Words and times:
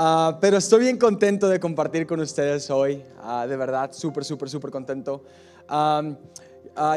Ah, 0.00 0.38
pero 0.40 0.58
estoy 0.58 0.82
bien 0.82 0.96
contento 0.96 1.48
de 1.48 1.58
compartir 1.58 2.06
con 2.06 2.20
ustedes 2.20 2.70
hoy. 2.70 3.02
Ah, 3.20 3.48
de 3.48 3.56
verdad, 3.56 3.90
súper, 3.92 4.24
súper, 4.24 4.48
súper 4.48 4.70
contento. 4.70 5.24
Ah, 5.68 6.04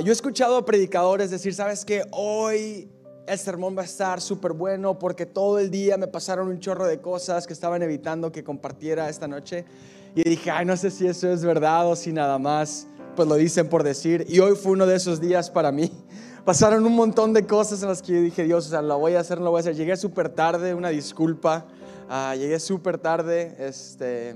yo 0.03 0.09
he 0.09 0.11
escuchado 0.11 0.55
a 0.55 0.63
predicadores 0.63 1.31
decir, 1.31 1.55
¿sabes 1.55 1.83
qué? 1.83 2.03
Hoy 2.11 2.87
el 3.25 3.39
sermón 3.39 3.75
va 3.75 3.81
a 3.81 3.85
estar 3.85 4.21
súper 4.21 4.53
bueno 4.53 4.99
porque 4.99 5.25
todo 5.25 5.57
el 5.57 5.71
día 5.71 5.97
me 5.97 6.05
pasaron 6.05 6.47
un 6.47 6.59
chorro 6.59 6.85
de 6.85 7.01
cosas 7.01 7.47
que 7.47 7.53
estaban 7.53 7.81
evitando 7.81 8.31
que 8.31 8.43
compartiera 8.43 9.09
esta 9.09 9.27
noche. 9.27 9.65
Y 10.13 10.21
dije, 10.21 10.51
ay, 10.51 10.67
no 10.67 10.77
sé 10.77 10.91
si 10.91 11.07
eso 11.07 11.27
es 11.31 11.43
verdad 11.43 11.87
o 11.87 11.95
si 11.95 12.13
nada 12.13 12.37
más, 12.37 12.85
pues 13.15 13.27
lo 13.27 13.33
dicen 13.33 13.67
por 13.67 13.81
decir. 13.81 14.27
Y 14.29 14.37
hoy 14.41 14.55
fue 14.55 14.73
uno 14.73 14.85
de 14.85 14.97
esos 14.97 15.19
días 15.19 15.49
para 15.49 15.71
mí. 15.71 15.91
Pasaron 16.45 16.85
un 16.85 16.95
montón 16.95 17.33
de 17.33 17.47
cosas 17.47 17.81
en 17.81 17.89
las 17.89 18.03
que 18.03 18.13
yo 18.13 18.21
dije, 18.21 18.43
Dios, 18.43 18.67
o 18.67 18.69
sea, 18.69 18.83
lo 18.83 18.99
voy 18.99 19.15
a 19.15 19.21
hacer, 19.21 19.39
no 19.39 19.45
lo 19.45 19.51
voy 19.51 19.59
a 19.59 19.61
hacer. 19.61 19.75
Llegué 19.75 19.97
súper 19.97 20.29
tarde, 20.29 20.75
una 20.75 20.89
disculpa. 20.89 21.65
Ah, 22.09 22.35
llegué 22.35 22.59
súper 22.59 22.97
tarde, 22.97 23.55
este, 23.59 24.35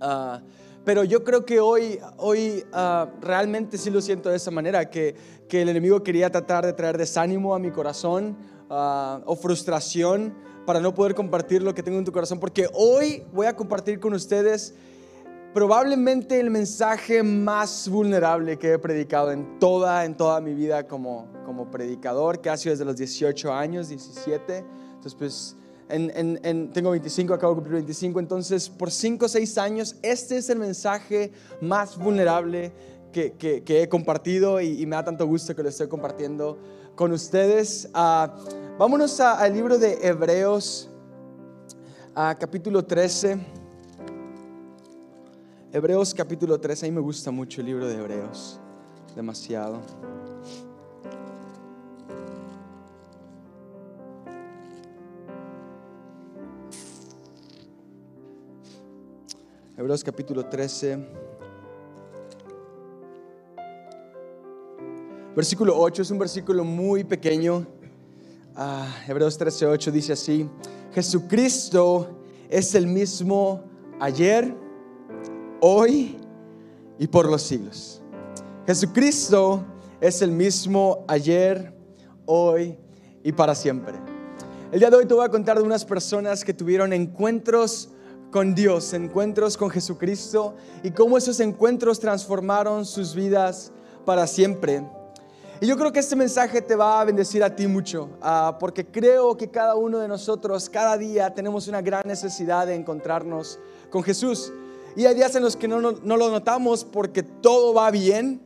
uh, 0.00 0.38
pero 0.84 1.04
yo 1.04 1.24
creo 1.24 1.44
que 1.44 1.60
hoy, 1.60 1.98
hoy 2.16 2.64
uh, 2.72 3.06
realmente 3.20 3.76
sí 3.78 3.90
lo 3.90 4.00
siento 4.00 4.30
de 4.30 4.36
esa 4.36 4.50
manera, 4.50 4.88
que, 4.88 5.14
que, 5.48 5.62
el 5.62 5.68
enemigo 5.68 6.02
quería 6.02 6.30
tratar 6.30 6.64
de 6.64 6.72
traer 6.72 6.96
desánimo 6.96 7.54
a 7.54 7.58
mi 7.58 7.70
corazón 7.70 8.36
o 8.70 9.34
frustración 9.36 10.34
para 10.66 10.80
no 10.80 10.92
poder 10.94 11.14
compartir 11.14 11.62
lo 11.62 11.74
que 11.74 11.82
tengo 11.82 11.98
en 11.98 12.04
tu 12.04 12.12
corazón, 12.12 12.38
porque 12.38 12.68
hoy 12.74 13.24
voy 13.32 13.46
a 13.46 13.56
compartir 13.56 13.98
con 13.98 14.12
ustedes 14.12 14.74
probablemente 15.54 16.38
el 16.38 16.50
mensaje 16.50 17.22
más 17.22 17.88
vulnerable 17.88 18.58
que 18.58 18.74
he 18.74 18.78
predicado 18.78 19.32
en 19.32 19.58
toda, 19.58 20.04
en 20.04 20.16
toda 20.16 20.40
mi 20.40 20.54
vida 20.54 20.86
como, 20.86 21.26
como 21.44 21.70
predicador, 21.70 22.40
que 22.40 22.50
ha 22.50 22.56
sido 22.56 22.74
desde 22.74 22.84
los 22.84 22.96
18 22.96 23.52
años, 23.52 23.88
17. 23.88 24.58
Entonces, 24.58 25.14
pues 25.14 25.56
tengo 25.88 26.90
25, 26.90 27.34
acabo 27.34 27.54
de 27.54 27.56
cumplir 27.56 27.74
25, 27.76 28.20
entonces 28.20 28.68
por 28.68 28.90
5 28.90 29.24
o 29.24 29.28
6 29.28 29.58
años 29.58 29.96
este 30.02 30.36
es 30.36 30.50
el 30.50 30.58
mensaje 30.58 31.32
más 31.60 31.96
vulnerable 31.96 32.72
que, 33.12 33.32
que, 33.64 33.82
he 33.82 33.88
compartido 33.88 34.60
y, 34.60 34.84
me 34.86 34.96
da 34.96 35.04
tanto 35.04 35.26
gusto 35.26 35.56
que 35.56 35.62
lo 35.62 35.68
estoy 35.68 35.88
compartiendo 35.88 36.58
con 36.94 37.12
ustedes. 37.12 37.88
Uh, 37.94 38.28
vámonos 38.78 39.18
al 39.20 39.52
libro 39.52 39.78
de 39.78 39.98
Hebreos, 40.02 40.90
a 42.14 42.36
capítulo 42.38 42.84
13. 42.84 43.38
Hebreos 45.72 46.14
capítulo 46.14 46.58
13, 46.58 46.86
a 46.86 46.88
mí 46.88 46.94
me 46.94 47.00
gusta 47.00 47.30
mucho 47.30 47.60
el 47.60 47.66
libro 47.66 47.86
de 47.86 47.94
Hebreos, 47.94 48.58
demasiado. 49.14 49.80
Hebreos 59.78 60.02
capítulo 60.02 60.44
13. 60.44 60.98
Versículo 65.36 65.78
8 65.78 66.02
es 66.02 66.10
un 66.10 66.18
versículo 66.18 66.64
muy 66.64 67.04
pequeño. 67.04 67.64
Ah, 68.56 68.92
Hebreos 69.06 69.38
13, 69.38 69.66
8 69.66 69.92
dice 69.92 70.14
así, 70.14 70.50
Jesucristo 70.92 72.08
es 72.50 72.74
el 72.74 72.88
mismo 72.88 73.62
ayer, 74.00 74.52
hoy 75.60 76.16
y 76.98 77.06
por 77.06 77.30
los 77.30 77.42
siglos. 77.42 78.02
Jesucristo 78.66 79.64
es 80.00 80.22
el 80.22 80.32
mismo 80.32 81.04
ayer, 81.06 81.72
hoy 82.26 82.76
y 83.22 83.30
para 83.30 83.54
siempre. 83.54 83.94
El 84.72 84.80
día 84.80 84.90
de 84.90 84.96
hoy 84.96 85.06
te 85.06 85.14
voy 85.14 85.24
a 85.24 85.28
contar 85.28 85.56
de 85.56 85.62
unas 85.62 85.84
personas 85.84 86.44
que 86.44 86.52
tuvieron 86.52 86.92
encuentros 86.92 87.90
con 88.30 88.54
Dios, 88.54 88.92
encuentros 88.92 89.56
con 89.56 89.70
Jesucristo 89.70 90.54
y 90.82 90.90
cómo 90.90 91.16
esos 91.16 91.40
encuentros 91.40 91.98
transformaron 91.98 92.84
sus 92.84 93.14
vidas 93.14 93.72
para 94.04 94.26
siempre. 94.26 94.84
Y 95.60 95.66
yo 95.66 95.76
creo 95.76 95.92
que 95.92 95.98
este 95.98 96.14
mensaje 96.14 96.62
te 96.62 96.76
va 96.76 97.00
a 97.00 97.04
bendecir 97.04 97.42
a 97.42 97.54
ti 97.54 97.66
mucho, 97.66 98.10
ah, 98.22 98.56
porque 98.60 98.86
creo 98.86 99.36
que 99.36 99.50
cada 99.50 99.74
uno 99.74 99.98
de 99.98 100.06
nosotros, 100.06 100.70
cada 100.70 100.96
día, 100.96 101.34
tenemos 101.34 101.66
una 101.66 101.82
gran 101.82 102.02
necesidad 102.06 102.66
de 102.66 102.76
encontrarnos 102.76 103.58
con 103.90 104.02
Jesús. 104.04 104.52
Y 104.94 105.06
hay 105.06 105.14
días 105.14 105.34
en 105.34 105.42
los 105.42 105.56
que 105.56 105.66
no, 105.66 105.80
no 105.80 106.16
lo 106.16 106.30
notamos 106.30 106.84
porque 106.84 107.22
todo 107.24 107.74
va 107.74 107.90
bien, 107.90 108.40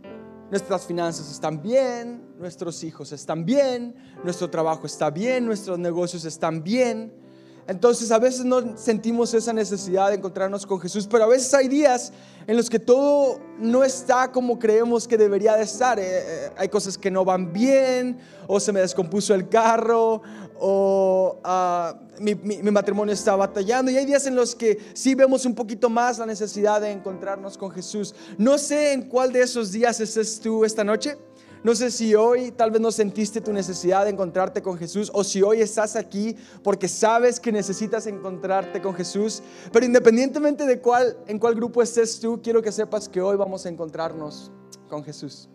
nuestras 0.50 0.86
finanzas 0.86 1.30
están 1.30 1.62
bien, 1.62 2.22
nuestros 2.38 2.82
hijos 2.84 3.12
están 3.12 3.44
bien, 3.44 3.94
nuestro 4.24 4.48
trabajo 4.48 4.86
está 4.86 5.10
bien, 5.10 5.44
nuestros 5.44 5.78
negocios 5.78 6.24
están 6.24 6.62
bien. 6.62 7.21
Entonces 7.68 8.10
a 8.10 8.18
veces 8.18 8.44
no 8.44 8.76
sentimos 8.76 9.32
esa 9.34 9.52
necesidad 9.52 10.08
de 10.08 10.16
encontrarnos 10.16 10.66
con 10.66 10.80
Jesús, 10.80 11.06
pero 11.08 11.24
a 11.24 11.28
veces 11.28 11.52
hay 11.54 11.68
días 11.68 12.12
en 12.46 12.56
los 12.56 12.68
que 12.68 12.80
todo 12.80 13.38
no 13.58 13.84
está 13.84 14.32
como 14.32 14.58
creemos 14.58 15.06
que 15.06 15.16
debería 15.16 15.56
de 15.56 15.62
estar. 15.62 15.98
Eh, 15.98 16.04
eh, 16.06 16.50
hay 16.56 16.68
cosas 16.68 16.98
que 16.98 17.10
no 17.10 17.24
van 17.24 17.52
bien, 17.52 18.18
o 18.48 18.58
se 18.58 18.72
me 18.72 18.80
descompuso 18.80 19.34
el 19.34 19.48
carro, 19.48 20.22
o 20.58 21.38
ah, 21.44 21.94
mi, 22.18 22.34
matrimonio 22.70 23.14
está 23.14 23.36
batallando. 23.36 23.90
Y 23.90 23.96
hay 23.96 24.06
días 24.06 24.26
en 24.26 24.34
los 24.34 24.54
que 24.54 24.78
sí 24.94 25.14
vemos 25.14 25.44
un 25.46 25.54
poquito 25.54 25.88
más 25.88 26.18
la 26.18 26.26
necesidad 26.26 26.80
de 26.80 26.90
encontrarnos 26.90 27.56
con 27.56 27.70
Jesús. 27.70 28.14
No 28.38 28.58
sé 28.58 28.92
en 28.92 29.02
cuál 29.02 29.32
de 29.32 29.42
esos 29.42 29.72
días 29.72 30.00
estés 30.00 30.40
tú 30.40 30.64
esta 30.64 30.84
noche. 30.84 31.16
No 31.64 31.76
sé 31.76 31.92
si 31.92 32.16
hoy 32.16 32.50
tal 32.50 32.72
vez 32.72 32.80
no 32.80 32.90
sentiste 32.90 33.40
tu 33.40 33.52
necesidad 33.52 34.04
de 34.04 34.10
encontrarte 34.10 34.60
con 34.62 34.76
Jesús 34.76 35.12
o 35.14 35.22
si 35.22 35.42
hoy 35.42 35.60
estás 35.60 35.94
aquí 35.94 36.36
porque 36.64 36.88
sabes 36.88 37.38
que 37.38 37.52
necesitas 37.52 38.08
encontrarte 38.08 38.82
con 38.82 38.94
Jesús. 38.94 39.42
Pero 39.72 39.86
independientemente 39.86 40.66
de 40.66 40.80
cuál, 40.80 41.16
en 41.28 41.38
cuál 41.38 41.54
grupo 41.54 41.80
estés 41.80 42.18
tú, 42.18 42.40
quiero 42.42 42.60
que 42.62 42.72
sepas 42.72 43.08
que 43.08 43.20
hoy 43.20 43.36
vamos 43.36 43.64
a 43.64 43.68
encontrarnos 43.68 44.50
con 44.88 45.04
Jesús. 45.04 45.48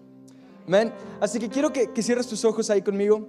Amén. 0.65 0.93
Así 1.19 1.39
que 1.39 1.49
quiero 1.49 1.73
que, 1.73 1.89
cierres 2.01 2.27
tus 2.27 2.45
ojos 2.45 2.69
ahí 2.69 2.81
conmigo 2.81 3.27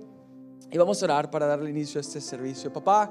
y 0.70 0.78
vamos 0.78 1.02
a 1.02 1.06
orar 1.06 1.30
para 1.32 1.46
darle 1.46 1.70
inicio 1.70 1.98
a 1.98 2.02
este 2.02 2.20
servicio. 2.20 2.72
Papá, 2.72 3.10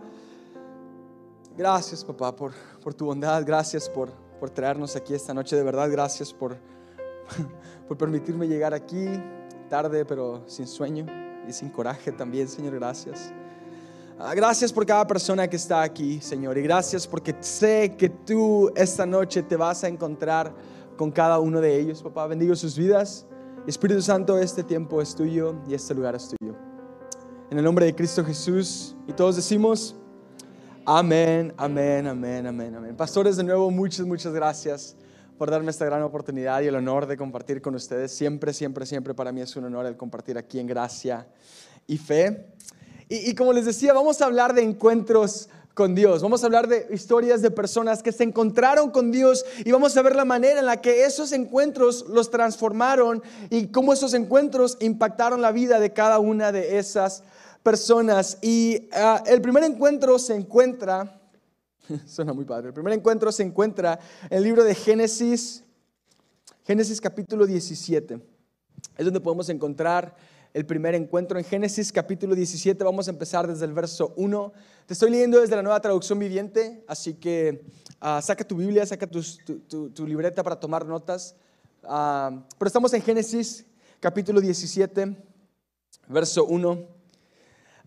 gracias 1.57 2.06
papá 2.06 2.33
por, 2.33 2.53
por 2.81 2.94
tu 2.94 3.06
bondad, 3.06 3.44
gracias 3.45 3.89
por, 3.89 4.11
por 4.39 4.50
traernos 4.50 4.95
aquí 4.95 5.13
esta 5.13 5.33
noche. 5.33 5.57
De 5.57 5.63
verdad, 5.63 5.91
gracias 5.91 6.31
por, 6.31 6.56
por 7.89 7.97
permitirme 7.97 8.47
llegar 8.47 8.73
aquí 8.73 9.09
tarde, 9.67 10.05
pero 10.05 10.44
sin 10.47 10.67
sueño 10.67 11.05
y 11.47 11.53
sin 11.53 11.69
coraje 11.69 12.11
también, 12.11 12.47
Señor, 12.47 12.75
gracias. 12.75 13.31
Ah, 14.19 14.33
gracias 14.33 14.73
por 14.73 14.85
cada 14.85 15.05
persona 15.05 15.47
que 15.47 15.55
está 15.55 15.81
aquí, 15.83 16.19
Señor, 16.22 16.57
y 16.57 16.63
gracias 16.63 17.05
porque 17.05 17.35
sé 17.39 17.95
que 17.97 18.09
tú 18.09 18.72
esta 18.75 19.06
noche 19.06 19.44
te 19.44 19.56
vas 19.56 19.83
a 19.83 19.88
encontrar 19.88 20.53
con 20.97 21.11
cada 21.11 21.39
uno 21.39 21.61
de 21.61 21.79
ellos, 21.79 22.01
papá. 22.01 22.25
Bendigo 22.25 22.56
sus 22.56 22.75
vidas. 22.75 23.25
Espíritu 23.67 24.01
Santo, 24.01 24.39
este 24.39 24.63
tiempo 24.63 25.01
es 25.01 25.13
tuyo 25.13 25.56
y 25.67 25.73
este 25.73 25.94
lugar 25.94 26.16
es 26.16 26.29
tuyo. 26.29 26.56
En 27.51 27.57
el 27.57 27.63
nombre 27.63 27.85
de 27.85 27.94
Cristo 27.94 28.25
Jesús, 28.25 28.95
y 29.07 29.13
todos 29.13 29.35
decimos, 29.35 29.95
amén, 30.85 31.53
amén, 31.57 32.07
amén, 32.07 32.47
amén, 32.47 32.75
amén. 32.75 32.95
Pastores, 32.95 33.38
de 33.38 33.44
nuevo, 33.44 33.69
muchas, 33.69 34.06
muchas 34.06 34.33
gracias 34.33 34.95
por 35.38 35.52
darme 35.52 35.72
esta 35.72 35.86
gran 35.86 36.02
oportunidad 36.02 36.62
y 36.62 36.68
el 36.68 36.75
honor 36.75 37.06
de 37.06 37.16
compartir 37.16 37.62
con 37.62 37.75
ustedes. 37.75 38.12
Siempre, 38.12 38.53
siempre, 38.53 38.86
siempre 38.86 39.14
para 39.14 39.31
mí 39.31 39.42
es 39.42 39.56
un 39.56 39.66
honor 39.66 39.86
el 39.86 39.96
compartir 39.96 40.38
aquí 40.38 40.59
en 40.59 40.68
gracia 40.68 41.28
y 41.86 41.98
fe. 41.98 42.48
Y, 43.09 43.36
como 43.36 43.53
les 43.53 43.66
decía, 43.66 43.94
vamos 43.94 44.22
a 44.22 44.25
hablar 44.25 44.53
de 44.53 44.64
encuentros 44.64 45.48
con 45.74 45.96
Dios. 45.96 46.22
Vamos 46.24 46.44
a 46.44 46.48
hablar 46.48 46.68
de 46.68 46.88
historias 46.92 47.42
de 47.42 47.52
personas 47.52 48.03
que 48.03 48.12
se 48.12 48.24
encontraron 48.24 48.90
con 48.90 49.12
Dios 49.12 49.46
y 49.64 49.72
vamos 49.72 49.96
a 49.96 50.02
ver 50.02 50.16
la 50.16 50.25
manera 50.25 50.59
en 50.59 50.66
la 50.66 50.81
que 50.81 51.06
esos 51.06 51.31
encuentros 51.31 52.06
los 52.09 52.31
transformaron 52.31 53.22
y 53.50 53.68
cómo 53.68 53.94
esos 53.94 54.14
encuentros 54.14 54.75
impactaron 54.81 55.42
la 55.42 55.52
vida 55.52 55.80
de 55.80 55.94
cada 55.94 56.19
una 56.19 56.52
de 56.52 56.80
esas 56.80 57.24
personas. 57.64 58.40
Y 58.42 58.90
ah, 58.92 59.24
el 59.28 59.42
primer 59.42 59.64
encuentro 59.64 60.19
se 60.19 60.36
encuentra 60.36 61.16
Suena 62.08 62.34
muy 62.34 62.46
padre. 62.46 62.68
El 62.68 62.74
primer 62.74 62.94
encuentro 62.94 63.31
se 63.31 63.44
encuentra 63.44 64.00
en 64.30 64.38
el 64.38 64.44
libro 64.44 64.63
de 64.63 64.75
Génesis, 64.75 65.63
Génesis 66.66 67.00
capítulo 67.00 67.45
17. 67.45 68.22
Es 68.98 69.06
donde 69.06 69.19
podemos 69.19 69.50
encontrar 69.50 70.16
el 70.54 70.66
primer 70.66 70.95
encuentro 70.95 71.38
en 71.38 71.45
Génesis 71.45 71.92
capítulo 71.92 72.36
17. 72.36 72.84
Vamos 72.84 73.07
a 73.07 73.12
empezar 73.12 73.48
desde 73.48 73.66
el 73.66 73.74
verso 73.74 74.13
1. 74.18 74.54
Te 74.86 74.94
estoy 74.94 75.12
leyendo 75.12 75.39
desde 75.39 75.56
la 75.56 75.62
nueva 75.62 75.80
traducción 75.80 76.19
viviente, 76.19 76.84
así 76.88 77.13
que 77.16 77.66
ah, 78.00 78.22
saca 78.22 78.44
tu 78.44 78.56
Biblia, 78.56 78.86
saca 78.86 79.07
tu, 79.07 80.06
libreta 80.06 80.44
para 80.44 80.60
tomar 80.60 80.86
notas. 80.86 81.36
Ah, 81.83 82.44
pero 82.57 82.68
estamos 82.68 82.94
en 82.94 83.01
Génesis 83.01 83.66
capítulo 84.00 84.42
17, 84.42 85.16
verso 86.07 86.45
1. 86.45 86.96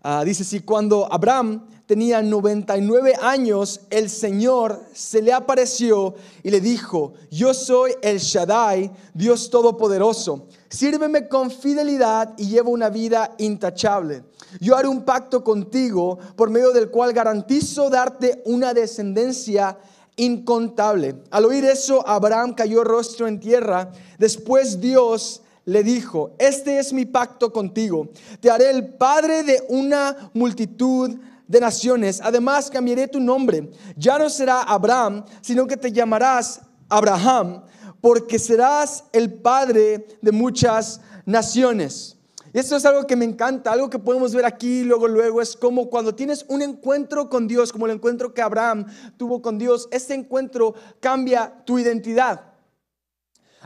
Ah, 0.03 0.23
dice 0.25 0.43
si 0.43 0.61
cuando 0.61 1.07
Abraham 1.13 1.63
tenía 1.85 2.23
99 2.23 3.13
años, 3.21 3.81
el 3.91 4.09
Señor 4.09 4.83
se 4.93 5.21
le 5.21 5.31
apareció 5.31 6.15
y 6.41 6.49
le 6.49 6.59
dijo, 6.59 7.13
yo 7.29 7.53
soy 7.53 7.91
el 8.01 8.17
Shaddai, 8.17 8.91
Dios 9.13 9.51
Todopoderoso, 9.51 10.47
sírveme 10.69 11.27
con 11.27 11.51
fidelidad 11.51 12.33
y 12.37 12.47
llevo 12.47 12.71
una 12.71 12.89
vida 12.89 13.35
intachable. 13.37 14.23
Yo 14.59 14.75
haré 14.75 14.87
un 14.87 15.03
pacto 15.03 15.43
contigo 15.43 16.17
por 16.35 16.49
medio 16.49 16.71
del 16.71 16.89
cual 16.89 17.13
garantizo 17.13 17.89
darte 17.91 18.41
una 18.45 18.73
descendencia 18.73 19.77
incontable. 20.15 21.15
Al 21.29 21.45
oír 21.45 21.65
eso, 21.65 22.07
Abraham 22.07 22.55
cayó 22.55 22.83
rostro 22.83 23.27
en 23.27 23.39
tierra. 23.39 23.91
Después 24.17 24.81
Dios 24.81 25.41
le 25.65 25.83
dijo, 25.83 26.31
este 26.39 26.79
es 26.79 26.91
mi 26.93 27.05
pacto 27.05 27.51
contigo. 27.53 28.09
Te 28.39 28.49
haré 28.49 28.69
el 28.69 28.93
padre 28.95 29.43
de 29.43 29.63
una 29.69 30.31
multitud 30.33 31.19
de 31.47 31.59
naciones. 31.59 32.21
Además, 32.23 32.69
cambiaré 32.69 33.07
tu 33.07 33.19
nombre. 33.19 33.69
Ya 33.95 34.17
no 34.17 34.29
será 34.29 34.63
Abraham, 34.63 35.25
sino 35.41 35.67
que 35.67 35.77
te 35.77 35.91
llamarás 35.91 36.61
Abraham, 36.89 37.63
porque 37.99 38.39
serás 38.39 39.03
el 39.11 39.33
padre 39.33 40.07
de 40.21 40.31
muchas 40.31 41.01
naciones. 41.25 42.17
Y 42.53 42.59
esto 42.59 42.75
es 42.75 42.85
algo 42.85 43.07
que 43.07 43.15
me 43.15 43.23
encanta, 43.23 43.71
algo 43.71 43.89
que 43.89 43.99
podemos 43.99 44.33
ver 44.33 44.45
aquí 44.45 44.83
luego, 44.83 45.07
luego, 45.07 45.41
es 45.41 45.55
como 45.55 45.89
cuando 45.89 46.13
tienes 46.13 46.45
un 46.49 46.61
encuentro 46.61 47.29
con 47.29 47.47
Dios, 47.47 47.71
como 47.71 47.85
el 47.85 47.93
encuentro 47.93 48.33
que 48.33 48.41
Abraham 48.41 48.85
tuvo 49.15 49.41
con 49.41 49.57
Dios, 49.57 49.87
este 49.91 50.15
encuentro 50.15 50.73
cambia 50.99 51.63
tu 51.65 51.79
identidad. 51.79 52.50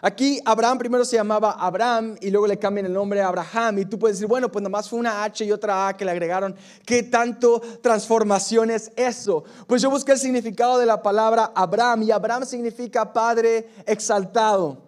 Aquí 0.02 0.42
Abraham 0.44 0.78
primero 0.78 1.06
se 1.06 1.16
llamaba 1.16 1.52
Abraham 1.52 2.18
y 2.20 2.30
luego 2.30 2.48
le 2.48 2.60
cambian 2.60 2.86
el 2.86 2.94
nombre 2.94 3.22
a 3.22 3.28
Abraham. 3.30 3.80
Y 3.80 3.86
tú 3.86 3.98
puedes 3.98 4.18
decir, 4.18 4.28
bueno, 4.28 4.52
pues 4.52 4.62
nada 4.62 4.70
más 4.70 4.90
fue 4.90 5.00
una 5.00 5.24
H 5.24 5.46
y 5.46 5.52
otra 5.52 5.88
A 5.88 5.96
que 5.96 6.04
le 6.04 6.12
agregaron. 6.12 6.56
¿Qué 6.86 7.04
tanto 7.04 7.62
transformación 7.82 8.72
es 8.72 8.92
eso? 8.96 9.44
Pues 9.68 9.82
yo 9.82 9.90
busqué 9.90 10.12
el 10.12 10.20
significado 10.20 10.78
de 10.78 10.86
la 10.86 11.02
palabra 11.02 11.52
Abraham 11.56 12.04
y 12.04 12.12
Abraham 12.12 12.46
significa 12.46 13.14
padre 13.14 13.70
exaltado. 13.86 14.84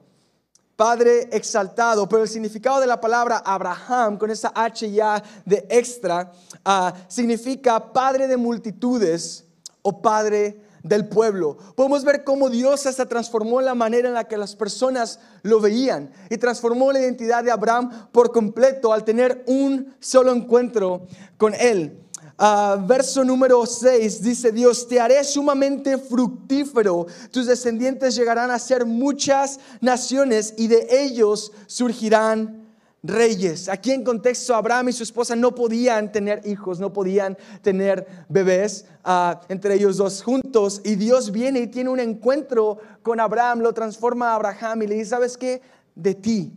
Padre 0.75 1.29
exaltado, 1.31 2.07
pero 2.07 2.21
el 2.21 2.29
significado 2.29 2.79
de 2.79 2.85
la 2.85 3.01
palabra 3.01 3.37
Abraham 3.37 4.17
con 4.17 4.29
esa 4.29 4.51
H 4.53 4.91
ya 4.91 5.23
de 5.43 5.65
extra 5.69 6.31
ah, 6.63 6.93
significa 7.07 7.91
padre 7.91 8.27
de 8.27 8.37
multitudes 8.37 9.45
o 9.81 10.01
padre 10.01 10.66
del 10.87 11.07
pueblo. 11.07 11.57
Podemos 11.75 12.03
ver 12.03 12.23
cómo 12.23 12.49
Dios 12.49 12.85
hasta 12.85 13.05
transformó 13.05 13.61
la 13.61 13.75
manera 13.75 14.07
en 14.07 14.13
la 14.13 14.27
que 14.27 14.37
las 14.37 14.55
personas 14.55 15.19
lo 15.43 15.59
veían 15.59 16.11
y 16.29 16.37
transformó 16.37 16.91
la 16.91 16.99
identidad 16.99 17.43
de 17.43 17.51
Abraham 17.51 18.09
por 18.11 18.31
completo 18.31 18.93
al 18.93 19.03
tener 19.03 19.43
un 19.47 19.93
solo 19.99 20.33
encuentro 20.33 21.07
con 21.37 21.53
él. 21.53 22.03
Ah, 22.39 22.77
verso 22.87 23.23
número 23.23 23.65
6 23.65 24.21
dice 24.21 24.51
Dios, 24.51 24.87
te 24.87 24.99
haré 24.99 25.23
sumamente 25.23 25.97
fructífero, 25.97 27.07
tus 27.31 27.47
descendientes 27.47 28.15
llegarán 28.15 28.51
a 28.51 28.59
ser 28.59 28.85
muchas 28.85 29.59
naciones 29.81 30.53
y 30.55 30.67
de 30.67 30.87
ellos 30.91 31.51
surgirán 31.65 32.66
reyes. 33.03 33.69
Aquí 33.69 33.91
en 33.91 34.03
contexto, 34.03 34.55
Abraham 34.55 34.89
y 34.89 34.93
su 34.93 35.03
esposa 35.03 35.35
no 35.35 35.53
podían 35.53 36.11
tener 36.11 36.41
hijos, 36.45 36.79
no 36.79 36.91
podían 36.91 37.37
tener 37.61 38.05
bebés 38.29 38.85
ah, 39.03 39.41
entre 39.49 39.75
ellos 39.75 39.97
dos 39.97 40.21
juntos. 40.23 40.81
Y 40.83 40.95
Dios 40.95 41.31
viene 41.31 41.59
y 41.61 41.67
tiene 41.67 41.89
un 41.89 41.99
encuentro 41.99 42.79
con 43.01 43.19
Abraham, 43.19 43.59
lo 43.59 43.73
transforma 43.73 44.31
a 44.31 44.35
Abraham 44.35 44.83
y 44.83 44.87
le 44.87 44.95
dice, 44.95 45.11
¿sabes 45.11 45.37
qué? 45.37 45.61
De 45.95 46.15
ti 46.15 46.53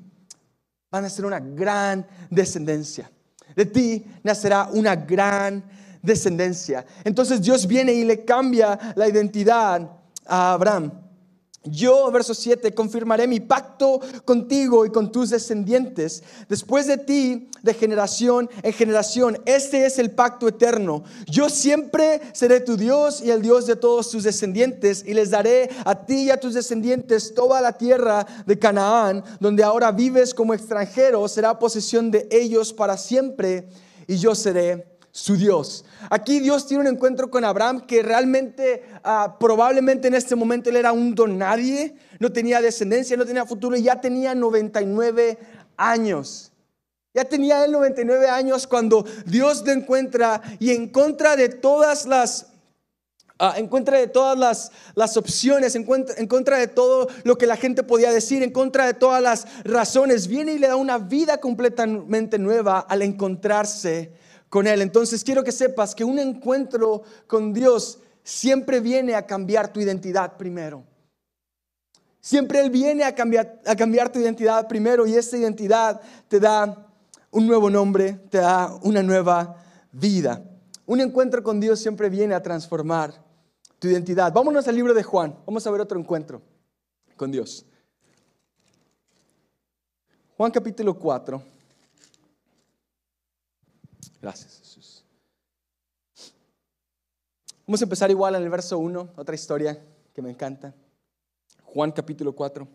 van 0.91 1.05
a 1.05 1.11
ser 1.11 1.25
una 1.25 1.41
gran 1.41 2.07
descendencia. 2.31 3.11
De 3.55 3.67
ti 3.67 4.05
nacerá 4.23 4.69
una 4.73 4.97
gran 4.97 5.65
descendencia. 6.03 6.85
Entonces 7.05 7.41
Dios 7.43 7.67
viene 7.67 7.93
y 7.93 8.05
le 8.05 8.25
cambia 8.25 8.79
la 8.97 9.09
identidad 9.09 9.91
a 10.27 10.53
Abraham. 10.53 10.93
Yo, 11.65 12.11
verso 12.11 12.33
7, 12.33 12.73
confirmaré 12.73 13.27
mi 13.27 13.39
pacto 13.39 14.01
contigo 14.25 14.87
y 14.87 14.91
con 14.91 15.12
tus 15.12 15.29
descendientes. 15.29 16.23
Después 16.49 16.87
de 16.87 16.97
ti, 16.97 17.51
de 17.62 17.75
generación 17.75 18.49
en 18.62 18.73
generación, 18.73 19.39
este 19.45 19.85
es 19.85 19.99
el 19.99 20.11
pacto 20.12 20.49
eterno. 20.49 21.05
Yo 21.27 21.51
siempre 21.51 22.23
seré 22.33 22.61
tu 22.61 22.79
Dios 22.79 23.21
y 23.21 23.31
el 23.31 23.43
Dios 23.43 23.67
de 23.67 23.77
todos 23.77 24.11
tus 24.11 24.25
descendientes 24.25 25.05
y 25.07 25.12
les 25.12 25.31
daré 25.31 25.69
a 25.85 26.07
ti 26.07 26.25
y 26.25 26.31
a 26.31 26.41
tus 26.41 26.55
descendientes 26.55 27.35
toda 27.35 27.61
la 27.61 27.75
tierra 27.75 28.27
de 28.47 28.59
Canaán, 28.59 29.23
donde 29.39 29.62
ahora 29.62 29.93
vives 29.93 30.33
como 30.33 30.55
extranjero, 30.55 31.29
será 31.29 31.59
posesión 31.59 32.11
de 32.11 32.27
ellos 32.31 32.73
para 32.73 32.97
siempre 32.97 33.69
y 34.07 34.17
yo 34.17 34.35
seré 34.35 34.90
su 35.12 35.37
Dios. 35.37 35.85
Aquí 36.09 36.41
Dios 36.41 36.67
tiene 36.67 36.83
un 36.83 36.95
encuentro 36.95 37.31
con 37.31 37.45
Abraham 37.45 37.81
que 37.87 38.03
realmente, 38.03 38.85
ah, 39.03 39.37
probablemente 39.39 40.09
en 40.09 40.15
este 40.15 40.37
momento 40.37 40.71
él 40.71 40.77
era 40.77 40.93
un 40.93 41.15
don 41.15 41.37
nadie, 41.37 41.95
no 42.19 42.31
tenía 42.31 42.61
descendencia, 42.61 43.17
no 43.17 43.27
tenía 43.27 43.45
futuro 43.45 43.77
y 43.77 43.83
ya 43.83 44.01
tenía 44.01 44.35
99 44.35 45.39
años. 45.77 46.53
Ya 47.12 47.25
tenía 47.25 47.65
él 47.65 47.73
99 47.73 48.29
años 48.29 48.69
cuando 48.69 49.05
Dios 49.27 49.65
le 49.67 49.73
encuentra 49.73 50.41
y 50.61 50.71
en 50.71 50.89
contra 50.89 51.35
de 51.35 51.49
todas 51.49 52.07
las 52.07 52.47
ah, 53.41 53.57
contra 53.69 53.99
de 53.99 54.07
todas 54.07 54.39
las, 54.39 54.71
las 54.95 55.17
opciones, 55.17 55.75
en 55.75 55.89
en 56.17 56.27
contra, 56.29 56.59
de 56.59 56.69
todo 56.69 57.09
lo 57.25 57.37
que 57.37 57.47
la 57.47 57.57
gente 57.57 57.83
podía 57.83 58.12
decir, 58.12 58.45
en 58.45 58.53
contra 58.53 58.87
de 58.87 58.95
todas 58.95 59.21
las 59.21 59.65
razones, 59.65 60.29
viene 60.29 60.53
y 60.53 60.59
le 60.59 60.69
da 60.69 60.77
una 60.77 60.99
vida 60.99 61.39
completamente 61.39 62.39
nueva 62.39 62.79
al 62.79 63.03
encontrarse 63.03 64.20
con 64.50 64.67
Él. 64.67 64.82
Entonces 64.82 65.25
quiero 65.25 65.43
que 65.43 65.52
sepas 65.52 65.94
que 65.94 66.05
un 66.05 66.19
encuentro 66.19 67.02
con 67.26 67.55
Dios 67.55 68.00
siempre 68.23 68.81
viene 68.81 69.14
a 69.14 69.25
cambiar 69.26 69.73
tu 69.73 69.81
identidad 69.81 70.37
primero. 70.37 70.85
Siempre 72.20 72.61
Él 72.61 72.69
viene 72.69 73.05
a 73.05 73.14
cambiar, 73.14 73.62
a 73.64 73.75
cambiar 73.75 74.12
tu 74.12 74.19
identidad 74.19 74.69
primero 74.69 75.06
y 75.06 75.14
esa 75.14 75.38
identidad 75.38 76.02
te 76.29 76.38
da 76.38 76.87
un 77.31 77.47
nuevo 77.47 77.70
nombre, 77.70 78.12
te 78.29 78.38
da 78.38 78.76
una 78.82 79.02
nueva 79.02 79.56
vida. 79.93 80.44
Un 80.85 81.00
encuentro 81.00 81.43
con 81.43 81.61
Dios 81.61 81.81
siempre 81.81 82.11
viene 82.11 82.35
a 82.35 82.43
transformar 82.43 83.14
tu 83.79 83.88
identidad. 83.88 84.32
Vámonos 84.32 84.67
al 84.69 84.75
libro 84.75 84.93
de 84.93 85.02
Juan. 85.02 85.35
Vamos 85.47 85.67
a 85.67 85.70
ver 85.70 85.81
otro 85.81 85.99
encuentro 85.99 86.43
con 87.17 87.31
Dios. 87.31 87.64
Juan 90.37 90.50
capítulo 90.50 90.99
4. 90.99 91.60
Gracias, 94.21 94.59
Jesús. 94.59 95.05
Vamos 97.67 97.81
a 97.81 97.85
empezar 97.85 98.11
igual 98.11 98.35
en 98.35 98.43
el 98.43 98.51
verso 98.51 98.79
1, 98.79 99.11
otra 99.17 99.35
historia 99.35 99.81
que 100.13 100.21
me 100.21 100.31
encanta. 100.31 100.75
Juan 101.65 101.93
capítulo 101.93 102.35
4. 102.35 102.67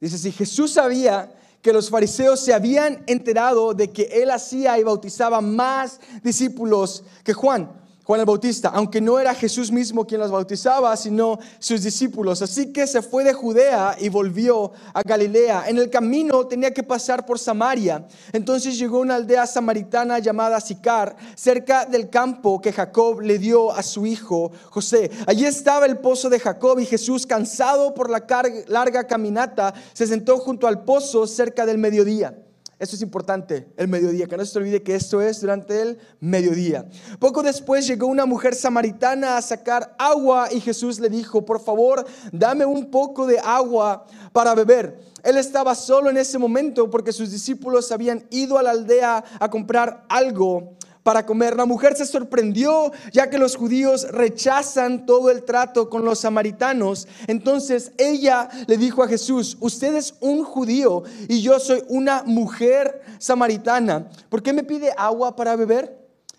Dice, 0.00 0.16
si 0.16 0.32
Jesús 0.32 0.72
sabía 0.72 1.34
que 1.60 1.72
los 1.72 1.90
fariseos 1.90 2.40
se 2.40 2.54
habían 2.54 3.02
enterado 3.06 3.74
de 3.74 3.90
que 3.90 4.22
él 4.22 4.30
hacía 4.30 4.78
y 4.78 4.84
bautizaba 4.84 5.40
más 5.40 6.00
discípulos 6.22 7.04
que 7.22 7.34
Juan, 7.34 7.70
Juan 8.04 8.20
el 8.20 8.26
Bautista, 8.26 8.70
aunque 8.70 9.00
no 9.00 9.20
era 9.20 9.34
Jesús 9.34 9.70
mismo 9.70 10.06
quien 10.06 10.20
los 10.20 10.30
bautizaba, 10.30 10.96
sino 10.96 11.38
sus 11.58 11.82
discípulos. 11.82 12.42
Así 12.42 12.72
que 12.72 12.86
se 12.86 13.02
fue 13.02 13.22
de 13.22 13.32
Judea 13.32 13.96
y 14.00 14.08
volvió 14.08 14.72
a 14.92 15.02
Galilea. 15.02 15.68
En 15.68 15.78
el 15.78 15.90
camino 15.90 16.46
tenía 16.46 16.72
que 16.72 16.82
pasar 16.82 17.24
por 17.24 17.38
Samaria. 17.38 18.06
Entonces 18.32 18.78
llegó 18.78 18.98
a 18.98 19.02
una 19.02 19.14
aldea 19.16 19.46
samaritana 19.46 20.18
llamada 20.18 20.60
Sicar, 20.60 21.14
cerca 21.36 21.84
del 21.84 22.10
campo 22.10 22.60
que 22.60 22.72
Jacob 22.72 23.20
le 23.20 23.38
dio 23.38 23.70
a 23.70 23.82
su 23.82 24.06
hijo 24.06 24.50
José. 24.70 25.10
Allí 25.26 25.44
estaba 25.44 25.86
el 25.86 25.98
pozo 25.98 26.28
de 26.28 26.40
Jacob 26.40 26.80
y 26.80 26.86
Jesús, 26.86 27.26
cansado 27.26 27.94
por 27.94 28.10
la 28.10 28.24
larga 28.66 29.04
caminata, 29.04 29.74
se 29.92 30.06
sentó 30.06 30.38
junto 30.38 30.66
al 30.66 30.84
pozo 30.84 31.26
cerca 31.26 31.66
del 31.66 31.78
mediodía. 31.78 32.34
Esto 32.80 32.96
es 32.96 33.02
importante, 33.02 33.70
el 33.76 33.88
mediodía, 33.88 34.26
que 34.26 34.38
no 34.38 34.44
se 34.46 34.54
te 34.54 34.58
olvide 34.58 34.82
que 34.82 34.94
esto 34.94 35.20
es 35.20 35.42
durante 35.42 35.82
el 35.82 35.98
mediodía. 36.18 36.88
Poco 37.18 37.42
después 37.42 37.86
llegó 37.86 38.06
una 38.06 38.24
mujer 38.24 38.54
samaritana 38.54 39.36
a 39.36 39.42
sacar 39.42 39.94
agua 39.98 40.48
y 40.50 40.60
Jesús 40.60 40.98
le 40.98 41.10
dijo, 41.10 41.44
por 41.44 41.60
favor, 41.60 42.06
dame 42.32 42.64
un 42.64 42.90
poco 42.90 43.26
de 43.26 43.38
agua 43.38 44.06
para 44.32 44.54
beber. 44.54 44.98
Él 45.22 45.36
estaba 45.36 45.74
solo 45.74 46.08
en 46.08 46.16
ese 46.16 46.38
momento 46.38 46.88
porque 46.88 47.12
sus 47.12 47.30
discípulos 47.30 47.92
habían 47.92 48.24
ido 48.30 48.56
a 48.56 48.62
la 48.62 48.70
aldea 48.70 49.24
a 49.38 49.50
comprar 49.50 50.06
algo 50.08 50.78
para 51.10 51.26
comer. 51.26 51.56
La 51.56 51.66
mujer 51.66 51.96
se 51.96 52.06
sorprendió 52.06 52.92
ya 53.10 53.28
que 53.28 53.36
los 53.36 53.56
judíos 53.56 54.06
rechazan 54.12 55.06
todo 55.06 55.28
el 55.28 55.42
trato 55.42 55.90
con 55.90 56.04
los 56.04 56.20
samaritanos. 56.20 57.08
Entonces 57.26 57.90
ella 57.98 58.48
le 58.68 58.76
dijo 58.76 59.02
a 59.02 59.08
Jesús, 59.08 59.56
usted 59.58 59.96
es 59.96 60.14
un 60.20 60.44
judío 60.44 61.02
y 61.26 61.42
yo 61.42 61.58
soy 61.58 61.82
una 61.88 62.22
mujer 62.22 63.02
samaritana. 63.18 64.08
¿Por 64.28 64.40
qué 64.40 64.52
me 64.52 64.62
pide 64.62 64.94
agua 64.96 65.34
para 65.34 65.56
beber? 65.56 65.98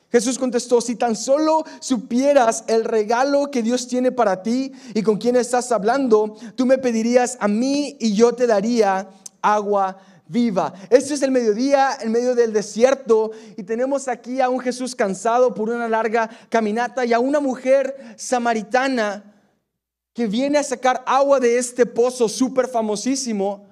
Jesús 0.09 0.39
contestó, 0.39 0.79
si 0.79 0.95
tan 0.95 1.17
solo 1.17 1.65
supieras 1.81 2.63
el 2.67 2.85
regalo 2.85 3.51
que 3.51 3.63
Dios 3.63 3.89
tiene 3.89 4.13
para 4.13 4.41
ti 4.41 4.71
y 4.93 5.03
con 5.03 5.17
quién 5.17 5.35
estás 5.35 5.69
hablando, 5.73 6.37
tú 6.55 6.65
me 6.65 6.77
pedirías 6.77 7.37
a 7.41 7.49
mí 7.49 7.97
y 7.99 8.13
yo 8.13 8.31
te 8.31 8.47
daría 8.47 9.09
agua 9.41 9.97
viva. 10.31 10.73
Este 10.89 11.13
es 11.13 11.21
el 11.21 11.31
mediodía 11.31 11.97
en 11.99 12.11
medio 12.11 12.33
del 12.33 12.53
desierto 12.53 13.31
y 13.57 13.63
tenemos 13.63 14.07
aquí 14.07 14.39
a 14.39 14.49
un 14.49 14.61
Jesús 14.61 14.95
cansado 14.95 15.53
por 15.53 15.69
una 15.69 15.89
larga 15.89 16.29
caminata 16.49 17.05
y 17.05 17.11
a 17.11 17.19
una 17.19 17.41
mujer 17.41 17.95
samaritana 18.15 19.25
que 20.13 20.27
viene 20.27 20.57
a 20.57 20.63
sacar 20.63 21.03
agua 21.05 21.39
de 21.39 21.57
este 21.57 21.85
pozo 21.85 22.29
súper 22.29 22.67
famosísimo 22.67 23.67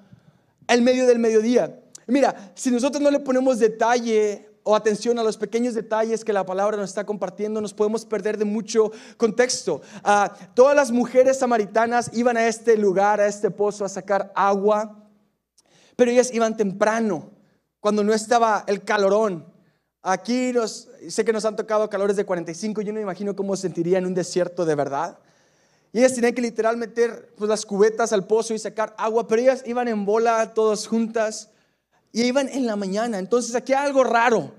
en 0.67 0.83
medio 0.83 1.07
del 1.07 1.19
mediodía. 1.19 1.79
Mira, 2.07 2.51
si 2.55 2.71
nosotros 2.71 3.01
no 3.01 3.09
le 3.09 3.19
ponemos 3.19 3.59
detalle 3.59 4.49
o 4.63 4.75
atención 4.75 5.17
a 5.17 5.23
los 5.23 5.37
pequeños 5.37 5.73
detalles 5.73 6.25
que 6.25 6.33
la 6.33 6.45
palabra 6.45 6.75
nos 6.75 6.89
está 6.89 7.05
compartiendo, 7.05 7.61
nos 7.61 7.73
podemos 7.73 8.05
perder 8.05 8.37
de 8.37 8.45
mucho 8.45 8.91
contexto. 9.15 9.81
Ah, 10.03 10.33
todas 10.53 10.75
las 10.75 10.91
mujeres 10.91 11.39
samaritanas 11.39 12.11
iban 12.13 12.35
a 12.35 12.47
este 12.47 12.75
lugar, 12.75 13.21
a 13.21 13.27
este 13.27 13.49
pozo, 13.49 13.85
a 13.85 13.89
sacar 13.89 14.31
agua 14.35 15.08
pero 15.99 16.11
ellas 16.11 16.33
iban 16.33 16.55
temprano, 16.55 17.29
cuando 17.81 18.05
no 18.05 18.13
estaba 18.13 18.63
el 18.67 18.85
calorón. 18.85 19.45
Aquí 20.01 20.53
nos, 20.53 20.87
sé 21.09 21.25
que 21.25 21.33
nos 21.33 21.43
han 21.43 21.57
tocado 21.57 21.89
calores 21.89 22.15
de 22.15 22.23
45, 22.23 22.81
yo 22.81 22.93
no 22.93 22.99
me 22.99 23.01
imagino 23.01 23.35
cómo 23.35 23.53
se 23.57 23.63
sentiría 23.63 23.97
en 23.97 24.05
un 24.05 24.13
desierto 24.13 24.63
de 24.63 24.75
verdad. 24.75 25.19
Y 25.91 25.99
ellas 25.99 26.15
tenían 26.15 26.33
que 26.33 26.41
literal 26.41 26.77
meter 26.77 27.33
pues, 27.35 27.49
las 27.49 27.65
cubetas 27.65 28.13
al 28.13 28.25
pozo 28.25 28.53
y 28.53 28.59
sacar 28.59 28.95
agua, 28.97 29.27
pero 29.27 29.41
ellas 29.41 29.61
iban 29.65 29.89
en 29.89 30.05
bola 30.05 30.53
todas 30.53 30.87
juntas 30.87 31.49
y 32.13 32.23
iban 32.23 32.47
en 32.47 32.65
la 32.65 32.77
mañana. 32.77 33.19
Entonces 33.19 33.53
aquí 33.53 33.73
hay 33.73 33.85
algo 33.85 34.05
raro. 34.05 34.53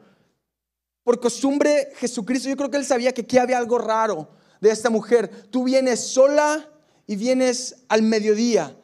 Por 1.02 1.20
costumbre, 1.20 1.88
Jesucristo, 1.96 2.50
yo 2.50 2.56
creo 2.58 2.70
que 2.70 2.76
él 2.76 2.84
sabía 2.84 3.14
que 3.14 3.22
aquí 3.22 3.38
había 3.38 3.56
algo 3.56 3.78
raro 3.78 4.28
de 4.60 4.68
esta 4.68 4.90
mujer. 4.90 5.48
Tú 5.50 5.64
vienes 5.64 6.00
sola 6.00 6.68
y 7.06 7.16
vienes 7.16 7.76
al 7.88 8.02
mediodía. 8.02 8.76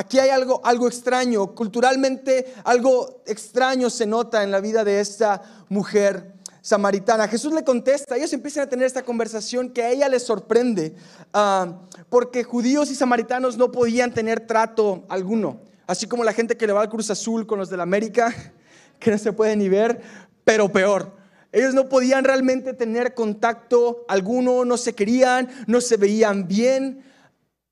Aquí 0.00 0.20
hay 0.20 0.30
algo, 0.30 0.60
algo 0.62 0.86
extraño, 0.86 1.56
culturalmente 1.56 2.54
algo 2.62 3.20
extraño 3.26 3.90
se 3.90 4.06
nota 4.06 4.44
en 4.44 4.52
la 4.52 4.60
vida 4.60 4.84
de 4.84 5.00
esta 5.00 5.42
mujer 5.70 6.34
samaritana. 6.60 7.26
Jesús 7.26 7.52
le 7.52 7.64
contesta, 7.64 8.16
ellos 8.16 8.32
empiezan 8.32 8.62
a 8.62 8.68
tener 8.68 8.86
esta 8.86 9.02
conversación 9.02 9.70
que 9.70 9.82
a 9.82 9.90
ella 9.90 10.08
le 10.08 10.20
sorprende, 10.20 10.94
ah, 11.34 11.80
porque 12.08 12.44
judíos 12.44 12.92
y 12.92 12.94
samaritanos 12.94 13.56
no 13.56 13.72
podían 13.72 14.14
tener 14.14 14.46
trato 14.46 15.04
alguno, 15.08 15.62
así 15.88 16.06
como 16.06 16.22
la 16.22 16.32
gente 16.32 16.56
que 16.56 16.68
le 16.68 16.74
va 16.74 16.82
al 16.82 16.90
Cruz 16.90 17.10
Azul 17.10 17.44
con 17.44 17.58
los 17.58 17.68
de 17.68 17.78
la 17.78 17.82
América, 17.82 18.32
que 19.00 19.10
no 19.10 19.18
se 19.18 19.32
puede 19.32 19.56
ni 19.56 19.68
ver, 19.68 20.00
pero 20.44 20.70
peor. 20.70 21.12
Ellos 21.50 21.74
no 21.74 21.88
podían 21.88 22.22
realmente 22.22 22.72
tener 22.72 23.14
contacto 23.14 24.04
alguno, 24.06 24.64
no 24.64 24.76
se 24.76 24.94
querían, 24.94 25.48
no 25.66 25.80
se 25.80 25.96
veían 25.96 26.46
bien. 26.46 27.02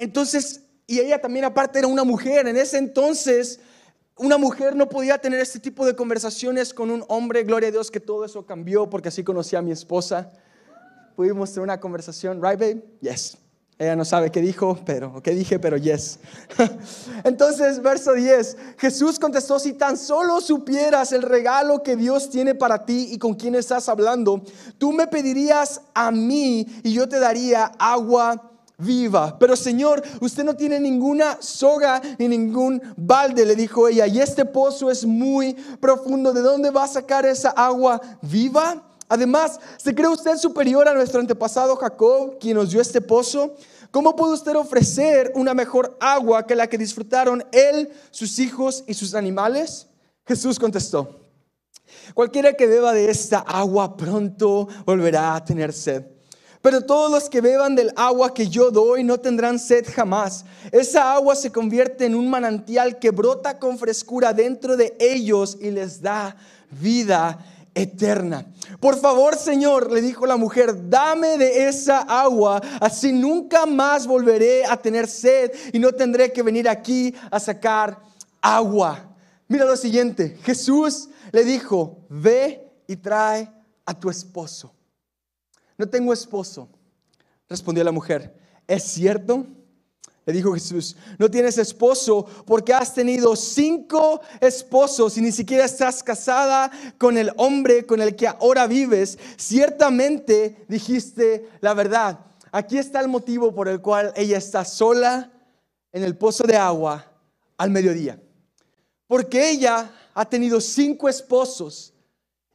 Entonces 0.00 0.65
y 0.86 1.00
ella 1.00 1.20
también 1.20 1.44
aparte 1.44 1.78
era 1.78 1.88
una 1.88 2.04
mujer. 2.04 2.46
En 2.46 2.56
ese 2.56 2.78
entonces, 2.78 3.60
una 4.16 4.38
mujer 4.38 4.76
no 4.76 4.88
podía 4.88 5.18
tener 5.18 5.40
este 5.40 5.58
tipo 5.58 5.84
de 5.84 5.96
conversaciones 5.96 6.72
con 6.72 6.90
un 6.90 7.04
hombre. 7.08 7.42
Gloria 7.42 7.68
a 7.68 7.72
Dios 7.72 7.90
que 7.90 8.00
todo 8.00 8.24
eso 8.24 8.46
cambió 8.46 8.88
porque 8.88 9.08
así 9.08 9.24
conocí 9.24 9.56
a 9.56 9.62
mi 9.62 9.72
esposa. 9.72 10.32
Pudimos 11.16 11.50
tener 11.50 11.64
una 11.64 11.80
conversación, 11.80 12.42
right 12.42 12.58
babe? 12.58 12.84
Yes. 13.00 13.38
Ella 13.78 13.94
no 13.94 14.06
sabe 14.06 14.30
qué 14.30 14.40
dijo, 14.40 14.78
pero 14.86 15.22
qué 15.22 15.32
dije, 15.32 15.58
pero 15.58 15.76
yes. 15.76 16.18
Entonces, 17.24 17.82
verso 17.82 18.14
10. 18.14 18.56
Jesús 18.78 19.18
contestó, 19.18 19.58
si 19.58 19.74
tan 19.74 19.98
solo 19.98 20.40
supieras 20.40 21.12
el 21.12 21.20
regalo 21.20 21.82
que 21.82 21.94
Dios 21.94 22.30
tiene 22.30 22.54
para 22.54 22.86
ti 22.86 23.08
y 23.10 23.18
con 23.18 23.34
quién 23.34 23.54
estás 23.54 23.90
hablando, 23.90 24.42
tú 24.78 24.92
me 24.92 25.06
pedirías 25.06 25.82
a 25.92 26.10
mí 26.10 26.66
y 26.82 26.94
yo 26.94 27.06
te 27.06 27.18
daría 27.18 27.66
agua 27.78 28.55
viva. 28.78 29.38
Pero 29.38 29.56
Señor, 29.56 30.02
usted 30.20 30.44
no 30.44 30.54
tiene 30.54 30.78
ninguna 30.80 31.38
soga 31.40 32.00
ni 32.18 32.28
ningún 32.28 32.80
balde, 32.96 33.46
le 33.46 33.56
dijo 33.56 33.88
ella, 33.88 34.06
y 34.06 34.20
este 34.20 34.44
pozo 34.44 34.90
es 34.90 35.04
muy 35.04 35.54
profundo. 35.80 36.32
¿De 36.32 36.42
dónde 36.42 36.70
va 36.70 36.84
a 36.84 36.88
sacar 36.88 37.24
esa 37.26 37.50
agua 37.50 38.00
viva? 38.22 38.82
Además, 39.08 39.60
¿se 39.76 39.94
cree 39.94 40.08
usted 40.08 40.36
superior 40.36 40.88
a 40.88 40.94
nuestro 40.94 41.20
antepasado 41.20 41.76
Jacob, 41.76 42.38
quien 42.40 42.56
nos 42.56 42.70
dio 42.70 42.80
este 42.80 43.00
pozo? 43.00 43.54
¿Cómo 43.92 44.16
puede 44.16 44.34
usted 44.34 44.56
ofrecer 44.56 45.32
una 45.36 45.54
mejor 45.54 45.96
agua 46.00 46.44
que 46.44 46.56
la 46.56 46.66
que 46.66 46.76
disfrutaron 46.76 47.44
él, 47.52 47.90
sus 48.10 48.38
hijos 48.38 48.82
y 48.86 48.94
sus 48.94 49.14
animales? 49.14 49.86
Jesús 50.26 50.58
contestó, 50.58 51.20
cualquiera 52.12 52.52
que 52.54 52.66
beba 52.66 52.92
de 52.92 53.08
esta 53.08 53.38
agua 53.38 53.96
pronto 53.96 54.66
volverá 54.84 55.36
a 55.36 55.44
tener 55.44 55.72
sed. 55.72 56.15
Pero 56.62 56.84
todos 56.84 57.10
los 57.10 57.28
que 57.28 57.40
beban 57.40 57.74
del 57.74 57.92
agua 57.96 58.34
que 58.34 58.48
yo 58.48 58.70
doy 58.70 59.04
no 59.04 59.18
tendrán 59.18 59.58
sed 59.58 59.86
jamás. 59.92 60.44
Esa 60.72 61.12
agua 61.12 61.36
se 61.36 61.52
convierte 61.52 62.06
en 62.06 62.14
un 62.14 62.28
manantial 62.28 62.98
que 62.98 63.10
brota 63.10 63.58
con 63.58 63.78
frescura 63.78 64.32
dentro 64.32 64.76
de 64.76 64.96
ellos 64.98 65.58
y 65.60 65.70
les 65.70 66.00
da 66.00 66.36
vida 66.70 67.38
eterna. 67.74 68.46
Por 68.80 68.98
favor, 68.98 69.36
Señor, 69.36 69.92
le 69.92 70.00
dijo 70.00 70.26
la 70.26 70.36
mujer, 70.36 70.88
dame 70.88 71.36
de 71.36 71.68
esa 71.68 72.00
agua, 72.00 72.60
así 72.80 73.12
nunca 73.12 73.66
más 73.66 74.06
volveré 74.06 74.64
a 74.64 74.76
tener 74.76 75.06
sed 75.06 75.52
y 75.72 75.78
no 75.78 75.92
tendré 75.92 76.32
que 76.32 76.42
venir 76.42 76.68
aquí 76.68 77.14
a 77.30 77.38
sacar 77.38 78.00
agua. 78.40 79.10
Mira 79.46 79.66
lo 79.66 79.76
siguiente, 79.76 80.38
Jesús 80.42 81.10
le 81.32 81.44
dijo, 81.44 81.98
ve 82.08 82.66
y 82.86 82.96
trae 82.96 83.50
a 83.84 83.94
tu 83.94 84.08
esposo 84.10 84.75
no 85.78 85.88
tengo 85.88 86.12
esposo. 86.12 86.68
Respondió 87.48 87.84
la 87.84 87.92
mujer, 87.92 88.34
¿es 88.66 88.82
cierto? 88.82 89.46
Le 90.26 90.32
dijo 90.32 90.54
Jesús, 90.54 90.96
no 91.18 91.30
tienes 91.30 91.56
esposo 91.56 92.26
porque 92.46 92.74
has 92.74 92.92
tenido 92.92 93.36
cinco 93.36 94.20
esposos 94.40 95.16
y 95.16 95.20
ni 95.20 95.30
siquiera 95.30 95.64
estás 95.64 96.02
casada 96.02 96.72
con 96.98 97.16
el 97.16 97.30
hombre 97.36 97.86
con 97.86 98.00
el 98.00 98.16
que 98.16 98.26
ahora 98.26 98.66
vives. 98.66 99.16
Ciertamente 99.36 100.66
dijiste 100.68 101.48
la 101.60 101.74
verdad. 101.74 102.18
Aquí 102.50 102.76
está 102.76 103.00
el 103.00 103.08
motivo 103.08 103.54
por 103.54 103.68
el 103.68 103.80
cual 103.80 104.12
ella 104.16 104.38
está 104.38 104.64
sola 104.64 105.30
en 105.92 106.02
el 106.02 106.16
pozo 106.16 106.42
de 106.42 106.56
agua 106.56 107.06
al 107.56 107.70
mediodía. 107.70 108.20
Porque 109.06 109.50
ella 109.50 109.92
ha 110.12 110.24
tenido 110.28 110.60
cinco 110.60 111.08
esposos 111.08 111.92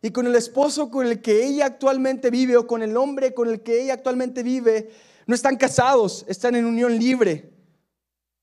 y 0.02 0.12
con 0.12 0.26
el 0.26 0.36
esposo 0.36 0.90
con 0.90 1.06
el 1.06 1.22
que 1.22 1.46
ella 1.46 1.66
actualmente 1.68 2.32
vive 2.32 2.58
o 2.58 2.66
con 2.66 2.82
el 2.82 2.98
hombre 2.98 3.34
con 3.34 3.50
el 3.50 3.62
que 3.62 3.84
ella 3.84 3.94
actualmente 3.94 4.42
vive, 4.42 4.92
no 5.28 5.36
están 5.36 5.58
casados, 5.58 6.26
están 6.28 6.56
en 6.56 6.66
unión 6.66 6.98
libre. 6.98 7.54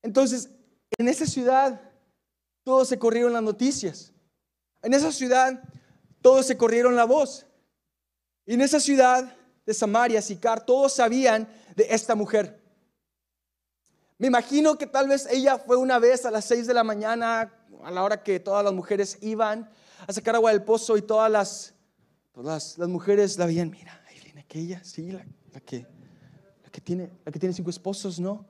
Entonces, 0.01 0.49
en 0.97 1.09
esa 1.09 1.25
ciudad, 1.25 1.81
todos 2.63 2.87
se 2.87 2.97
corrieron 2.97 3.33
las 3.33 3.43
noticias. 3.43 4.13
En 4.81 4.93
esa 4.93 5.11
ciudad, 5.11 5.61
todos 6.21 6.45
se 6.45 6.55
corrieron 6.55 6.95
la 6.95 7.03
voz. 7.03 7.45
Y 8.45 8.53
en 8.53 8.61
esa 8.61 8.79
ciudad 8.79 9.35
de 9.65 9.73
Samaria, 9.73 10.21
Sicar, 10.21 10.65
todos 10.65 10.93
sabían 10.93 11.49
de 11.75 11.87
esta 11.89 12.15
mujer. 12.15 12.59
Me 14.17 14.27
imagino 14.27 14.77
que 14.77 14.87
tal 14.87 15.09
vez 15.09 15.27
ella 15.29 15.57
fue 15.57 15.75
una 15.75 15.99
vez 15.99 16.25
a 16.25 16.31
las 16.31 16.45
seis 16.45 16.67
de 16.67 16.73
la 16.73 16.83
mañana, 16.83 17.53
a 17.83 17.91
la 17.91 18.03
hora 18.03 18.23
que 18.23 18.39
todas 18.39 18.63
las 18.63 18.73
mujeres 18.73 19.17
iban 19.21 19.69
a 20.07 20.13
sacar 20.13 20.35
agua 20.35 20.51
del 20.51 20.63
pozo 20.63 20.97
y 20.97 21.01
todas 21.01 21.31
las, 21.31 21.73
todas 22.31 22.77
las, 22.77 22.89
mujeres 22.89 23.37
la 23.37 23.45
veían, 23.45 23.69
mira, 23.69 24.03
ahí 24.07 24.19
viene 24.23 24.41
aquella, 24.41 24.83
sí, 24.83 25.11
la, 25.11 25.23
que, 25.61 25.85
la, 26.63 26.69
que 26.69 26.81
tiene, 26.81 27.11
la 27.25 27.31
que 27.31 27.39
tiene 27.39 27.53
cinco 27.53 27.69
esposos, 27.69 28.19
¿no? 28.19 28.45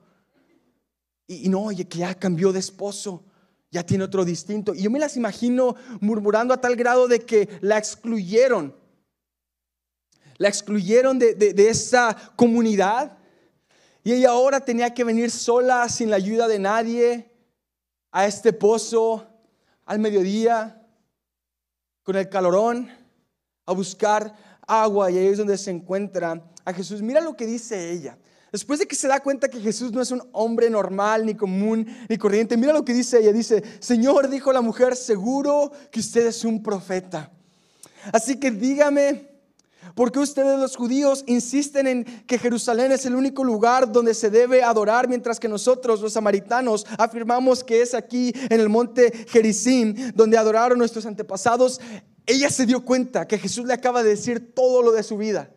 Y, 1.26 1.46
y 1.46 1.48
no, 1.48 1.62
oye, 1.62 1.86
que 1.86 1.98
ya 1.98 2.14
cambió 2.14 2.52
de 2.52 2.60
esposo, 2.60 3.24
ya 3.70 3.84
tiene 3.84 4.04
otro 4.04 4.24
distinto. 4.24 4.74
Y 4.74 4.82
yo 4.82 4.90
me 4.90 4.98
las 4.98 5.16
imagino 5.16 5.76
murmurando 6.00 6.52
a 6.52 6.60
tal 6.60 6.76
grado 6.76 7.06
de 7.08 7.20
que 7.20 7.48
la 7.60 7.78
excluyeron. 7.78 8.74
La 10.38 10.48
excluyeron 10.48 11.18
de, 11.18 11.34
de, 11.34 11.52
de 11.52 11.68
esa 11.68 12.16
comunidad. 12.34 13.18
Y 14.02 14.12
ella 14.12 14.30
ahora 14.30 14.64
tenía 14.64 14.92
que 14.92 15.04
venir 15.04 15.30
sola, 15.30 15.88
sin 15.88 16.10
la 16.10 16.16
ayuda 16.16 16.48
de 16.48 16.58
nadie, 16.58 17.30
a 18.10 18.26
este 18.26 18.52
pozo 18.52 19.26
al 19.84 19.98
mediodía 19.98 20.79
con 22.10 22.18
el 22.18 22.28
calorón 22.28 22.90
a 23.66 23.72
buscar 23.72 24.34
agua 24.66 25.12
y 25.12 25.18
ahí 25.18 25.26
es 25.28 25.38
donde 25.38 25.56
se 25.56 25.70
encuentra 25.70 26.42
a 26.64 26.72
Jesús. 26.72 27.02
Mira 27.02 27.20
lo 27.20 27.36
que 27.36 27.46
dice 27.46 27.92
ella. 27.92 28.18
Después 28.50 28.80
de 28.80 28.88
que 28.88 28.96
se 28.96 29.06
da 29.06 29.20
cuenta 29.20 29.46
que 29.46 29.60
Jesús 29.60 29.92
no 29.92 30.02
es 30.02 30.10
un 30.10 30.20
hombre 30.32 30.68
normal, 30.70 31.24
ni 31.24 31.36
común, 31.36 31.86
ni 32.08 32.18
corriente, 32.18 32.56
mira 32.56 32.72
lo 32.72 32.84
que 32.84 32.94
dice 32.94 33.20
ella. 33.20 33.32
Dice, 33.32 33.62
Señor, 33.78 34.28
dijo 34.28 34.52
la 34.52 34.60
mujer, 34.60 34.96
seguro 34.96 35.70
que 35.92 36.00
usted 36.00 36.26
es 36.26 36.44
un 36.44 36.64
profeta. 36.64 37.30
Así 38.12 38.40
que 38.40 38.50
dígame, 38.50 39.29
¿Por 39.94 40.12
qué 40.12 40.18
ustedes 40.18 40.58
los 40.58 40.76
judíos 40.76 41.24
insisten 41.26 41.86
en 41.86 42.04
que 42.26 42.38
Jerusalén 42.38 42.92
es 42.92 43.06
el 43.06 43.14
único 43.14 43.44
lugar 43.44 43.90
donde 43.90 44.14
se 44.14 44.30
debe 44.30 44.62
adorar, 44.62 45.08
mientras 45.08 45.40
que 45.40 45.48
nosotros 45.48 46.00
los 46.00 46.12
samaritanos 46.12 46.86
afirmamos 46.98 47.64
que 47.64 47.82
es 47.82 47.94
aquí 47.94 48.32
en 48.34 48.60
el 48.60 48.68
monte 48.68 49.12
Gerizim 49.28 50.12
donde 50.14 50.38
adoraron 50.38 50.78
nuestros 50.78 51.06
antepasados? 51.06 51.80
Ella 52.26 52.50
se 52.50 52.66
dio 52.66 52.84
cuenta 52.84 53.26
que 53.26 53.38
Jesús 53.38 53.66
le 53.66 53.74
acaba 53.74 54.02
de 54.02 54.10
decir 54.10 54.54
todo 54.54 54.82
lo 54.82 54.92
de 54.92 55.02
su 55.02 55.16
vida. 55.16 55.50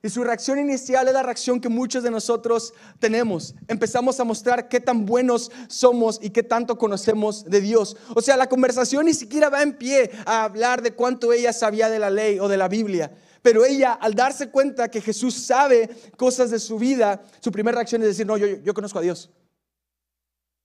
Y 0.00 0.08
su 0.10 0.22
reacción 0.22 0.60
inicial 0.60 1.08
es 1.08 1.14
la 1.14 1.24
reacción 1.24 1.60
que 1.60 1.68
muchos 1.68 2.04
de 2.04 2.10
nosotros 2.10 2.72
tenemos. 3.00 3.56
Empezamos 3.66 4.20
a 4.20 4.24
mostrar 4.24 4.68
qué 4.68 4.78
tan 4.78 5.06
buenos 5.06 5.50
somos 5.66 6.20
y 6.22 6.30
qué 6.30 6.44
tanto 6.44 6.78
conocemos 6.78 7.44
de 7.44 7.60
Dios. 7.60 7.96
O 8.14 8.22
sea, 8.22 8.36
la 8.36 8.48
conversación 8.48 9.06
ni 9.06 9.14
siquiera 9.14 9.48
va 9.48 9.62
en 9.62 9.76
pie 9.76 10.12
a 10.24 10.44
hablar 10.44 10.82
de 10.82 10.92
cuánto 10.92 11.32
ella 11.32 11.52
sabía 11.52 11.90
de 11.90 11.98
la 11.98 12.10
ley 12.10 12.38
o 12.38 12.46
de 12.46 12.56
la 12.56 12.68
Biblia. 12.68 13.10
Pero 13.48 13.64
ella, 13.64 13.94
al 13.94 14.12
darse 14.12 14.50
cuenta 14.50 14.90
que 14.90 15.00
Jesús 15.00 15.32
sabe 15.32 15.88
cosas 16.18 16.50
de 16.50 16.58
su 16.58 16.78
vida, 16.78 17.22
su 17.40 17.50
primera 17.50 17.76
reacción 17.76 18.02
es 18.02 18.08
decir, 18.08 18.26
no, 18.26 18.36
yo, 18.36 18.74
conozco 18.74 18.98
a 18.98 19.00
Dios. 19.00 19.30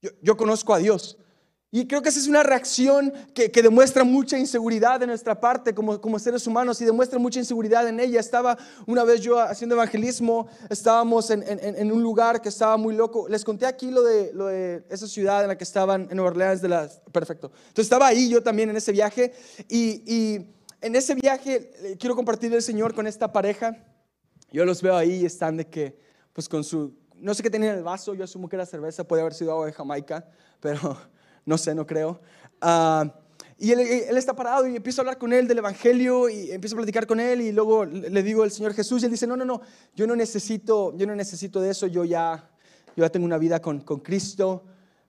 Yo, 0.01 0.09
yo 0.21 0.35
conozco 0.35 0.73
a 0.73 0.79
Dios. 0.79 1.17
Y 1.71 1.87
creo 1.87 2.01
que 2.01 2.09
esa 2.09 2.19
es 2.19 2.27
una 2.27 2.43
reacción 2.43 3.13
que, 3.33 3.47
demuestra 3.47 4.03
mucha 4.03 4.37
inseguridad 4.37 4.99
de 4.99 5.07
nuestra 5.07 5.39
parte 5.39 5.73
como, 5.73 6.01
como, 6.01 6.19
seres 6.19 6.45
humanos 6.45 6.81
y 6.81 6.85
demuestra 6.85 7.17
mucha 7.19 7.39
inseguridad 7.39 7.87
en 7.87 8.01
ella. 8.01 8.19
Estaba 8.19 8.57
una 8.85 9.05
vez 9.05 9.21
yo 9.21 9.39
haciendo 9.39 9.75
evangelismo, 9.75 10.49
estábamos 10.69 11.29
en, 11.29 11.41
en, 11.47 11.89
un 11.89 12.03
lugar 12.03 12.41
que 12.41 12.49
estaba 12.49 12.75
muy 12.75 12.97
loco. 12.97 13.29
Les 13.29 13.45
conté 13.45 13.65
aquí 13.65 13.91
lo 13.91 14.03
de, 14.03 14.33
lo 14.33 14.47
de 14.47 14.83
esa 14.89 15.07
ciudad 15.07 15.41
en 15.41 15.47
la 15.47 15.57
que 15.57 15.63
estaban 15.63 16.09
en 16.11 16.17
Nueva 16.17 16.31
Orleans. 16.31 16.61
De 16.61 16.67
las, 16.67 16.99
perfecto. 17.13 17.49
Entonces 17.59 17.85
estaba 17.85 18.07
ahí 18.07 18.27
yo 18.27 18.43
también 18.43 18.69
en 18.69 18.75
ese 18.75 18.91
viaje 18.91 19.33
y, 19.69 20.03
y 20.05 20.53
en 20.83 20.95
ese 20.95 21.15
viaje 21.15 21.71
eh, 21.81 21.97
quiero 21.97 22.15
compartir 22.15 22.53
el 22.53 22.61
Señor 22.61 22.93
con 22.93 23.07
esta 23.07 23.31
pareja. 23.31 23.77
Yo 24.51 24.65
los 24.65 24.81
veo 24.81 24.95
ahí 24.95 25.21
y 25.21 25.25
están 25.25 25.57
de 25.57 25.67
que, 25.67 25.97
pues 26.33 26.49
con 26.49 26.63
su, 26.63 26.93
no 27.15 27.33
sé 27.33 27.41
qué 27.41 27.49
tenía 27.49 27.71
en 27.71 27.77
el 27.77 27.83
vaso, 27.83 28.13
yo 28.13 28.25
asumo 28.25 28.49
que 28.49 28.57
era 28.57 28.65
cerveza, 28.65 29.07
puede 29.07 29.21
haber 29.21 29.33
sido 29.33 29.53
agua 29.53 29.65
de 29.65 29.73
Jamaica, 29.73 30.27
pero 30.59 30.97
no 31.45 31.57
sé, 31.57 31.73
no 31.73 31.87
creo. 31.87 32.19
Ah, 32.61 33.11
y 33.57 33.71
él, 33.71 34.17
está 34.17 34.35
parado 34.35 34.67
y 34.67 34.75
empiezo 34.75 34.99
a 34.99 35.03
hablar 35.03 35.17
con 35.17 35.31
él 35.31 35.47
del 35.47 35.59
Evangelio 35.59 36.27
y 36.27 36.51
empiezo 36.51 36.75
a 36.75 36.79
platicar 36.79 37.07
con 37.07 37.19
él 37.19 37.39
y 37.39 37.51
luego 37.53 37.85
le 37.85 38.21
digo 38.21 38.43
al 38.43 38.51
Señor 38.51 38.73
Jesús 38.73 39.01
y 39.01 39.05
él 39.05 39.11
dice, 39.11 39.25
no, 39.25 39.37
no, 39.37 39.45
no, 39.45 39.61
yo 39.95 40.05
no 40.05 40.17
necesito, 40.17 40.95
yo 40.97 41.07
no 41.07 41.15
necesito 41.15 41.61
de 41.61 41.69
eso, 41.69 41.87
yo 41.87 42.03
ya, 42.03 42.49
yo 42.97 43.05
ya 43.05 43.09
tengo 43.09 43.25
una 43.25 43.37
vida 43.37 43.61
con, 43.61 43.79
con 43.79 44.01
Cristo. 44.01 44.65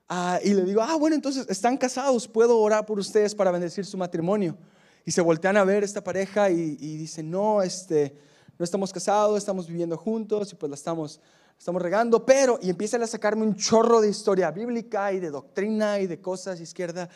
Ah, 0.09 0.39
y 0.45 0.55
le 0.55 0.63
digo, 0.63 0.83
ah, 0.83 0.95
bueno, 0.97 1.17
entonces 1.17 1.47
están 1.49 1.77
casados, 1.77 2.29
puedo 2.29 2.59
orar 2.61 2.87
por 2.87 2.99
ustedes 3.01 3.35
para 3.35 3.51
bendecir 3.51 3.85
su 3.85 3.99
matrimonio. 3.99 4.57
Y 5.05 5.11
se 5.11 5.21
voltean 5.21 5.57
a 5.57 5.65
ver 5.65 5.85
esta 5.85 6.03
pareja 6.03 6.51
y, 6.51 6.77
y 6.81 6.97
dicen, 6.97 7.31
no, 7.31 7.63
este, 7.63 8.17
no 8.59 8.65
estamos 8.65 8.93
casados, 8.93 9.39
estamos 9.39 9.67
viviendo 9.67 9.97
juntos 9.97 10.53
y 10.53 10.57
pues 10.57 10.71
la 10.71 10.77
estamos 10.77 11.21
estamos 11.59 11.81
regando, 11.81 12.27
pero, 12.27 12.59
y 12.61 12.71
empiezan 12.71 13.03
a 13.03 13.07
sacarme 13.07 13.43
un 13.43 13.55
chorro 13.55 14.01
de 14.01 14.11
historia 14.11 14.51
bíblica 14.51 15.13
y 15.13 15.21
de 15.21 15.31
doctrina 15.31 15.99
y 16.01 16.07
de 16.07 16.21
cosas 16.21 16.61
izquierda 16.61 17.09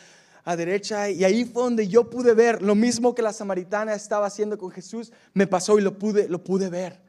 a 0.43 0.55
derecha. 0.55 1.09
Y 1.09 1.23
ahí 1.23 1.45
fue 1.45 1.63
donde 1.63 1.87
yo 1.87 2.09
pude 2.09 2.33
ver 2.33 2.61
lo 2.61 2.75
mismo 2.75 3.13
que 3.13 3.21
la 3.21 3.33
samaritana 3.33 3.93
estaba 3.93 4.25
haciendo 4.25 4.57
con 4.57 4.71
Jesús, 4.71 5.11
me 5.33 5.47
pasó 5.47 5.77
y 5.77 5.81
lo 5.81 5.97
pude, 5.97 6.27
lo 6.27 6.43
pude 6.43 6.69
ver. 6.69 6.99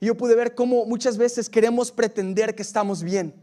Y 0.00 0.06
yo 0.06 0.16
pude 0.16 0.34
ver 0.34 0.54
cómo 0.54 0.84
muchas 0.84 1.16
veces 1.16 1.48
queremos 1.48 1.90
pretender 1.90 2.54
que 2.54 2.62
estamos 2.62 3.02
bien. 3.02 3.34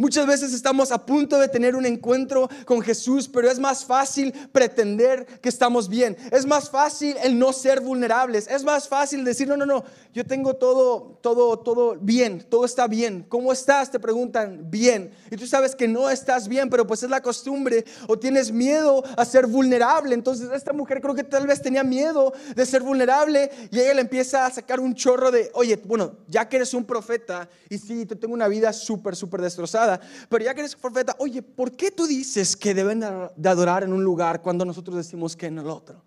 Muchas 0.00 0.28
veces 0.28 0.52
estamos 0.52 0.92
a 0.92 1.04
punto 1.04 1.40
de 1.40 1.48
tener 1.48 1.74
un 1.74 1.84
encuentro 1.84 2.48
con 2.66 2.80
Jesús, 2.80 3.26
pero 3.26 3.50
es 3.50 3.58
más 3.58 3.84
fácil 3.84 4.32
pretender 4.52 5.26
que 5.40 5.48
estamos 5.48 5.88
bien. 5.88 6.16
Es 6.30 6.46
más 6.46 6.70
fácil 6.70 7.16
el 7.20 7.36
no 7.36 7.52
ser 7.52 7.80
vulnerables. 7.80 8.46
Es 8.46 8.62
más 8.62 8.86
fácil 8.86 9.24
decir, 9.24 9.48
no, 9.48 9.56
no, 9.56 9.66
no, 9.66 9.82
yo 10.14 10.24
tengo 10.24 10.54
todo, 10.54 11.18
todo, 11.20 11.58
todo 11.58 11.96
bien, 12.00 12.46
todo 12.48 12.64
está 12.64 12.86
bien. 12.86 13.26
¿Cómo 13.28 13.52
estás? 13.52 13.90
Te 13.90 13.98
preguntan, 13.98 14.70
bien. 14.70 15.10
Y 15.32 15.36
tú 15.36 15.48
sabes 15.48 15.74
que 15.74 15.88
no 15.88 16.08
estás 16.08 16.46
bien, 16.46 16.70
pero 16.70 16.86
pues 16.86 17.02
es 17.02 17.10
la 17.10 17.20
costumbre 17.20 17.84
o 18.06 18.16
tienes 18.16 18.52
miedo 18.52 19.02
a 19.16 19.24
ser 19.24 19.48
vulnerable. 19.48 20.14
Entonces 20.14 20.48
esta 20.54 20.72
mujer 20.72 21.00
creo 21.00 21.16
que 21.16 21.24
tal 21.24 21.48
vez 21.48 21.60
tenía 21.60 21.82
miedo 21.82 22.32
de 22.54 22.66
ser 22.66 22.82
vulnerable 22.82 23.50
y 23.72 23.80
ella 23.80 23.94
le 23.94 24.02
empieza 24.02 24.46
a 24.46 24.50
sacar 24.50 24.78
un 24.78 24.94
chorro 24.94 25.32
de, 25.32 25.50
oye, 25.54 25.74
bueno, 25.84 26.18
ya 26.28 26.48
que 26.48 26.54
eres 26.54 26.72
un 26.72 26.84
profeta 26.84 27.48
y 27.68 27.78
sí, 27.78 28.06
te 28.06 28.14
tengo 28.14 28.34
una 28.34 28.46
vida 28.46 28.72
súper, 28.72 29.16
súper 29.16 29.40
destrozada 29.40 29.87
pero 30.28 30.44
ya 30.44 30.54
que 30.54 30.60
eres 30.60 30.76
profeta, 30.76 31.14
oye, 31.18 31.42
¿por 31.42 31.72
qué 31.72 31.90
tú 31.90 32.06
dices 32.06 32.56
que 32.56 32.74
deben 32.74 33.00
de 33.00 33.48
adorar 33.48 33.84
en 33.84 33.92
un 33.92 34.02
lugar 34.02 34.42
cuando 34.42 34.64
nosotros 34.64 34.96
decimos 34.96 35.36
que 35.36 35.46
en 35.46 35.58
el 35.58 35.68
otro? 35.68 36.02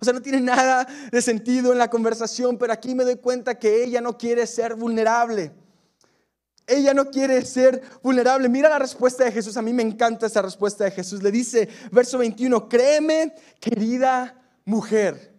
O 0.00 0.04
sea, 0.04 0.14
no 0.14 0.22
tiene 0.22 0.40
nada 0.40 0.86
de 1.12 1.20
sentido 1.20 1.72
en 1.72 1.78
la 1.78 1.90
conversación, 1.90 2.56
pero 2.56 2.72
aquí 2.72 2.94
me 2.94 3.04
doy 3.04 3.16
cuenta 3.16 3.58
que 3.58 3.84
ella 3.84 4.00
no 4.00 4.16
quiere 4.16 4.46
ser 4.46 4.74
vulnerable. 4.74 5.52
Ella 6.66 6.94
no 6.94 7.10
quiere 7.10 7.44
ser 7.44 7.82
vulnerable. 8.02 8.48
Mira 8.48 8.68
la 8.68 8.78
respuesta 8.78 9.24
de 9.24 9.32
Jesús. 9.32 9.56
A 9.56 9.62
mí 9.62 9.72
me 9.72 9.82
encanta 9.82 10.26
esa 10.26 10.40
respuesta 10.40 10.84
de 10.84 10.92
Jesús. 10.92 11.22
Le 11.22 11.30
dice, 11.30 11.68
verso 11.90 12.16
21, 12.16 12.68
créeme, 12.68 13.34
querida 13.58 14.40
mujer. 14.64 15.34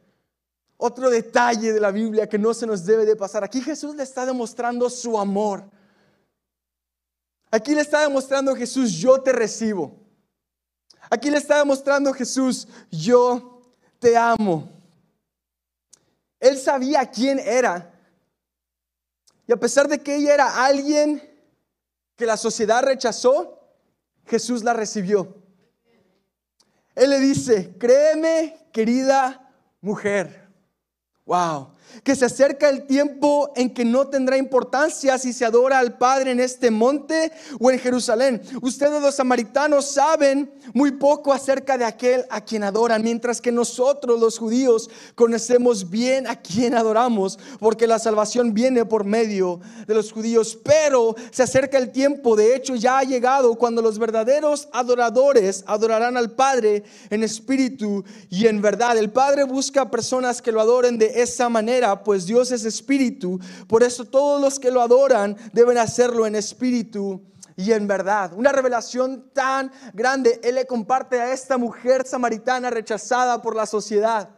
Otro 0.78 1.10
detalle 1.10 1.74
de 1.74 1.80
la 1.80 1.92
Biblia 1.92 2.28
que 2.28 2.38
no 2.38 2.54
se 2.54 2.68
nos 2.68 2.86
debe 2.86 3.06
de 3.06 3.16
pasar. 3.16 3.44
Aquí 3.44 3.62
Jesús 3.62 3.96
le 3.96 4.04
está 4.04 4.26
demostrando 4.26 4.90
su 4.90 5.18
amor. 5.18 5.64
Aquí 7.52 7.76
le 7.76 7.82
está 7.82 8.02
demostrando 8.02 8.56
Jesús, 8.56 8.94
yo 8.94 9.22
te 9.22 9.34
recibo. 9.34 10.00
Aquí 11.10 11.30
le 11.30 11.38
está 11.38 11.58
demostrando 11.58 12.14
Jesús, 12.14 12.66
yo 12.90 13.62
te 14.00 14.16
amo. 14.16 14.72
Él 16.40 16.58
sabía 16.58 17.06
quién 17.06 17.40
era. 17.40 17.94
Y 19.46 19.52
a 19.52 19.58
pesar 19.58 19.90
de 19.90 20.02
que 20.02 20.16
ella 20.16 20.34
era 20.34 20.66
alguien 20.66 21.22
que 22.16 22.26
la 22.26 22.38
sociedad 22.38 22.84
rechazó, 22.84 23.60
Jesús 24.26 24.64
la 24.64 24.72
recibió. 24.72 25.36
Él 26.96 27.10
le 27.10 27.20
dice, 27.20 27.76
créeme, 27.78 28.70
querida 28.72 29.54
mujer. 29.82 30.48
Wow 31.26 31.76
que 32.04 32.16
se 32.16 32.26
acerca 32.26 32.70
el 32.70 32.86
tiempo 32.86 33.52
en 33.56 33.74
que 33.74 33.86
no 33.86 34.08
tendrá 34.08 34.38
importancia 34.38 35.18
si 35.18 35.34
se 35.34 35.46
adora 35.46 35.80
al 35.80 35.98
Padre 35.98 36.32
en 36.32 36.40
este 36.40 36.72
monte 36.72 37.32
o 37.60 37.70
en 37.72 37.80
Jerusalén. 37.80 38.42
Ustedes 38.62 39.02
los 39.02 39.16
samaritanos 39.16 39.86
saben 39.86 40.52
muy 40.74 40.92
poco 40.92 41.34
acerca 41.34 41.78
de 41.78 41.86
aquel 41.86 42.26
a 42.30 42.42
quien 42.42 42.64
adoran, 42.64 43.04
mientras 43.04 43.42
que 43.42 43.52
nosotros 43.52 44.20
los 44.20 44.38
judíos 44.38 44.90
conocemos 45.16 45.90
bien 45.90 46.28
a 46.28 46.36
quien 46.36 46.76
adoramos, 46.76 47.38
porque 47.60 47.88
la 47.88 48.00
salvación 48.00 48.54
viene 48.54 48.86
por 48.86 49.04
medio 49.04 49.60
de 49.88 49.94
los 49.94 50.12
judíos. 50.12 50.58
Pero 50.64 51.16
se 51.32 51.44
acerca 51.44 51.78
el 51.78 51.92
tiempo, 51.92 52.36
de 52.36 52.56
hecho 52.56 52.76
ya 52.76 53.00
ha 53.00 53.04
llegado, 53.04 53.56
cuando 53.56 53.82
los 53.82 54.00
verdaderos 54.00 54.70
adoradores 54.72 55.64
adorarán 55.68 56.18
al 56.18 56.32
Padre 56.32 56.84
en 57.10 57.24
espíritu 57.24 58.04
y 58.30 58.48
en 58.48 58.62
verdad. 58.62 58.98
El 58.98 59.12
Padre 59.12 59.44
busca 59.44 59.90
personas 59.90 60.42
que 60.42 60.52
lo 60.52 60.62
adoren 60.62 60.98
de 60.98 61.22
esa 61.22 61.50
manera 61.50 61.81
pues 62.04 62.26
Dios 62.26 62.52
es 62.52 62.66
espíritu. 62.66 63.40
Por 63.68 63.84
eso 63.84 64.06
todos 64.06 64.42
los 64.42 64.60
que 64.60 64.72
lo 64.72 64.82
adoran 64.82 65.36
deben 65.54 65.78
hacerlo 65.78 66.26
en 66.26 66.36
espíritu 66.36 67.22
y 67.56 67.72
en 67.72 67.88
verdad. 67.88 68.34
Una 68.34 68.52
revelación 68.52 69.32
tan 69.34 69.72
grande. 69.94 70.40
Él 70.44 70.56
le 70.56 70.66
comparte 70.66 71.20
a 71.20 71.34
esta 71.34 71.58
mujer 71.58 72.06
samaritana 72.08 72.70
rechazada 72.70 73.42
por 73.42 73.56
la 73.56 73.66
sociedad. 73.66 74.30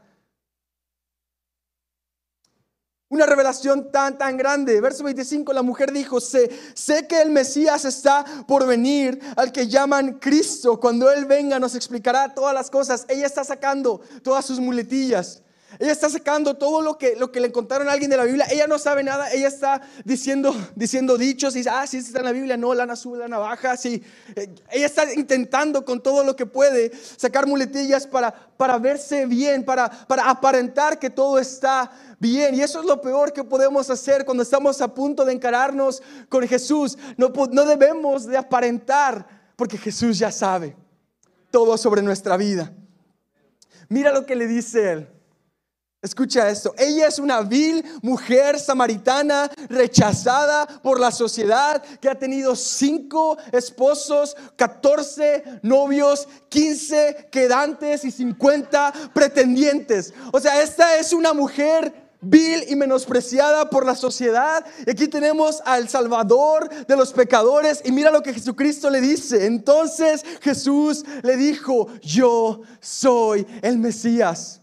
Una 3.14 3.28
revelación 3.28 3.92
tan, 3.92 4.18
tan 4.18 4.38
grande. 4.38 4.82
Verso 4.82 5.04
25, 5.04 5.54
la 5.54 5.62
mujer 5.62 5.94
dijo, 5.94 6.20
sé, 6.20 6.50
sé 6.74 7.08
que 7.08 7.22
el 7.22 7.30
Mesías 7.30 7.86
está 7.86 8.26
por 8.48 8.66
venir, 8.66 9.20
al 9.36 9.52
que 9.52 9.68
llaman 9.68 10.14
Cristo. 10.20 10.80
Cuando 10.80 11.12
Él 11.12 11.26
venga 11.26 11.60
nos 11.60 11.76
explicará 11.76 12.34
todas 12.34 12.56
las 12.56 12.72
cosas. 12.72 13.06
Ella 13.08 13.28
está 13.28 13.44
sacando 13.44 14.02
todas 14.24 14.46
sus 14.46 14.60
muletillas. 14.60 15.44
Ella 15.80 15.92
está 15.92 16.10
sacando 16.10 16.56
todo 16.56 16.82
lo 16.82 16.98
que, 16.98 17.16
lo 17.16 17.32
que 17.32 17.40
le 17.40 17.52
contaron 17.52 17.90
a 17.90 17.92
alguien 17.92 18.10
de 18.10 18.18
la 18.18 18.26
Biblia. 18.26 18.46
Ella 18.50 18.68
no 18.68 18.78
sabe 18.78 19.04
nada. 19.04 19.32
Ella 19.32 19.48
está 19.48 19.82
diciendo, 20.04 20.56
diciendo 20.76 21.18
dichos. 21.18 21.56
Y 21.56 21.60
dice, 21.60 21.70
ah, 21.70 21.86
sí, 21.88 21.98
está 21.98 22.20
en 22.20 22.26
la 22.26 22.32
Biblia. 22.32 22.58
No, 22.58 22.74
lana 22.74 22.96
sube, 22.96 23.18
lana 23.18 23.38
baja. 23.38 23.76
Sí. 23.78 24.04
Eh, 24.36 24.54
ella 24.72 24.86
está 24.86 25.12
intentando 25.14 25.84
con 25.84 26.02
todo 26.02 26.24
lo 26.24 26.36
que 26.36 26.46
puede 26.46 26.92
sacar 27.18 27.48
muletillas 27.48 28.08
para, 28.08 28.32
para 28.32 28.78
verse 28.78 29.26
bien, 29.26 29.64
para, 29.64 29.90
para 29.90 30.30
aparentar 30.30 31.00
que 31.00 31.10
todo 31.10 31.40
está 31.40 31.92
bien. 32.20 32.56
Y 32.56 32.62
eso 32.62 32.80
es 32.80 32.86
lo 32.86 33.02
peor 33.02 33.34
que 33.34 33.44
podemos 33.44 33.90
hacer 33.90 34.26
cuando 34.26 34.44
estamos 34.44 34.82
a 34.82 34.94
punto 34.94 35.26
de 35.26 35.34
encararnos 35.34 36.02
con 36.30 36.48
Jesús. 36.48 36.98
No, 37.18 37.32
no 37.52 37.66
debemos 37.66 38.26
de 38.26 38.38
aparentar 38.38 39.28
porque 39.56 39.78
Jesús 39.78 40.20
ya 40.20 40.32
sabe 40.32 40.76
todo 41.52 41.78
sobre 41.78 42.02
nuestra 42.02 42.36
vida. 42.36 42.74
Mira 43.88 44.12
lo 44.12 44.26
que 44.26 44.36
le 44.36 44.48
dice 44.48 44.92
él. 44.92 45.08
Escucha 46.04 46.50
esto, 46.50 46.76
ella 46.78 47.08
es 47.08 47.18
una 47.18 47.40
vil 47.44 47.82
mujer 48.02 48.60
samaritana 48.60 49.50
rechazada 49.70 50.68
por 50.68 51.00
la 51.00 51.12
sociedad 51.12 51.82
que 52.02 52.10
ha 52.10 52.20
tenido 52.20 52.58
cinco 52.58 53.38
esposos, 53.54 54.36
14 54.58 55.62
novios, 55.62 56.28
15 56.50 57.30
quedantes 57.32 58.04
y 58.04 58.12
50 58.12 59.12
pretendientes. 59.14 60.14
O 60.34 60.42
sea, 60.42 60.62
esta 60.62 60.98
es 60.98 61.14
una 61.14 61.34
mujer 61.34 61.94
vil 62.20 62.66
y 62.68 62.76
menospreciada 62.76 63.70
por 63.70 63.86
la 63.86 63.96
sociedad. 63.96 64.66
Y 64.86 64.90
aquí 64.90 65.08
tenemos 65.08 65.62
al 65.64 65.88
Salvador 65.88 66.70
de 66.86 66.98
los 66.98 67.14
pecadores 67.14 67.82
y 67.86 67.94
mira 67.94 68.12
lo 68.12 68.22
que 68.22 68.34
Jesucristo 68.34 68.90
le 68.90 69.00
dice. 69.00 69.46
Entonces 69.46 70.26
Jesús 70.42 71.06
le 71.22 71.38
dijo, 71.38 71.88
yo 72.02 72.60
soy 72.82 73.48
el 73.62 73.78
Mesías. 73.78 74.63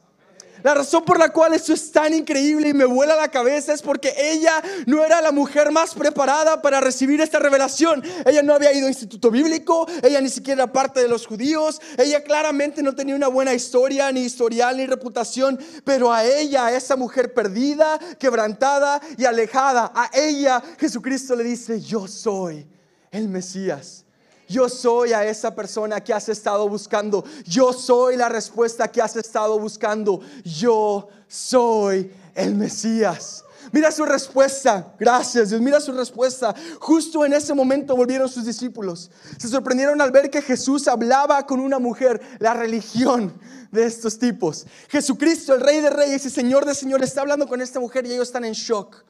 La 0.62 0.74
razón 0.74 1.04
por 1.04 1.18
la 1.18 1.30
cual 1.30 1.54
esto 1.54 1.72
es 1.72 1.90
tan 1.90 2.12
increíble 2.14 2.68
y 2.68 2.74
me 2.74 2.84
vuela 2.84 3.16
la 3.16 3.28
cabeza 3.28 3.72
es 3.72 3.82
porque 3.82 4.12
ella 4.16 4.62
no 4.86 5.04
era 5.04 5.20
la 5.20 5.32
mujer 5.32 5.70
más 5.70 5.94
preparada 5.94 6.60
para 6.60 6.80
recibir 6.80 7.20
esta 7.20 7.38
revelación. 7.38 8.02
Ella 8.26 8.42
no 8.42 8.54
había 8.54 8.72
ido 8.72 8.86
a 8.86 8.90
instituto 8.90 9.30
bíblico, 9.30 9.86
ella 10.02 10.20
ni 10.20 10.28
siquiera 10.28 10.64
era 10.64 10.72
parte 10.72 11.00
de 11.00 11.08
los 11.08 11.26
judíos, 11.26 11.80
ella 11.96 12.22
claramente 12.22 12.82
no 12.82 12.94
tenía 12.94 13.14
una 13.14 13.28
buena 13.28 13.54
historia, 13.54 14.10
ni 14.12 14.20
historial, 14.20 14.76
ni 14.76 14.86
reputación, 14.86 15.58
pero 15.84 16.12
a 16.12 16.24
ella, 16.24 16.66
a 16.66 16.76
esa 16.76 16.96
mujer 16.96 17.32
perdida, 17.32 17.98
quebrantada 18.18 19.00
y 19.16 19.24
alejada, 19.24 19.92
a 19.94 20.10
ella 20.12 20.62
Jesucristo 20.78 21.34
le 21.36 21.44
dice, 21.44 21.80
yo 21.80 22.06
soy 22.06 22.66
el 23.10 23.28
Mesías. 23.28 24.04
Yo 24.50 24.68
soy 24.68 25.12
a 25.12 25.24
esa 25.24 25.54
persona 25.54 26.00
que 26.00 26.12
has 26.12 26.28
estado 26.28 26.68
buscando. 26.68 27.24
Yo 27.44 27.72
soy 27.72 28.16
la 28.16 28.28
respuesta 28.28 28.88
que 28.88 29.00
has 29.00 29.14
estado 29.14 29.56
buscando. 29.60 30.20
Yo 30.42 31.06
soy 31.28 32.12
el 32.34 32.56
Mesías. 32.56 33.44
Mira 33.70 33.92
su 33.92 34.04
respuesta. 34.04 34.92
Gracias 34.98 35.50
Dios. 35.50 35.60
Mira 35.60 35.80
su 35.80 35.92
respuesta. 35.92 36.52
Justo 36.80 37.24
en 37.24 37.34
ese 37.34 37.54
momento 37.54 37.94
volvieron 37.94 38.28
sus 38.28 38.44
discípulos. 38.44 39.12
Se 39.38 39.46
sorprendieron 39.46 40.00
al 40.00 40.10
ver 40.10 40.28
que 40.30 40.42
Jesús 40.42 40.88
hablaba 40.88 41.46
con 41.46 41.60
una 41.60 41.78
mujer. 41.78 42.20
La 42.40 42.52
religión 42.52 43.32
de 43.70 43.84
estos 43.84 44.18
tipos. 44.18 44.66
Jesucristo, 44.88 45.54
el 45.54 45.60
Rey 45.60 45.80
de 45.80 45.90
Reyes 45.90 46.26
y 46.26 46.30
Señor 46.30 46.64
de 46.64 46.74
Señores, 46.74 47.10
está 47.10 47.20
hablando 47.20 47.46
con 47.46 47.60
esta 47.60 47.78
mujer 47.78 48.04
y 48.04 48.14
ellos 48.14 48.26
están 48.26 48.44
en 48.44 48.54
shock. 48.54 49.04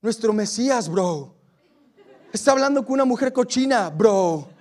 Nuestro 0.00 0.32
Mesías, 0.32 0.88
bro. 0.88 1.34
Está 2.32 2.52
hablando 2.52 2.82
con 2.82 2.94
una 2.94 3.04
mujer 3.04 3.34
cochina, 3.34 3.90
bro. 3.90 4.55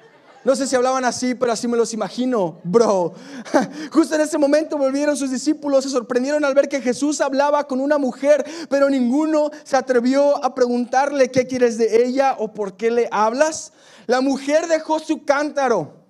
No 0.45 0.55
sé 0.55 0.67
si 0.67 0.75
hablaban 0.75 1.03
así, 1.05 1.33
pero 1.33 1.51
así 1.51 1.67
me 1.67 1.75
los 1.75 1.91
imagino, 1.91 2.59
bro. 2.63 3.15
Justo 3.91 4.13
en 4.13 4.21
ese 4.21 4.37
momento 4.37 4.77
volvieron 4.77 5.17
sus 5.17 5.31
discípulos, 5.31 5.83
se 5.83 5.89
sorprendieron 5.89 6.45
al 6.45 6.53
ver 6.53 6.69
que 6.69 6.81
Jesús 6.81 7.19
hablaba 7.19 7.65
con 7.65 7.81
una 7.81 7.97
mujer, 7.97 8.45
pero 8.69 8.87
ninguno 8.87 9.49
se 9.63 9.75
atrevió 9.75 10.45
a 10.45 10.53
preguntarle 10.53 11.31
qué 11.31 11.47
quieres 11.47 11.79
de 11.79 12.05
ella 12.05 12.35
o 12.37 12.53
por 12.53 12.77
qué 12.77 12.91
le 12.91 13.07
hablas. 13.11 13.73
La 14.05 14.21
mujer 14.21 14.67
dejó 14.67 14.99
su 14.99 15.25
cántaro. 15.25 16.05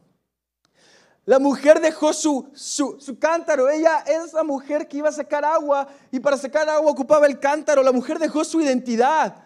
La 1.23 1.39
mujer 1.39 1.79
dejó 1.79 2.11
su, 2.11 2.49
su, 2.53 2.97
su, 2.99 3.17
cántaro. 3.17 3.69
Ella 3.69 4.03
es 4.05 4.33
la 4.33 4.43
mujer 4.43 4.89
que 4.89 4.97
iba 4.97 5.07
a 5.07 5.13
sacar 5.13 5.45
agua 5.45 5.87
y 6.11 6.19
para 6.19 6.35
sacar 6.35 6.67
agua 6.67 6.91
ocupaba 6.91 7.25
el 7.25 7.39
cántaro. 7.39 7.81
La 7.81 7.93
mujer 7.93 8.19
dejó 8.19 8.43
su 8.43 8.59
identidad. 8.59 9.44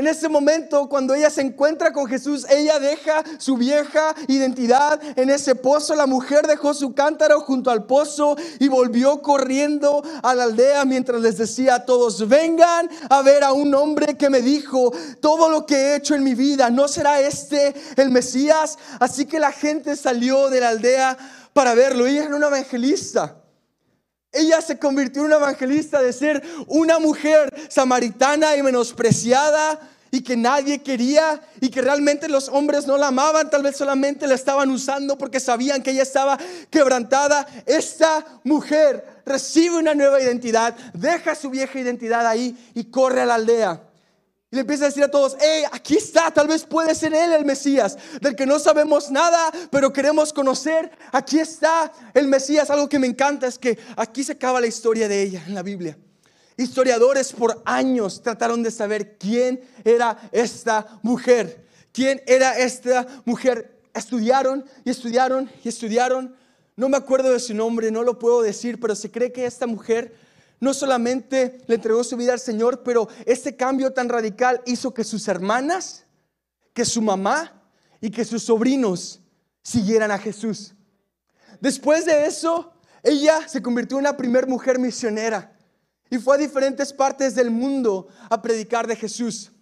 En 0.00 0.06
ese 0.06 0.30
momento, 0.30 0.88
cuando 0.88 1.12
ella 1.12 1.28
se 1.28 1.42
encuentra 1.42 1.92
con 1.92 2.06
Jesús, 2.06 2.46
ella 2.48 2.78
deja 2.78 3.22
su 3.36 3.58
vieja 3.58 4.14
identidad 4.28 4.98
en 5.14 5.28
ese 5.28 5.54
pozo. 5.54 5.94
La 5.94 6.06
mujer 6.06 6.46
dejó 6.46 6.72
su 6.72 6.94
cántaro 6.94 7.42
junto 7.42 7.70
al 7.70 7.84
pozo 7.84 8.34
y 8.58 8.68
volvió 8.68 9.20
corriendo 9.20 10.02
a 10.22 10.34
la 10.34 10.44
aldea 10.44 10.86
mientras 10.86 11.20
les 11.20 11.36
decía 11.36 11.74
a 11.74 11.84
todos, 11.84 12.26
vengan 12.26 12.88
a 13.10 13.20
ver 13.20 13.44
a 13.44 13.52
un 13.52 13.74
hombre 13.74 14.16
que 14.16 14.30
me 14.30 14.40
dijo 14.40 14.90
todo 15.20 15.50
lo 15.50 15.66
que 15.66 15.74
he 15.76 15.96
hecho 15.96 16.14
en 16.14 16.24
mi 16.24 16.34
vida. 16.34 16.70
¿No 16.70 16.88
será 16.88 17.20
este 17.20 17.74
el 17.96 18.08
Mesías? 18.10 18.78
Así 19.00 19.26
que 19.26 19.38
la 19.38 19.52
gente 19.52 19.96
salió 19.96 20.48
de 20.48 20.60
la 20.60 20.70
aldea 20.70 21.18
para 21.52 21.74
verlo. 21.74 22.06
Ella 22.06 22.24
era 22.24 22.36
una 22.36 22.46
evangelista. 22.46 23.39
Ella 24.32 24.60
se 24.60 24.78
convirtió 24.78 25.22
en 25.22 25.26
una 25.26 25.36
evangelista 25.36 26.00
de 26.00 26.12
ser 26.12 26.42
una 26.68 26.98
mujer 27.00 27.52
samaritana 27.68 28.56
y 28.56 28.62
menospreciada 28.62 29.80
y 30.12 30.22
que 30.22 30.36
nadie 30.36 30.82
quería 30.82 31.40
y 31.60 31.68
que 31.68 31.82
realmente 31.82 32.28
los 32.28 32.48
hombres 32.48 32.86
no 32.86 32.96
la 32.96 33.08
amaban, 33.08 33.50
tal 33.50 33.62
vez 33.62 33.76
solamente 33.76 34.26
la 34.26 34.34
estaban 34.34 34.70
usando 34.70 35.18
porque 35.18 35.40
sabían 35.40 35.82
que 35.82 35.90
ella 35.90 36.02
estaba 36.02 36.38
quebrantada. 36.70 37.46
Esta 37.66 38.24
mujer 38.44 39.22
recibe 39.26 39.78
una 39.78 39.94
nueva 39.94 40.20
identidad, 40.20 40.76
deja 40.94 41.34
su 41.34 41.50
vieja 41.50 41.80
identidad 41.80 42.26
ahí 42.26 42.56
y 42.74 42.84
corre 42.84 43.22
a 43.22 43.26
la 43.26 43.34
aldea. 43.34 43.89
Y 44.52 44.56
le 44.56 44.62
empieza 44.62 44.84
a 44.84 44.88
decir 44.88 45.04
a 45.04 45.10
todos, 45.10 45.36
hey, 45.40 45.62
aquí 45.70 45.96
está, 45.96 46.28
tal 46.32 46.48
vez 46.48 46.64
puede 46.64 46.92
ser 46.96 47.14
él 47.14 47.32
el 47.32 47.44
Mesías, 47.44 47.96
del 48.20 48.34
que 48.34 48.46
no 48.46 48.58
sabemos 48.58 49.08
nada, 49.08 49.52
pero 49.70 49.92
queremos 49.92 50.32
conocer. 50.32 50.90
Aquí 51.12 51.38
está 51.38 51.92
el 52.14 52.26
Mesías. 52.26 52.68
Algo 52.68 52.88
que 52.88 52.98
me 52.98 53.06
encanta 53.06 53.46
es 53.46 53.56
que 53.56 53.78
aquí 53.96 54.24
se 54.24 54.32
acaba 54.32 54.60
la 54.60 54.66
historia 54.66 55.06
de 55.06 55.22
ella 55.22 55.44
en 55.46 55.54
la 55.54 55.62
Biblia. 55.62 55.96
Historiadores 56.56 57.32
por 57.32 57.62
años 57.64 58.22
trataron 58.22 58.62
de 58.64 58.72
saber 58.72 59.16
quién 59.18 59.62
era 59.84 60.18
esta 60.32 60.98
mujer. 61.02 61.64
¿Quién 61.92 62.20
era 62.26 62.58
esta 62.58 63.06
mujer? 63.24 63.80
Estudiaron 63.94 64.64
y 64.84 64.90
estudiaron 64.90 65.48
y 65.62 65.68
estudiaron. 65.68 66.34
No 66.74 66.88
me 66.88 66.96
acuerdo 66.96 67.32
de 67.32 67.38
su 67.38 67.54
nombre, 67.54 67.92
no 67.92 68.02
lo 68.02 68.18
puedo 68.18 68.42
decir, 68.42 68.80
pero 68.80 68.96
se 68.96 69.12
cree 69.12 69.30
que 69.30 69.46
esta 69.46 69.68
mujer 69.68 70.12
no 70.60 70.74
solamente 70.74 71.58
le 71.66 71.76
entregó 71.76 72.04
su 72.04 72.16
vida 72.16 72.34
al 72.34 72.40
Señor, 72.40 72.82
pero 72.82 73.08
este 73.24 73.56
cambio 73.56 73.92
tan 73.92 74.08
radical 74.08 74.60
hizo 74.66 74.92
que 74.92 75.04
sus 75.04 75.26
hermanas, 75.26 76.04
que 76.74 76.84
su 76.84 77.00
mamá 77.00 77.62
y 78.00 78.10
que 78.10 78.24
sus 78.24 78.42
sobrinos 78.42 79.20
siguieran 79.62 80.10
a 80.10 80.18
Jesús. 80.18 80.74
Después 81.60 82.04
de 82.04 82.26
eso, 82.26 82.72
ella 83.02 83.48
se 83.48 83.62
convirtió 83.62 83.98
en 83.98 84.04
la 84.04 84.16
primera 84.16 84.46
mujer 84.46 84.78
misionera 84.78 85.56
y 86.10 86.18
fue 86.18 86.36
a 86.36 86.38
diferentes 86.38 86.92
partes 86.92 87.34
del 87.34 87.50
mundo 87.50 88.08
a 88.28 88.40
predicar 88.42 88.86
de 88.86 88.96
Jesús. 88.96 89.52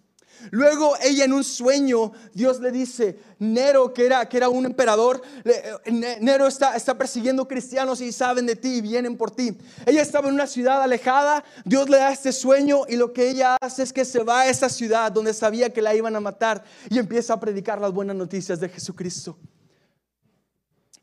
Luego 0.50 0.94
ella 1.02 1.24
en 1.24 1.32
un 1.32 1.44
sueño, 1.44 2.12
Dios 2.32 2.60
le 2.60 2.70
dice, 2.70 3.18
Nero, 3.38 3.92
que 3.92 4.06
era, 4.06 4.28
que 4.28 4.36
era 4.36 4.48
un 4.48 4.66
emperador, 4.66 5.22
eh, 5.44 6.16
Nero 6.20 6.46
está, 6.46 6.76
está 6.76 6.96
persiguiendo 6.96 7.46
cristianos 7.46 8.00
y 8.00 8.12
saben 8.12 8.46
de 8.46 8.56
ti 8.56 8.76
y 8.76 8.80
vienen 8.80 9.16
por 9.16 9.30
ti. 9.30 9.56
Ella 9.86 10.02
estaba 10.02 10.28
en 10.28 10.34
una 10.34 10.46
ciudad 10.46 10.82
alejada, 10.82 11.44
Dios 11.64 11.88
le 11.88 11.98
da 11.98 12.12
este 12.12 12.32
sueño 12.32 12.82
y 12.88 12.96
lo 12.96 13.12
que 13.12 13.28
ella 13.28 13.56
hace 13.60 13.82
es 13.82 13.92
que 13.92 14.04
se 14.04 14.22
va 14.22 14.40
a 14.40 14.48
esa 14.48 14.68
ciudad 14.68 15.12
donde 15.12 15.34
sabía 15.34 15.72
que 15.72 15.82
la 15.82 15.94
iban 15.94 16.16
a 16.16 16.20
matar 16.20 16.64
y 16.90 16.98
empieza 16.98 17.34
a 17.34 17.40
predicar 17.40 17.80
las 17.80 17.92
buenas 17.92 18.16
noticias 18.16 18.60
de 18.60 18.68
Jesucristo. 18.68 19.36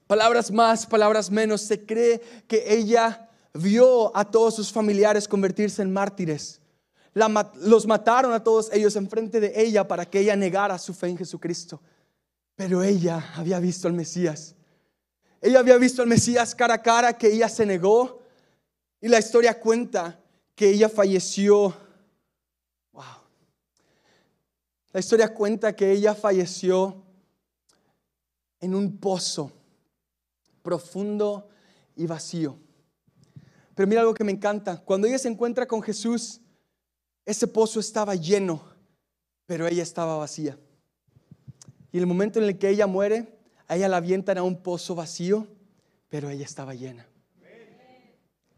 Palabras 0.08 0.52
más, 0.52 0.86
palabras 0.86 1.32
menos, 1.32 1.62
se 1.62 1.86
cree 1.86 2.21
que 2.48 2.63
ella 2.67 3.30
vio 3.54 4.15
a 4.15 4.26
todos 4.26 4.56
sus 4.56 4.71
familiares 4.71 5.28
convertirse 5.28 5.82
en 5.82 5.91
mártires 5.91 6.62
los 7.15 7.88
mataron 7.88 8.34
a 8.34 8.43
todos 8.43 8.69
ellos 8.73 8.95
enfrente 8.97 9.39
de 9.39 9.54
ella 9.56 9.88
para 9.88 10.06
que 10.06 10.19
ella 10.19 10.36
negara 10.36 10.78
su 10.78 10.93
fe 10.93 11.08
en 11.08 11.17
Jesucristo. 11.17 11.82
Pero 12.56 12.84
ella 12.84 13.34
había 13.36 13.60
visto 13.60 13.88
al 13.88 13.93
Mesías. 13.93 14.54
Ella 15.41 15.60
había 15.60 15.78
visto 15.78 16.01
al 16.01 16.10
Mesías 16.10 16.54
cara 16.54 16.75
a 16.75 16.82
cara, 16.82 17.17
que 17.17 17.28
ella 17.28 17.47
se 17.47 17.65
negó. 17.65 18.21
Y 18.99 19.08
la 19.08 19.19
historia 19.19 19.60
cuenta 19.60 20.19
que 20.56 20.69
ella 20.69 20.89
falleció. 20.89 21.73
Wow. 22.91 23.04
La 24.91 24.99
historia 24.99 25.34
cuenta 25.34 25.73
que 25.73 25.91
ella 25.91 26.15
falleció 26.15 27.01
en 28.60 28.75
un 28.75 28.97
pozo 28.97 29.54
profundo 30.62 31.47
y 31.95 32.08
vacío. 32.08 32.58
Pero 33.73 33.88
mira 33.88 34.01
algo 34.01 34.13
que 34.13 34.23
me 34.23 34.32
encanta. 34.34 34.82
Cuando 34.84 35.08
ella 35.08 35.19
se 35.19 35.30
encuentra 35.30 35.65
con 35.65 35.82
Jesús, 35.82 36.41
ese 37.25 37.47
pozo 37.47 37.79
estaba 37.79 38.15
lleno, 38.15 38.61
pero 39.45 39.67
ella 39.67 39.83
estaba 39.83 40.17
vacía. 40.17 40.57
Y 41.91 41.97
el 41.97 42.07
momento 42.07 42.39
en 42.39 42.45
el 42.45 42.57
que 42.57 42.69
ella 42.69 42.88
muere, 42.88 43.39
a 43.67 43.75
ella 43.75 43.88
la 43.88 43.97
avientan 43.97 44.38
a 44.38 44.43
un 44.43 44.61
pozo 44.61 44.95
vacío, 44.95 45.47
pero 46.09 46.29
ella 46.29 46.45
estaba 46.45 46.73
llena. 46.73 47.07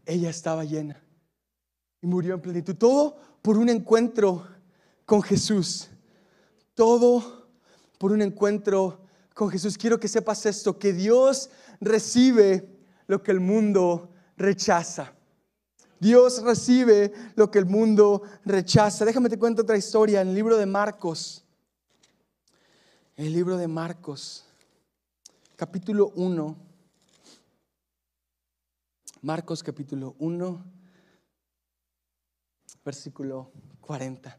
Ella 0.04 0.30
estaba 0.30 0.64
llena. 0.64 1.00
Y 2.00 2.06
murió 2.06 2.34
en 2.34 2.40
plenitud. 2.40 2.74
Todo 2.74 3.16
por 3.42 3.58
un 3.58 3.68
encuentro 3.68 4.46
con 5.04 5.22
Jesús. 5.22 5.88
Todo 6.74 7.48
por 7.98 8.12
un 8.12 8.22
encuentro 8.22 9.00
con 9.34 9.50
Jesús. 9.50 9.76
Quiero 9.78 10.00
que 10.00 10.08
sepas 10.08 10.46
esto, 10.46 10.78
que 10.78 10.92
Dios 10.92 11.50
recibe 11.80 12.68
lo 13.06 13.22
que 13.22 13.30
el 13.30 13.40
mundo 13.40 14.10
rechaza. 14.36 15.12
Dios 16.00 16.42
recibe 16.42 17.12
lo 17.34 17.50
que 17.50 17.58
el 17.58 17.66
mundo 17.66 18.22
rechaza. 18.44 19.04
Déjame 19.04 19.28
te 19.28 19.38
cuento 19.38 19.62
otra 19.62 19.76
historia 19.76 20.20
en 20.20 20.28
el 20.28 20.34
libro 20.34 20.56
de 20.56 20.66
Marcos. 20.66 21.44
el 23.16 23.32
libro 23.32 23.56
de 23.56 23.66
Marcos, 23.66 24.44
capítulo 25.56 26.12
1. 26.14 26.56
Marcos 29.22 29.64
capítulo 29.64 30.14
1, 30.20 30.64
versículo 32.84 33.50
40. 33.80 34.38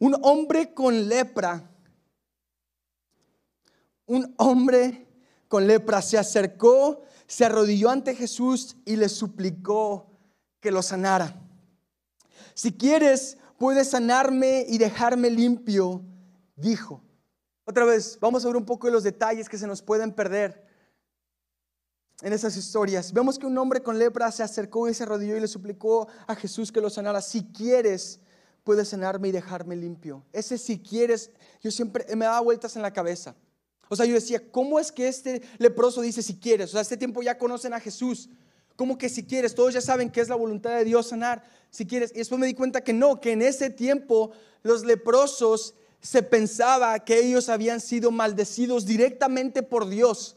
Un 0.00 0.16
hombre 0.22 0.74
con 0.74 1.08
lepra, 1.08 1.70
un 4.06 4.34
hombre 4.38 5.06
con 5.46 5.68
lepra 5.68 6.02
se 6.02 6.18
acercó 6.18 7.04
se 7.26 7.44
arrodilló 7.44 7.90
ante 7.90 8.14
Jesús 8.14 8.76
y 8.84 8.96
le 8.96 9.08
suplicó 9.08 10.10
que 10.60 10.70
lo 10.70 10.82
sanara. 10.82 11.40
Si 12.54 12.72
quieres, 12.72 13.38
puedes 13.58 13.90
sanarme 13.90 14.64
y 14.68 14.78
dejarme 14.78 15.30
limpio, 15.30 16.02
dijo. 16.54 17.02
Otra 17.64 17.84
vez, 17.84 18.18
vamos 18.20 18.44
a 18.44 18.48
ver 18.48 18.56
un 18.56 18.64
poco 18.64 18.86
de 18.86 18.92
los 18.92 19.02
detalles 19.02 19.48
que 19.48 19.58
se 19.58 19.66
nos 19.66 19.82
pueden 19.82 20.12
perder. 20.12 20.64
en 22.22 22.32
esas 22.32 22.56
historias. 22.56 23.12
Vemos 23.12 23.38
que 23.38 23.44
un 23.44 23.58
hombre 23.58 23.82
con 23.82 23.98
lepra 23.98 24.32
se 24.32 24.42
acercó 24.42 24.88
y 24.88 24.94
se 24.94 25.02
arrodilló 25.02 25.36
y 25.36 25.40
le 25.40 25.48
suplicó 25.48 26.08
a 26.26 26.34
Jesús 26.34 26.72
que 26.72 26.80
lo 26.80 26.88
sanara. 26.88 27.20
Si 27.20 27.44
quieres, 27.44 28.20
puedes 28.64 28.88
sanarme 28.88 29.28
y 29.28 29.32
dejarme 29.32 29.76
limpio. 29.76 30.24
Ese 30.32 30.56
si 30.56 30.78
quieres, 30.78 31.30
yo 31.60 31.70
siempre 31.70 32.06
me 32.16 32.24
daba 32.24 32.40
vueltas 32.40 32.74
en 32.74 32.80
la 32.80 32.92
cabeza. 32.92 33.36
O 33.88 33.96
sea, 33.96 34.06
yo 34.06 34.14
decía, 34.14 34.42
¿cómo 34.50 34.80
es 34.80 34.90
que 34.90 35.08
este 35.08 35.42
leproso 35.58 36.00
dice 36.00 36.22
si 36.22 36.36
quieres? 36.38 36.70
O 36.70 36.72
sea, 36.72 36.80
este 36.80 36.96
tiempo 36.96 37.22
ya 37.22 37.38
conocen 37.38 37.72
a 37.72 37.80
Jesús. 37.80 38.28
¿Cómo 38.74 38.98
que 38.98 39.08
si 39.08 39.24
quieres? 39.24 39.54
Todos 39.54 39.74
ya 39.74 39.80
saben 39.80 40.10
que 40.10 40.20
es 40.20 40.28
la 40.28 40.36
voluntad 40.36 40.76
de 40.76 40.84
Dios 40.84 41.08
sanar. 41.08 41.42
Si 41.70 41.86
quieres. 41.86 42.12
Y 42.14 42.18
después 42.18 42.38
me 42.38 42.46
di 42.46 42.54
cuenta 42.54 42.82
que 42.82 42.92
no, 42.92 43.20
que 43.20 43.32
en 43.32 43.42
ese 43.42 43.70
tiempo 43.70 44.32
los 44.62 44.84
leprosos 44.84 45.74
se 46.00 46.22
pensaba 46.22 46.98
que 47.00 47.18
ellos 47.18 47.48
habían 47.48 47.80
sido 47.80 48.10
maldecidos 48.10 48.86
directamente 48.86 49.62
por 49.62 49.88
Dios. 49.88 50.36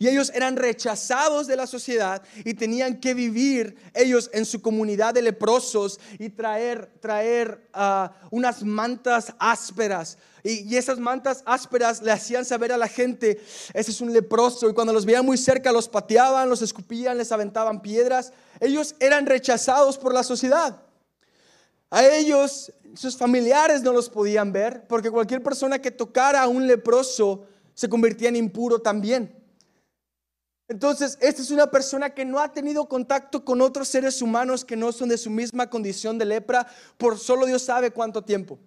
Y 0.00 0.06
ellos 0.06 0.30
eran 0.32 0.56
rechazados 0.56 1.48
de 1.48 1.56
la 1.56 1.66
sociedad 1.66 2.22
y 2.44 2.54
tenían 2.54 3.00
que 3.00 3.14
vivir 3.14 3.76
ellos 3.94 4.30
en 4.32 4.44
su 4.44 4.62
comunidad 4.62 5.12
de 5.12 5.22
leprosos 5.22 5.98
y 6.20 6.28
traer, 6.28 6.88
traer 7.00 7.68
ah, 7.72 8.12
unas 8.30 8.62
mantas 8.62 9.34
ásperas. 9.40 10.16
Y, 10.44 10.72
y, 10.72 10.76
esas 10.76 11.00
mantas 11.00 11.42
ásperas 11.44 12.00
le 12.00 12.12
hacían 12.12 12.44
saber 12.44 12.72
a 12.72 12.76
la 12.76 12.86
gente, 12.86 13.40
ese 13.74 13.90
es 13.90 14.00
un 14.00 14.12
leproso. 14.12 14.70
Y 14.70 14.72
cuando 14.72 14.92
los 14.92 15.04
veían 15.04 15.26
muy 15.26 15.36
cerca, 15.36 15.72
los 15.72 15.88
pateaban, 15.88 16.48
los 16.48 16.62
escupían, 16.62 17.18
les 17.18 17.32
aventaban 17.32 17.82
piedras. 17.82 18.32
Ellos 18.60 18.94
eran 19.00 19.26
rechazados 19.26 19.98
por 19.98 20.14
la 20.14 20.22
sociedad. 20.22 20.80
A 21.90 22.06
ellos, 22.06 22.72
sus 22.94 23.16
familiares 23.16 23.82
no 23.82 23.92
los 23.92 24.08
podían 24.08 24.52
ver, 24.52 24.86
porque 24.86 25.10
cualquier 25.10 25.42
persona 25.42 25.80
que 25.80 25.90
tocara 25.90 26.42
a 26.42 26.48
un 26.48 26.68
leproso 26.68 27.46
se 27.74 27.88
convertía 27.88 28.28
en 28.28 28.36
impuro 28.36 28.80
también. 28.80 29.37
Entonces, 30.68 31.16
esta 31.22 31.40
es 31.40 31.50
una 31.50 31.70
persona 31.70 32.10
que 32.10 32.26
no 32.26 32.38
ha 32.40 32.52
tenido 32.52 32.86
contacto 32.88 33.42
con 33.42 33.62
otros 33.62 33.88
seres 33.88 34.20
humanos 34.20 34.66
que 34.66 34.76
no 34.76 34.92
son 34.92 35.08
de 35.08 35.16
su 35.16 35.30
misma 35.30 35.70
condición 35.70 36.18
de 36.18 36.26
lepra 36.26 36.66
por 36.98 37.18
solo 37.18 37.46
Dios 37.46 37.62
sabe 37.62 37.90
cuánto 37.90 38.22
tiempo. 38.22 38.58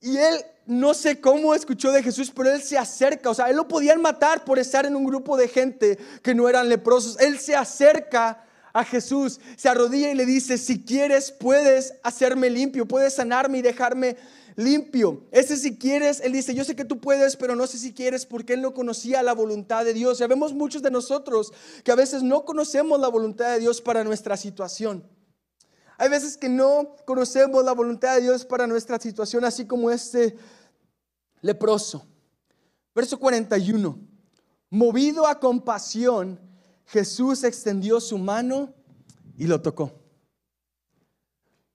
Y 0.00 0.18
él 0.18 0.44
no 0.66 0.92
sé 0.92 1.18
cómo 1.20 1.54
escuchó 1.54 1.90
de 1.90 2.02
Jesús, 2.02 2.30
pero 2.34 2.52
él 2.52 2.60
se 2.60 2.76
acerca. 2.76 3.30
O 3.30 3.34
sea, 3.34 3.48
él 3.48 3.56
lo 3.56 3.66
podían 3.66 4.02
matar 4.02 4.44
por 4.44 4.58
estar 4.58 4.84
en 4.84 4.94
un 4.94 5.04
grupo 5.04 5.38
de 5.38 5.48
gente 5.48 5.98
que 6.22 6.34
no 6.34 6.50
eran 6.50 6.68
leprosos. 6.68 7.18
Él 7.18 7.38
se 7.38 7.56
acerca 7.56 8.44
a 8.74 8.84
Jesús, 8.84 9.40
se 9.56 9.70
arrodilla 9.70 10.10
y 10.10 10.14
le 10.14 10.26
dice, 10.26 10.58
si 10.58 10.84
quieres, 10.84 11.32
puedes 11.32 11.94
hacerme 12.02 12.50
limpio, 12.50 12.86
puedes 12.86 13.14
sanarme 13.14 13.58
y 13.58 13.62
dejarme 13.62 14.18
limpio. 14.56 15.22
Ese 15.30 15.56
si 15.56 15.78
quieres, 15.78 16.20
él 16.20 16.32
dice, 16.32 16.54
yo 16.54 16.64
sé 16.64 16.74
que 16.74 16.84
tú 16.84 16.98
puedes, 16.98 17.36
pero 17.36 17.54
no 17.54 17.66
sé 17.66 17.78
si 17.78 17.92
quieres 17.92 18.26
porque 18.26 18.54
él 18.54 18.62
no 18.62 18.74
conocía 18.74 19.22
la 19.22 19.34
voluntad 19.34 19.84
de 19.84 19.94
Dios. 19.94 20.18
Ya 20.18 20.26
vemos 20.26 20.54
muchos 20.54 20.82
de 20.82 20.90
nosotros 20.90 21.52
que 21.84 21.92
a 21.92 21.94
veces 21.94 22.22
no 22.22 22.44
conocemos 22.44 22.98
la 22.98 23.08
voluntad 23.08 23.52
de 23.52 23.60
Dios 23.60 23.80
para 23.80 24.02
nuestra 24.02 24.36
situación. 24.36 25.06
Hay 25.98 26.08
veces 26.08 26.36
que 26.36 26.48
no 26.48 26.96
conocemos 27.06 27.64
la 27.64 27.72
voluntad 27.72 28.16
de 28.16 28.22
Dios 28.22 28.44
para 28.44 28.66
nuestra 28.66 28.98
situación, 28.98 29.44
así 29.44 29.66
como 29.66 29.90
este 29.90 30.36
leproso. 31.40 32.06
Verso 32.94 33.18
41. 33.18 33.98
Movido 34.70 35.26
a 35.26 35.38
compasión, 35.38 36.40
Jesús 36.86 37.44
extendió 37.44 38.00
su 38.00 38.18
mano 38.18 38.74
y 39.36 39.46
lo 39.46 39.60
tocó. 39.60 40.05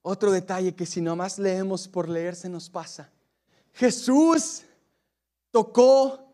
Otro 0.02 0.32
detalle 0.32 0.76
que 0.76 0.86
si 0.86 1.02
nomás 1.02 1.38
leemos 1.38 1.88
por 1.88 2.10
leer 2.10 2.36
se 2.36 2.50
nos 2.50 2.70
pasa. 2.70 3.12
Jesús 3.74 4.64
tocó 5.52 6.34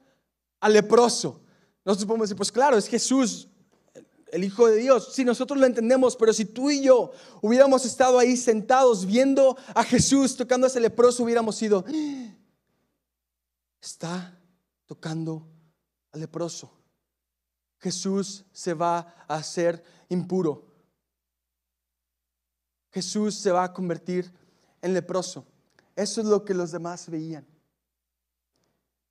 al 0.60 0.73
leproso. 0.73 1.41
Nosotros 1.84 2.08
podemos 2.08 2.30
decir, 2.30 2.38
pues 2.38 2.51
claro, 2.51 2.77
es 2.77 2.88
Jesús, 2.88 3.47
el 4.32 4.43
Hijo 4.43 4.67
de 4.67 4.77
Dios. 4.77 5.13
Si 5.13 5.23
nosotros 5.23 5.60
lo 5.60 5.65
entendemos, 5.65 6.15
pero 6.15 6.34
si 6.34 6.45
tú 6.45 6.69
y 6.69 6.82
yo 6.82 7.12
hubiéramos 7.41 7.86
estado 7.86 8.19
ahí 8.19 8.38
sentados 8.38 9.06
viendo 9.06 9.58
a 9.73 9.84
Jesús 9.84 10.36
tocando 10.36 10.65
a 10.65 10.69
ese 10.69 10.80
leproso, 10.80 11.23
hubiéramos 11.23 11.56
sido, 11.56 11.86
está 13.82 14.38
tocando 14.86 15.47
al 16.12 16.21
leproso. 16.21 16.71
Jesús 17.80 18.45
se 18.51 18.73
va 18.73 19.13
a 19.27 19.36
hacer 19.36 19.84
impuro. 20.10 20.65
Jesús 22.97 23.36
se 23.36 23.51
va 23.51 23.63
a 23.63 23.71
convertir 23.71 24.33
en 24.81 24.91
leproso. 24.91 25.45
Eso 25.95 26.19
es 26.19 26.25
lo 26.25 26.43
que 26.43 26.55
los 26.55 26.71
demás 26.71 27.07
veían. 27.07 27.45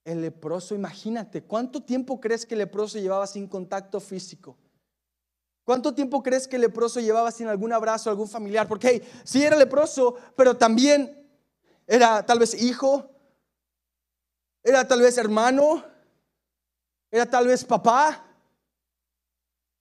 El 0.05 0.22
leproso, 0.22 0.75
imagínate, 0.75 1.44
¿cuánto 1.44 1.81
tiempo 1.81 2.20
crees 2.20 2.44
que 2.44 2.55
el 2.55 2.59
leproso 2.59 2.99
llevaba 2.99 3.29
sin 3.29 3.46
contacto 3.46 4.01
físico? 4.01 4.57
¿Cuánto 5.62 5.94
tiempo 5.94 6.20
crees 6.20 6.49
que 6.49 6.57
el 6.57 6.62
leproso 6.62 6.99
llevaba 6.99 7.31
sin 7.31 7.46
algún 7.46 7.72
abrazo, 7.72 8.11
algún 8.11 8.27
familiar? 8.27 8.66
Porque 8.66 8.88
hey, 8.88 9.20
sí 9.22 9.44
era 9.44 9.55
leproso, 9.55 10.16
pero 10.37 10.57
también 10.57 11.25
era 11.87 12.27
tal 12.27 12.40
vez 12.40 12.61
hijo, 12.61 13.09
era 14.64 14.87
tal 14.88 15.01
vez 15.01 15.16
hermano, 15.16 15.85
era 17.09 17.31
tal 17.31 17.46
vez 17.46 17.64
papá. 17.64 18.25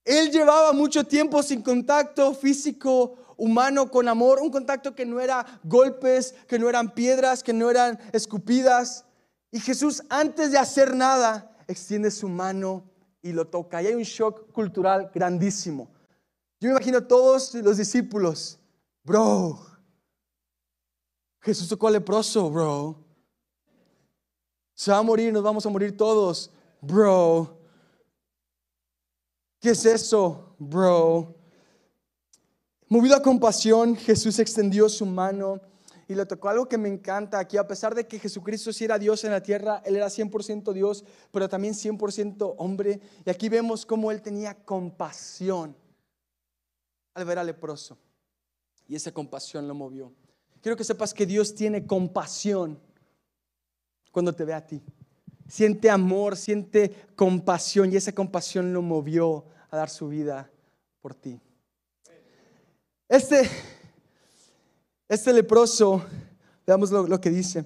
Él 0.04 0.30
llevaba 0.30 0.72
mucho 0.72 1.02
tiempo 1.02 1.42
sin 1.42 1.60
contacto 1.60 2.32
físico 2.34 3.25
humano 3.36 3.90
con 3.90 4.08
amor, 4.08 4.40
un 4.40 4.50
contacto 4.50 4.94
que 4.94 5.06
no 5.06 5.20
era 5.20 5.44
golpes, 5.64 6.34
que 6.48 6.58
no 6.58 6.68
eran 6.68 6.94
piedras, 6.94 7.42
que 7.42 7.52
no 7.52 7.70
eran 7.70 7.98
escupidas. 8.12 9.04
Y 9.50 9.60
Jesús 9.60 10.02
antes 10.08 10.52
de 10.52 10.58
hacer 10.58 10.94
nada, 10.94 11.56
extiende 11.68 12.10
su 12.10 12.28
mano 12.28 12.84
y 13.22 13.32
lo 13.32 13.46
toca. 13.46 13.82
Y 13.82 13.86
hay 13.86 13.94
un 13.94 14.02
shock 14.02 14.52
cultural 14.52 15.10
grandísimo. 15.14 15.88
Yo 16.60 16.68
me 16.68 16.76
imagino 16.76 16.98
a 16.98 17.06
todos 17.06 17.54
los 17.54 17.76
discípulos, 17.76 18.58
bro, 19.04 19.60
Jesús 21.46 21.68
tocó 21.68 21.86
al 21.86 21.92
leproso, 21.92 22.50
bro. 22.50 23.04
Se 24.74 24.90
va 24.90 24.98
a 24.98 25.02
morir, 25.02 25.32
nos 25.32 25.44
vamos 25.44 25.64
a 25.64 25.68
morir 25.68 25.96
todos, 25.96 26.50
bro. 26.80 27.60
¿Qué 29.60 29.70
es 29.70 29.86
eso, 29.86 30.56
bro? 30.58 31.35
Movido 32.88 33.16
a 33.16 33.22
compasión, 33.22 33.96
Jesús 33.96 34.38
extendió 34.38 34.88
su 34.88 35.04
mano 35.06 35.60
y 36.06 36.14
le 36.14 36.24
tocó 36.24 36.48
algo 36.48 36.68
que 36.68 36.78
me 36.78 36.88
encanta 36.88 37.40
aquí, 37.40 37.56
a 37.56 37.66
pesar 37.66 37.96
de 37.96 38.06
que 38.06 38.20
Jesucristo 38.20 38.72
sí 38.72 38.84
era 38.84 38.96
Dios 38.96 39.24
en 39.24 39.32
la 39.32 39.42
tierra, 39.42 39.82
Él 39.84 39.96
era 39.96 40.06
100% 40.06 40.72
Dios, 40.72 41.04
pero 41.32 41.48
también 41.48 41.74
100% 41.74 42.54
hombre. 42.58 43.00
Y 43.24 43.30
aquí 43.30 43.48
vemos 43.48 43.84
cómo 43.84 44.12
Él 44.12 44.22
tenía 44.22 44.54
compasión 44.54 45.74
al 47.12 47.24
ver 47.24 47.40
al 47.40 47.46
leproso. 47.46 47.98
Y 48.86 48.94
esa 48.94 49.10
compasión 49.10 49.66
lo 49.66 49.74
movió. 49.74 50.12
Quiero 50.60 50.76
que 50.76 50.84
sepas 50.84 51.12
que 51.12 51.26
Dios 51.26 51.56
tiene 51.56 51.86
compasión 51.86 52.78
cuando 54.12 54.32
te 54.32 54.44
ve 54.44 54.54
a 54.54 54.64
ti. 54.64 54.80
Siente 55.48 55.90
amor, 55.90 56.36
siente 56.36 57.08
compasión 57.16 57.92
y 57.92 57.96
esa 57.96 58.12
compasión 58.12 58.72
lo 58.72 58.80
movió 58.80 59.44
a 59.70 59.76
dar 59.76 59.90
su 59.90 60.06
vida 60.06 60.48
por 61.00 61.14
ti. 61.16 61.40
Este, 63.08 63.48
este 65.08 65.32
leproso, 65.32 66.04
veamos 66.66 66.90
lo, 66.90 67.06
lo 67.06 67.20
que 67.20 67.30
dice. 67.30 67.64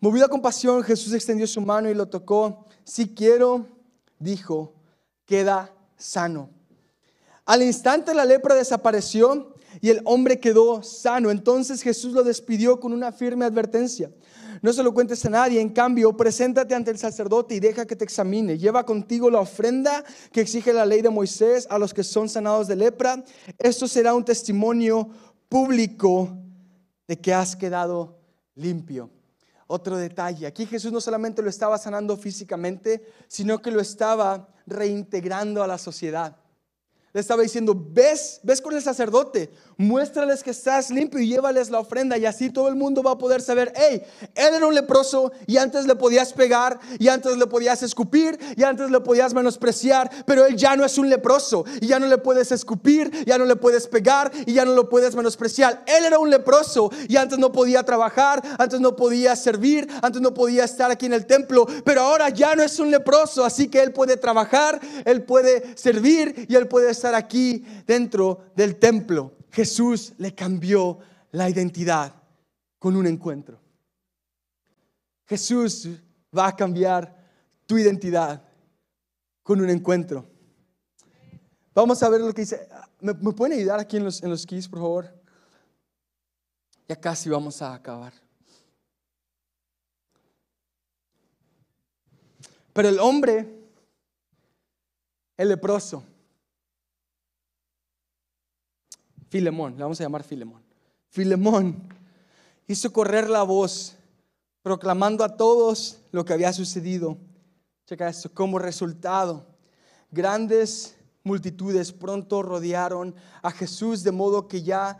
Movido 0.00 0.26
a 0.26 0.28
compasión, 0.28 0.82
Jesús 0.82 1.14
extendió 1.14 1.46
su 1.46 1.60
mano 1.60 1.88
y 1.88 1.94
lo 1.94 2.08
tocó. 2.08 2.66
Si 2.84 3.14
quiero, 3.14 3.66
dijo, 4.18 4.74
queda 5.24 5.72
sano. 5.96 6.50
Al 7.46 7.62
instante 7.62 8.14
la 8.14 8.24
lepra 8.24 8.54
desapareció 8.54 9.51
y 9.80 9.90
el 9.90 10.00
hombre 10.04 10.40
quedó 10.40 10.82
sano. 10.82 11.30
Entonces 11.30 11.82
Jesús 11.82 12.12
lo 12.12 12.22
despidió 12.24 12.80
con 12.80 12.92
una 12.92 13.12
firme 13.12 13.44
advertencia. 13.44 14.10
No 14.62 14.72
se 14.72 14.84
lo 14.84 14.94
cuentes 14.94 15.24
a 15.24 15.30
nadie, 15.30 15.60
en 15.60 15.70
cambio, 15.70 16.16
preséntate 16.16 16.74
ante 16.74 16.92
el 16.92 16.98
sacerdote 16.98 17.56
y 17.56 17.60
deja 17.60 17.84
que 17.84 17.96
te 17.96 18.04
examine. 18.04 18.58
Lleva 18.58 18.86
contigo 18.86 19.28
la 19.28 19.40
ofrenda 19.40 20.04
que 20.30 20.40
exige 20.40 20.72
la 20.72 20.86
ley 20.86 21.02
de 21.02 21.10
Moisés 21.10 21.66
a 21.68 21.78
los 21.78 21.92
que 21.92 22.04
son 22.04 22.28
sanados 22.28 22.68
de 22.68 22.76
lepra. 22.76 23.24
Esto 23.58 23.88
será 23.88 24.14
un 24.14 24.24
testimonio 24.24 25.08
público 25.48 26.38
de 27.08 27.18
que 27.18 27.34
has 27.34 27.56
quedado 27.56 28.20
limpio. 28.54 29.10
Otro 29.66 29.96
detalle, 29.96 30.46
aquí 30.46 30.66
Jesús 30.66 30.92
no 30.92 31.00
solamente 31.00 31.42
lo 31.42 31.48
estaba 31.48 31.76
sanando 31.78 32.16
físicamente, 32.16 33.04
sino 33.26 33.60
que 33.60 33.70
lo 33.70 33.80
estaba 33.80 34.48
reintegrando 34.66 35.62
a 35.62 35.66
la 35.66 35.78
sociedad. 35.78 36.36
Le 37.12 37.20
estaba 37.20 37.42
diciendo, 37.42 37.74
ves, 37.76 38.40
ves 38.42 38.62
con 38.62 38.74
el 38.74 38.80
sacerdote, 38.80 39.52
muéstrales 39.76 40.42
que 40.42 40.50
estás 40.50 40.90
limpio 40.90 41.20
y 41.20 41.28
llévales 41.28 41.68
la 41.68 41.78
ofrenda 41.78 42.16
y 42.16 42.24
así 42.24 42.48
todo 42.48 42.68
el 42.68 42.74
mundo 42.74 43.02
va 43.02 43.12
a 43.12 43.18
poder 43.18 43.42
saber, 43.42 43.70
hey, 43.76 44.02
él 44.34 44.54
era 44.54 44.66
un 44.66 44.74
leproso 44.74 45.30
y 45.46 45.58
antes 45.58 45.86
le 45.86 45.94
podías 45.94 46.32
pegar 46.32 46.80
y 46.98 47.08
antes 47.08 47.36
le 47.36 47.46
podías 47.46 47.82
escupir 47.82 48.38
y 48.56 48.62
antes 48.62 48.90
le 48.90 49.00
podías 49.00 49.34
menospreciar, 49.34 50.10
pero 50.24 50.46
él 50.46 50.56
ya 50.56 50.74
no 50.74 50.86
es 50.86 50.96
un 50.96 51.10
leproso 51.10 51.66
y 51.82 51.88
ya 51.88 51.98
no 51.98 52.06
le 52.06 52.16
puedes 52.16 52.50
escupir, 52.50 53.10
ya 53.26 53.36
no 53.36 53.44
le 53.44 53.56
puedes 53.56 53.86
pegar 53.88 54.32
y 54.46 54.54
ya 54.54 54.64
no 54.64 54.72
lo 54.72 54.88
puedes 54.88 55.14
menospreciar. 55.14 55.84
Él 55.86 56.06
era 56.06 56.18
un 56.18 56.30
leproso 56.30 56.90
y 57.08 57.16
antes 57.16 57.38
no 57.38 57.52
podía 57.52 57.82
trabajar, 57.82 58.42
antes 58.58 58.80
no 58.80 58.96
podía 58.96 59.36
servir, 59.36 59.86
antes 60.00 60.22
no 60.22 60.32
podía 60.32 60.64
estar 60.64 60.90
aquí 60.90 61.04
en 61.04 61.12
el 61.12 61.26
templo, 61.26 61.66
pero 61.84 62.00
ahora 62.00 62.30
ya 62.30 62.56
no 62.56 62.62
es 62.62 62.78
un 62.78 62.90
leproso, 62.90 63.44
así 63.44 63.68
que 63.68 63.82
él 63.82 63.92
puede 63.92 64.16
trabajar, 64.16 64.80
él 65.04 65.24
puede 65.24 65.76
servir 65.76 66.46
y 66.48 66.54
él 66.54 66.68
puede 66.68 66.94
aquí 67.04 67.64
dentro 67.86 68.52
del 68.54 68.78
templo. 68.78 69.36
Jesús 69.50 70.14
le 70.18 70.34
cambió 70.34 70.98
la 71.32 71.48
identidad 71.50 72.14
con 72.78 72.96
un 72.96 73.06
encuentro. 73.06 73.60
Jesús 75.26 75.88
va 76.36 76.48
a 76.48 76.56
cambiar 76.56 77.14
tu 77.66 77.78
identidad 77.78 78.42
con 79.42 79.60
un 79.60 79.70
encuentro. 79.70 80.26
Vamos 81.74 82.02
a 82.02 82.08
ver 82.08 82.20
lo 82.20 82.32
que 82.32 82.42
dice. 82.42 82.68
¿Me, 83.00 83.14
pueden 83.14 83.58
ayudar 83.58 83.80
aquí 83.80 83.96
en 83.96 84.04
los, 84.04 84.22
en 84.22 84.30
los 84.30 84.46
keys, 84.46 84.68
por 84.68 84.80
favor? 84.80 85.22
Ya 86.88 86.96
casi 86.96 87.28
vamos 87.30 87.60
a 87.62 87.74
acabar. 87.74 88.12
Pero 92.72 92.88
el 92.88 92.98
hombre, 93.00 93.68
el 95.36 95.48
leproso, 95.48 96.04
Filemón, 99.32 99.76
le 99.76 99.82
vamos 99.82 99.98
a 99.98 100.04
llamar 100.04 100.24
Filemón. 100.24 100.62
Filemón 101.08 101.88
hizo 102.66 102.92
correr 102.92 103.30
la 103.30 103.42
voz, 103.42 103.96
proclamando 104.60 105.24
a 105.24 105.38
todos 105.38 106.02
lo 106.12 106.22
que 106.22 106.34
había 106.34 106.52
sucedido. 106.52 107.16
Checa 107.86 108.10
esto, 108.10 108.30
como 108.34 108.58
resultado, 108.58 109.46
grandes 110.10 110.98
multitudes 111.24 111.92
pronto 111.92 112.42
rodearon 112.42 113.14
a 113.40 113.50
Jesús 113.50 114.02
de 114.02 114.12
modo 114.12 114.48
que 114.48 114.62
ya 114.62 114.98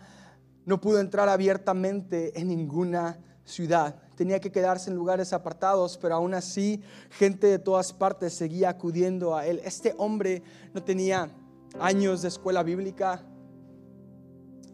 no 0.64 0.81
pudo 0.81 0.99
entrar 0.99 1.29
abiertamente 1.29 2.33
en 2.40 2.49
ninguna 2.49 3.18
ciudad. 3.45 4.01
Tenía 4.16 4.40
que 4.40 4.51
quedarse 4.51 4.88
en 4.88 4.97
lugares 4.97 5.35
apartados, 5.35 5.99
pero 5.99 6.14
aún 6.14 6.33
así 6.33 6.81
gente 7.11 7.49
de 7.49 7.59
todas 7.59 7.92
partes 7.92 8.33
seguía 8.33 8.71
acudiendo 8.71 9.37
a 9.37 9.47
él. 9.47 9.61
Este 9.62 9.95
hombre 9.99 10.42
no 10.73 10.83
tenía 10.83 11.31
años 11.79 12.23
de 12.23 12.29
escuela 12.29 12.62
bíblica, 12.62 13.27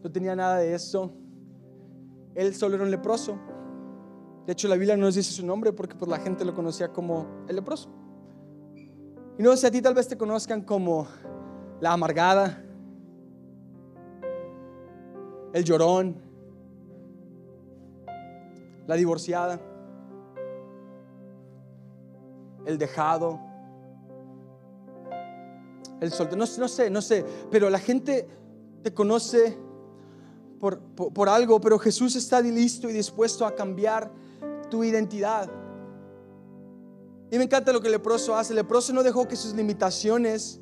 no 0.03 0.11
tenía 0.11 0.35
nada 0.37 0.59
de 0.59 0.75
eso. 0.75 1.13
Él 2.35 2.55
solo 2.55 2.77
era 2.77 2.85
un 2.85 2.91
leproso. 2.91 3.39
De 4.47 4.53
hecho, 4.53 4.69
la 4.69 4.77
Biblia 4.77 4.97
no 4.97 5.07
nos 5.07 5.15
dice 5.15 5.33
su 5.33 5.45
nombre 5.45 5.73
porque 5.73 5.95
pues, 5.95 6.11
la 6.11 6.19
gente 6.19 6.45
lo 6.45 6.55
conocía 6.55 6.89
como 6.89 7.45
el 7.49 7.57
leproso. 7.57 7.91
Y 9.39 9.43
no 9.43 9.57
sé, 9.57 9.67
a 9.67 9.71
ti 9.71 9.83
tal 9.83 9.95
vez 9.95 10.09
te 10.09 10.17
conozcan 10.17 10.63
como 10.63 11.07
la 11.81 11.93
amargada, 11.93 12.65
el 15.53 15.65
llorón, 15.65 16.17
la 18.87 18.95
divorciada, 18.95 19.61
el 22.65 22.79
dejado, 22.79 23.39
el 26.01 26.11
soltero. 26.11 26.39
No, 26.39 26.45
no 26.59 26.69
sé, 26.69 26.91
no 26.91 27.03
sé, 27.03 27.25
pero 27.51 27.71
la 27.71 27.79
gente 27.79 28.29
te 28.83 28.95
conoce 28.95 29.59
por, 30.59 31.29
algo, 31.29 31.61
pero 31.61 31.79
Jesús 31.79 32.17
está 32.17 32.41
listo 32.41 32.89
y 32.89 32.93
dispuesto 32.93 33.47
a 33.47 33.55
cambiar 33.55 34.11
tu 34.71 34.85
identidad. 34.85 35.51
Y 37.31 37.39
me 37.39 37.45
encanta 37.45 37.73
lo 37.73 37.81
que 37.81 37.89
leproso 37.89 38.35
hace. 38.37 38.53
El 38.53 38.57
leproso 38.57 38.93
no 38.93 39.03
dejó 39.03 39.29
que 39.29 39.37
sus 39.37 39.55
limitaciones 39.55 40.61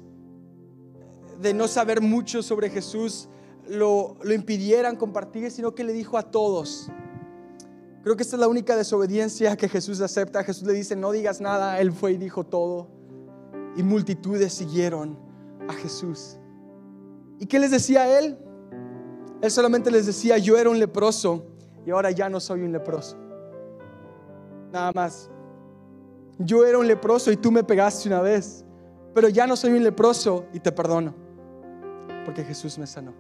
de 1.41 1.55
no 1.55 1.69
saber 1.69 2.01
mucho 2.01 2.43
sobre 2.43 2.71
Jesús 2.71 3.29
lo, 3.69 4.17
lo, 4.23 4.33
impidieran 4.33 4.97
compartir, 4.97 5.51
sino 5.51 5.75
que 5.75 5.85
le 5.85 5.93
dijo 5.93 6.19
a 6.19 6.31
todos. 6.31 6.91
Creo 8.03 8.17
que 8.17 8.23
esta 8.23 8.37
es 8.37 8.41
la 8.41 8.49
única 8.49 8.77
desobediencia 8.77 9.57
que 9.57 9.69
Jesús 9.69 10.01
acepta. 10.01 10.45
Jesús 10.45 10.67
le 10.67 10.73
dice, 10.73 10.95
no 10.95 11.11
digas 11.11 11.41
nada. 11.41 11.81
Él 11.81 11.93
fue 11.93 12.13
y 12.13 12.17
dijo 12.17 12.45
todo. 12.45 12.89
Y 13.77 13.83
multitudes 13.83 14.53
siguieron 14.53 15.19
a 15.69 15.73
Jesús. 15.73 16.39
¿Y 17.39 17.47
qué 17.47 17.59
les 17.59 17.71
decía 17.71 18.19
él? 18.19 18.39
Él 19.43 19.51
solamente 19.51 19.91
les 19.91 20.07
decía, 20.07 20.39
yo 20.39 20.57
era 20.57 20.71
un 20.71 20.79
leproso 20.79 21.45
y 21.85 21.91
ahora 21.91 22.11
ya 22.11 22.29
no 22.29 22.41
soy 22.41 22.63
un 22.63 22.73
leproso. 22.73 23.17
Nada 24.73 24.93
más. 24.93 25.31
Yo 26.39 26.65
era 26.67 26.79
un 26.79 26.87
leproso 26.87 27.31
y 27.31 27.37
tú 27.37 27.51
me 27.51 27.65
pegaste 27.65 28.09
una 28.09 28.21
vez, 28.21 28.65
pero 29.15 29.29
ya 29.29 29.47
no 29.47 29.57
soy 29.57 29.73
un 29.73 29.83
leproso 29.83 30.45
y 30.53 30.61
te 30.61 30.71
perdono, 30.71 31.15
porque 32.25 32.45
Jesús 32.45 32.77
me 32.79 32.87
sanó. 32.87 33.15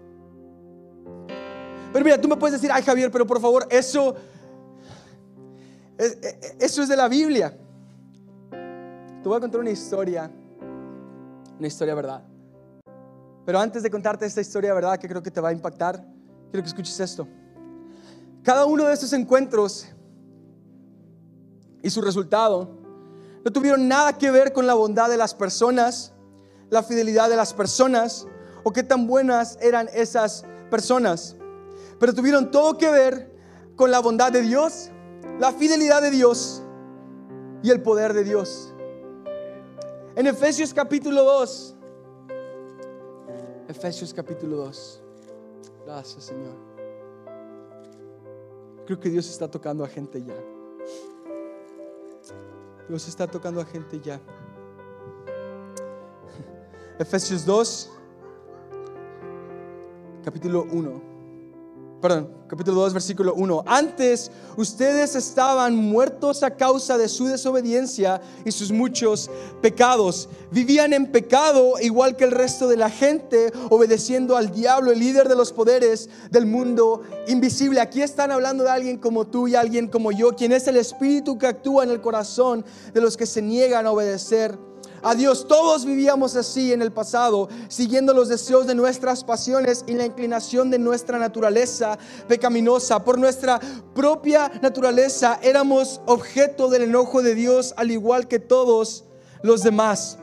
Pero 1.92 2.04
mira, 2.04 2.20
tú 2.20 2.28
me 2.28 2.36
puedes 2.36 2.60
decir, 2.60 2.70
ay 2.70 2.82
Javier, 2.82 3.10
pero 3.10 3.26
por 3.26 3.40
favor, 3.40 3.66
eso, 3.70 4.14
eso 6.58 6.82
es 6.82 6.88
de 6.88 6.96
la 6.96 7.08
Biblia. 7.08 7.56
Te 9.22 9.28
voy 9.28 9.38
a 9.38 9.40
contar 9.40 9.60
una 9.60 9.70
historia, 9.70 10.30
una 11.58 11.66
historia 11.66 11.94
verdad. 11.94 12.22
Pero 13.46 13.60
antes 13.60 13.84
de 13.84 13.90
contarte 13.90 14.26
esta 14.26 14.40
historia, 14.40 14.74
¿verdad? 14.74 14.98
Que 14.98 15.08
creo 15.08 15.22
que 15.22 15.30
te 15.30 15.40
va 15.40 15.50
a 15.50 15.52
impactar, 15.52 16.04
quiero 16.50 16.62
que 16.64 16.68
escuches 16.68 16.98
esto. 16.98 17.28
Cada 18.42 18.66
uno 18.66 18.84
de 18.84 18.92
estos 18.92 19.12
encuentros 19.12 19.86
y 21.80 21.88
su 21.88 22.02
resultado 22.02 22.76
no 23.44 23.52
tuvieron 23.52 23.86
nada 23.86 24.18
que 24.18 24.32
ver 24.32 24.52
con 24.52 24.66
la 24.66 24.74
bondad 24.74 25.08
de 25.08 25.16
las 25.16 25.32
personas, 25.32 26.12
la 26.70 26.82
fidelidad 26.82 27.30
de 27.30 27.36
las 27.36 27.54
personas 27.54 28.26
o 28.64 28.72
qué 28.72 28.82
tan 28.82 29.06
buenas 29.06 29.56
eran 29.60 29.88
esas 29.94 30.44
personas. 30.68 31.36
Pero 32.00 32.12
tuvieron 32.12 32.50
todo 32.50 32.76
que 32.76 32.90
ver 32.90 33.32
con 33.76 33.92
la 33.92 34.00
bondad 34.00 34.32
de 34.32 34.42
Dios, 34.42 34.90
la 35.38 35.52
fidelidad 35.52 36.02
de 36.02 36.10
Dios 36.10 36.64
y 37.62 37.70
el 37.70 37.80
poder 37.80 38.12
de 38.12 38.24
Dios. 38.24 38.74
En 40.16 40.26
Efesios 40.26 40.74
capítulo 40.74 41.22
2, 41.22 41.75
Efesios 43.68 44.12
capítulo 44.14 44.56
2. 44.56 45.02
Gracias, 45.84 46.24
Señor. 46.24 46.54
Creo 48.86 49.00
que 49.00 49.08
Dios 49.08 49.28
está 49.28 49.48
tocando 49.48 49.84
a 49.84 49.88
gente 49.88 50.22
ya. 50.22 50.36
Dios 52.88 53.08
está 53.08 53.26
tocando 53.26 53.60
a 53.60 53.64
gente 53.64 54.00
ya. 54.00 54.20
Efesios 56.98 57.44
2, 57.44 57.90
capítulo 60.24 60.66
1 60.70 61.15
perdón, 62.00 62.30
capítulo 62.46 62.82
2, 62.82 62.92
versículo 62.92 63.34
1. 63.34 63.64
Antes 63.66 64.30
ustedes 64.56 65.16
estaban 65.16 65.74
muertos 65.74 66.42
a 66.42 66.50
causa 66.50 66.98
de 66.98 67.08
su 67.08 67.26
desobediencia 67.26 68.20
y 68.44 68.52
sus 68.52 68.70
muchos 68.70 69.30
pecados. 69.62 70.28
Vivían 70.50 70.92
en 70.92 71.10
pecado 71.10 71.74
igual 71.80 72.16
que 72.16 72.24
el 72.24 72.32
resto 72.32 72.68
de 72.68 72.76
la 72.76 72.90
gente, 72.90 73.52
obedeciendo 73.70 74.36
al 74.36 74.52
diablo, 74.52 74.92
el 74.92 74.98
líder 74.98 75.28
de 75.28 75.36
los 75.36 75.52
poderes 75.52 76.10
del 76.30 76.46
mundo 76.46 77.02
invisible. 77.28 77.80
Aquí 77.80 78.02
están 78.02 78.30
hablando 78.30 78.64
de 78.64 78.70
alguien 78.70 78.98
como 78.98 79.26
tú 79.26 79.48
y 79.48 79.54
alguien 79.54 79.88
como 79.88 80.12
yo, 80.12 80.36
quien 80.36 80.52
es 80.52 80.66
el 80.68 80.76
espíritu 80.76 81.38
que 81.38 81.46
actúa 81.46 81.84
en 81.84 81.90
el 81.90 82.00
corazón 82.00 82.64
de 82.92 83.00
los 83.00 83.16
que 83.16 83.26
se 83.26 83.42
niegan 83.42 83.86
a 83.86 83.92
obedecer 83.92 84.58
a 85.06 85.14
Dios. 85.14 85.46
Todos 85.46 85.84
vivíamos 85.84 86.34
así 86.34 86.72
en 86.72 86.82
el 86.82 86.90
pasado, 86.90 87.48
siguiendo 87.68 88.12
los 88.12 88.28
deseos 88.28 88.66
de 88.66 88.74
nuestras 88.74 89.22
pasiones 89.22 89.84
y 89.86 89.92
la 89.92 90.04
inclinación 90.04 90.68
de 90.68 90.80
nuestra 90.80 91.16
naturaleza 91.20 91.96
pecaminosa. 92.26 93.04
Por 93.04 93.16
nuestra 93.16 93.60
propia 93.94 94.50
naturaleza 94.60 95.38
éramos 95.42 96.00
objeto 96.06 96.68
del 96.68 96.82
enojo 96.82 97.22
de 97.22 97.36
Dios, 97.36 97.72
al 97.76 97.92
igual 97.92 98.26
que 98.26 98.40
todos 98.40 99.04
los 99.42 99.62
demás. 99.62 100.18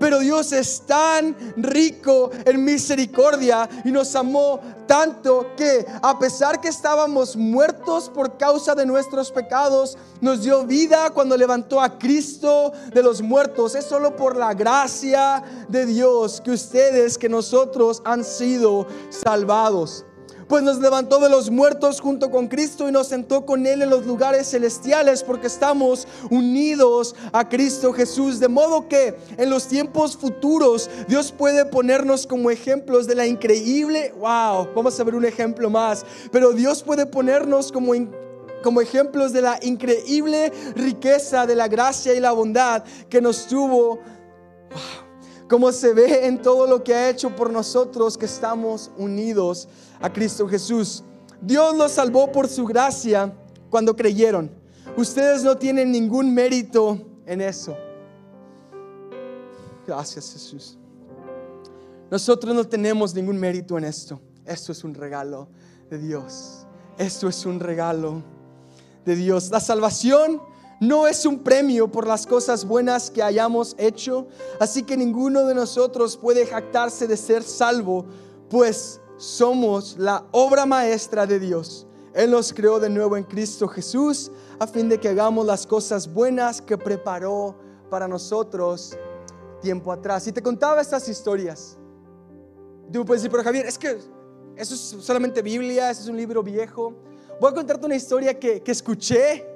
Pero 0.00 0.18
Dios 0.20 0.50
es 0.52 0.80
tan 0.86 1.36
rico 1.58 2.30
en 2.46 2.64
misericordia 2.64 3.68
y 3.84 3.92
nos 3.92 4.16
amó 4.16 4.58
tanto 4.86 5.54
que 5.58 5.84
a 6.02 6.18
pesar 6.18 6.58
que 6.58 6.68
estábamos 6.68 7.36
muertos 7.36 8.08
por 8.08 8.38
causa 8.38 8.74
de 8.74 8.86
nuestros 8.86 9.30
pecados, 9.30 9.98
nos 10.22 10.42
dio 10.42 10.64
vida 10.64 11.10
cuando 11.10 11.36
levantó 11.36 11.82
a 11.82 11.98
Cristo 11.98 12.72
de 12.94 13.02
los 13.02 13.20
muertos. 13.20 13.74
Es 13.74 13.84
solo 13.84 14.16
por 14.16 14.36
la 14.36 14.54
gracia 14.54 15.44
de 15.68 15.84
Dios 15.84 16.40
que 16.40 16.52
ustedes, 16.52 17.18
que 17.18 17.28
nosotros 17.28 18.00
han 18.06 18.24
sido 18.24 18.86
salvados. 19.10 20.06
Pues 20.50 20.64
nos 20.64 20.80
levantó 20.80 21.20
de 21.20 21.28
los 21.28 21.48
muertos 21.48 22.00
junto 22.00 22.28
con 22.28 22.48
Cristo 22.48 22.88
y 22.88 22.92
nos 22.92 23.06
sentó 23.06 23.46
con 23.46 23.68
Él 23.68 23.82
en 23.82 23.90
los 23.90 24.04
lugares 24.04 24.50
celestiales 24.50 25.22
porque 25.22 25.46
estamos 25.46 26.08
unidos 26.28 27.14
a 27.32 27.48
Cristo 27.48 27.92
Jesús. 27.92 28.40
De 28.40 28.48
modo 28.48 28.88
que 28.88 29.16
en 29.36 29.48
los 29.48 29.68
tiempos 29.68 30.16
futuros 30.16 30.90
Dios 31.06 31.30
puede 31.30 31.64
ponernos 31.66 32.26
como 32.26 32.50
ejemplos 32.50 33.06
de 33.06 33.14
la 33.14 33.28
increíble, 33.28 34.12
wow, 34.18 34.68
vamos 34.74 34.98
a 34.98 35.04
ver 35.04 35.14
un 35.14 35.24
ejemplo 35.24 35.70
más, 35.70 36.04
pero 36.32 36.50
Dios 36.50 36.82
puede 36.82 37.06
ponernos 37.06 37.70
como 37.70 37.94
como 38.64 38.80
ejemplos 38.80 39.32
de 39.32 39.42
la 39.42 39.58
increíble 39.62 40.52
riqueza 40.74 41.46
de 41.46 41.54
la 41.54 41.68
gracia 41.68 42.12
y 42.12 42.20
la 42.20 42.32
bondad 42.32 42.82
que 43.08 43.20
nos 43.22 43.46
tuvo, 43.46 44.00
como 45.50 45.72
se 45.72 45.92
ve 45.92 46.28
en 46.28 46.40
todo 46.40 46.64
lo 46.68 46.84
que 46.84 46.94
ha 46.94 47.10
hecho 47.10 47.34
por 47.34 47.50
nosotros 47.50 48.16
que 48.16 48.26
estamos 48.26 48.88
unidos 48.96 49.68
a 50.00 50.10
Cristo 50.12 50.46
Jesús. 50.46 51.02
Dios 51.42 51.76
los 51.76 51.90
salvó 51.90 52.30
por 52.30 52.46
su 52.46 52.64
gracia 52.64 53.34
cuando 53.68 53.96
creyeron. 53.96 54.48
Ustedes 54.96 55.42
no 55.42 55.58
tienen 55.58 55.90
ningún 55.90 56.32
mérito 56.32 57.00
en 57.26 57.40
eso. 57.40 57.76
Gracias 59.84 60.32
Jesús. 60.32 60.78
Nosotros 62.12 62.54
no 62.54 62.64
tenemos 62.64 63.12
ningún 63.12 63.36
mérito 63.36 63.76
en 63.76 63.84
esto. 63.86 64.20
Esto 64.46 64.70
es 64.70 64.84
un 64.84 64.94
regalo 64.94 65.48
de 65.90 65.98
Dios. 65.98 66.64
Esto 66.96 67.28
es 67.28 67.44
un 67.44 67.58
regalo 67.58 68.22
de 69.04 69.16
Dios. 69.16 69.50
La 69.50 69.58
salvación 69.58 70.40
no 70.80 71.06
es 71.06 71.26
un 71.26 71.40
premio 71.40 71.88
por 71.88 72.06
las 72.06 72.26
cosas 72.26 72.64
buenas 72.64 73.10
que 73.10 73.22
hayamos 73.22 73.74
hecho, 73.78 74.26
así 74.58 74.82
que 74.82 74.96
ninguno 74.96 75.46
de 75.46 75.54
nosotros 75.54 76.16
puede 76.16 76.46
jactarse 76.46 77.06
de 77.06 77.18
ser 77.18 77.42
salvo, 77.42 78.06
pues 78.48 79.00
somos 79.18 79.96
la 79.98 80.24
obra 80.32 80.64
maestra 80.64 81.26
de 81.26 81.38
Dios. 81.38 81.86
Él 82.14 82.30
nos 82.30 82.52
creó 82.52 82.80
de 82.80 82.88
nuevo 82.88 83.16
en 83.16 83.24
Cristo 83.24 83.68
Jesús 83.68 84.32
a 84.58 84.66
fin 84.66 84.88
de 84.88 84.98
que 84.98 85.08
hagamos 85.08 85.46
las 85.46 85.66
cosas 85.66 86.12
buenas 86.12 86.60
que 86.62 86.78
preparó 86.78 87.54
para 87.90 88.08
nosotros 88.08 88.96
tiempo 89.60 89.92
atrás. 89.92 90.26
Y 90.26 90.32
te 90.32 90.42
contaba 90.42 90.80
estas 90.80 91.08
historias. 91.08 91.76
Tú 92.90 93.04
puedes 93.04 93.22
decir, 93.22 93.30
pero 93.30 93.44
Javier, 93.44 93.66
es 93.66 93.78
que 93.78 93.98
eso 94.56 94.74
es 94.74 94.80
solamente 94.80 95.42
Biblia, 95.42 95.90
eso 95.90 96.02
es 96.02 96.08
un 96.08 96.16
libro 96.16 96.42
viejo 96.42 96.96
voy 97.40 97.50
a 97.50 97.54
contarte 97.54 97.86
una 97.86 97.96
historia 97.96 98.38
que, 98.38 98.62
escuché 98.66 99.46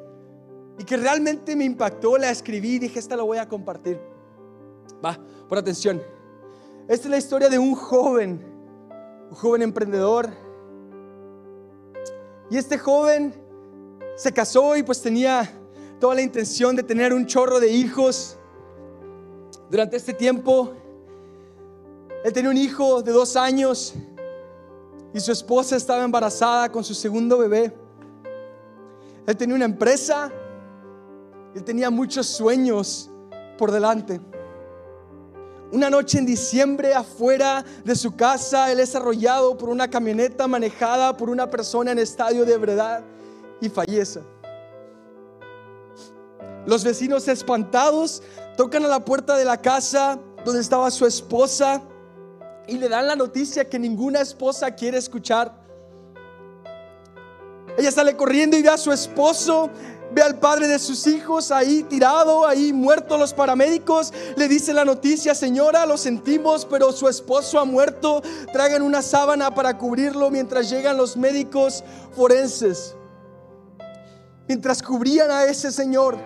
y 0.78 0.84
que 0.84 0.96
realmente 0.96 1.54
me 1.54 1.64
impactó, 1.64 2.18
la 2.18 2.30
escribí 2.30 2.74
y 2.74 2.78
dije, 2.80 2.98
esta 2.98 3.16
la 3.16 3.22
voy 3.22 3.38
a 3.38 3.48
compartir. 3.48 4.00
Va, 5.04 5.18
por 5.48 5.58
atención. 5.58 6.02
Esta 6.88 7.06
es 7.06 7.10
la 7.10 7.18
historia 7.18 7.48
de 7.48 7.58
un 7.58 7.74
joven, 7.74 8.44
un 9.30 9.36
joven 9.36 9.62
emprendedor. 9.62 10.28
Y 12.50 12.56
este 12.58 12.78
joven 12.78 13.34
se 14.16 14.32
casó 14.32 14.76
y 14.76 14.82
pues 14.82 15.00
tenía 15.00 15.50
toda 15.98 16.14
la 16.14 16.22
intención 16.22 16.76
de 16.76 16.82
tener 16.82 17.12
un 17.12 17.26
chorro 17.26 17.60
de 17.60 17.70
hijos. 17.70 18.36
Durante 19.70 19.96
este 19.96 20.12
tiempo, 20.12 20.72
él 22.24 22.32
tenía 22.32 22.50
un 22.50 22.56
hijo 22.56 23.02
de 23.02 23.12
dos 23.12 23.36
años 23.36 23.94
y 25.12 25.20
su 25.20 25.30
esposa 25.32 25.76
estaba 25.76 26.02
embarazada 26.02 26.70
con 26.70 26.82
su 26.84 26.94
segundo 26.94 27.38
bebé. 27.38 27.72
Él 29.26 29.36
tenía 29.36 29.54
una 29.56 29.64
empresa, 29.64 30.30
él 31.54 31.62
tenía 31.64 31.90
muchos 31.90 32.26
sueños 32.26 33.10
por 33.56 33.70
delante. 33.70 34.20
Una 35.72 35.90
noche 35.90 36.18
en 36.18 36.26
diciembre 36.26 36.94
afuera 36.94 37.64
de 37.84 37.96
su 37.96 38.14
casa, 38.14 38.70
él 38.70 38.80
es 38.80 38.94
arrollado 38.94 39.56
por 39.56 39.68
una 39.68 39.88
camioneta 39.88 40.46
manejada 40.46 41.16
por 41.16 41.30
una 41.30 41.50
persona 41.50 41.92
en 41.92 41.98
estadio 41.98 42.44
de 42.44 42.58
verdad 42.58 43.02
y 43.60 43.68
fallece. 43.68 44.20
Los 46.66 46.84
vecinos 46.84 47.28
espantados 47.28 48.22
tocan 48.56 48.84
a 48.84 48.88
la 48.88 49.04
puerta 49.04 49.36
de 49.36 49.44
la 49.44 49.60
casa 49.60 50.18
donde 50.44 50.60
estaba 50.60 50.90
su 50.90 51.06
esposa 51.06 51.82
y 52.66 52.78
le 52.78 52.88
dan 52.88 53.06
la 53.06 53.16
noticia 53.16 53.68
que 53.68 53.78
ninguna 53.78 54.20
esposa 54.20 54.70
quiere 54.70 54.98
escuchar. 54.98 55.52
Ella 57.76 57.90
sale 57.90 58.16
corriendo 58.16 58.56
y 58.56 58.62
ve 58.62 58.68
a 58.68 58.78
su 58.78 58.92
esposo, 58.92 59.68
ve 60.12 60.22
al 60.22 60.38
padre 60.38 60.68
de 60.68 60.78
sus 60.78 61.06
hijos 61.06 61.50
ahí 61.50 61.82
tirado, 61.82 62.46
ahí 62.46 62.72
muerto. 62.72 63.16
Los 63.16 63.34
paramédicos 63.34 64.12
le 64.36 64.48
dicen 64.48 64.76
la 64.76 64.84
noticia, 64.84 65.34
señora, 65.34 65.86
lo 65.86 65.96
sentimos, 65.96 66.64
pero 66.64 66.92
su 66.92 67.08
esposo 67.08 67.58
ha 67.58 67.64
muerto. 67.64 68.22
Traigan 68.52 68.82
una 68.82 69.02
sábana 69.02 69.54
para 69.54 69.76
cubrirlo 69.76 70.30
mientras 70.30 70.70
llegan 70.70 70.96
los 70.96 71.16
médicos 71.16 71.84
forenses. 72.12 72.94
Mientras 74.46 74.82
cubrían 74.82 75.30
a 75.30 75.44
ese 75.44 75.72
señor, 75.72 76.18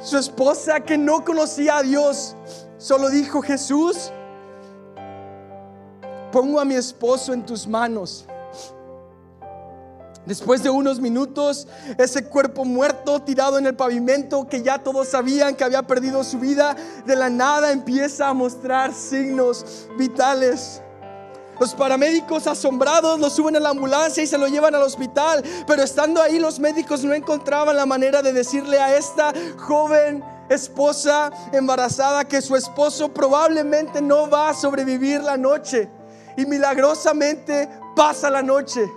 su 0.00 0.18
esposa 0.18 0.80
que 0.80 0.98
no 0.98 1.24
conocía 1.24 1.78
a 1.78 1.82
Dios, 1.82 2.36
solo 2.76 3.08
dijo, 3.08 3.40
Jesús, 3.40 4.12
pongo 6.30 6.60
a 6.60 6.64
mi 6.64 6.74
esposo 6.74 7.32
en 7.32 7.46
tus 7.46 7.66
manos. 7.66 8.26
Después 10.26 10.62
de 10.62 10.70
unos 10.70 11.00
minutos, 11.00 11.68
ese 11.98 12.24
cuerpo 12.24 12.64
muerto 12.64 13.20
tirado 13.20 13.58
en 13.58 13.66
el 13.66 13.76
pavimento 13.76 14.48
que 14.48 14.62
ya 14.62 14.78
todos 14.78 15.08
sabían 15.08 15.54
que 15.54 15.64
había 15.64 15.82
perdido 15.82 16.24
su 16.24 16.38
vida, 16.38 16.74
de 17.04 17.14
la 17.14 17.28
nada 17.28 17.72
empieza 17.72 18.28
a 18.28 18.34
mostrar 18.34 18.94
signos 18.94 19.86
vitales. 19.98 20.80
Los 21.60 21.74
paramédicos 21.74 22.46
asombrados 22.46 23.20
lo 23.20 23.28
suben 23.28 23.56
a 23.56 23.60
la 23.60 23.68
ambulancia 23.68 24.22
y 24.22 24.26
se 24.26 24.38
lo 24.38 24.48
llevan 24.48 24.74
al 24.74 24.82
hospital, 24.82 25.44
pero 25.66 25.82
estando 25.82 26.22
ahí 26.22 26.38
los 26.38 26.58
médicos 26.58 27.04
no 27.04 27.12
encontraban 27.12 27.76
la 27.76 27.86
manera 27.86 28.22
de 28.22 28.32
decirle 28.32 28.80
a 28.80 28.96
esta 28.96 29.32
joven 29.58 30.24
esposa 30.48 31.30
embarazada 31.52 32.24
que 32.24 32.42
su 32.42 32.56
esposo 32.56 33.12
probablemente 33.12 34.00
no 34.00 34.28
va 34.28 34.50
a 34.50 34.54
sobrevivir 34.54 35.22
la 35.22 35.36
noche 35.36 35.88
y 36.36 36.46
milagrosamente 36.46 37.68
pasa 37.94 38.30
la 38.30 38.42
noche. 38.42 38.90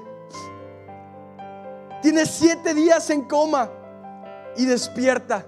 Tiene 2.01 2.25
siete 2.25 2.73
días 2.73 3.09
en 3.09 3.23
coma 3.23 3.69
y 4.55 4.65
despierta 4.65 5.45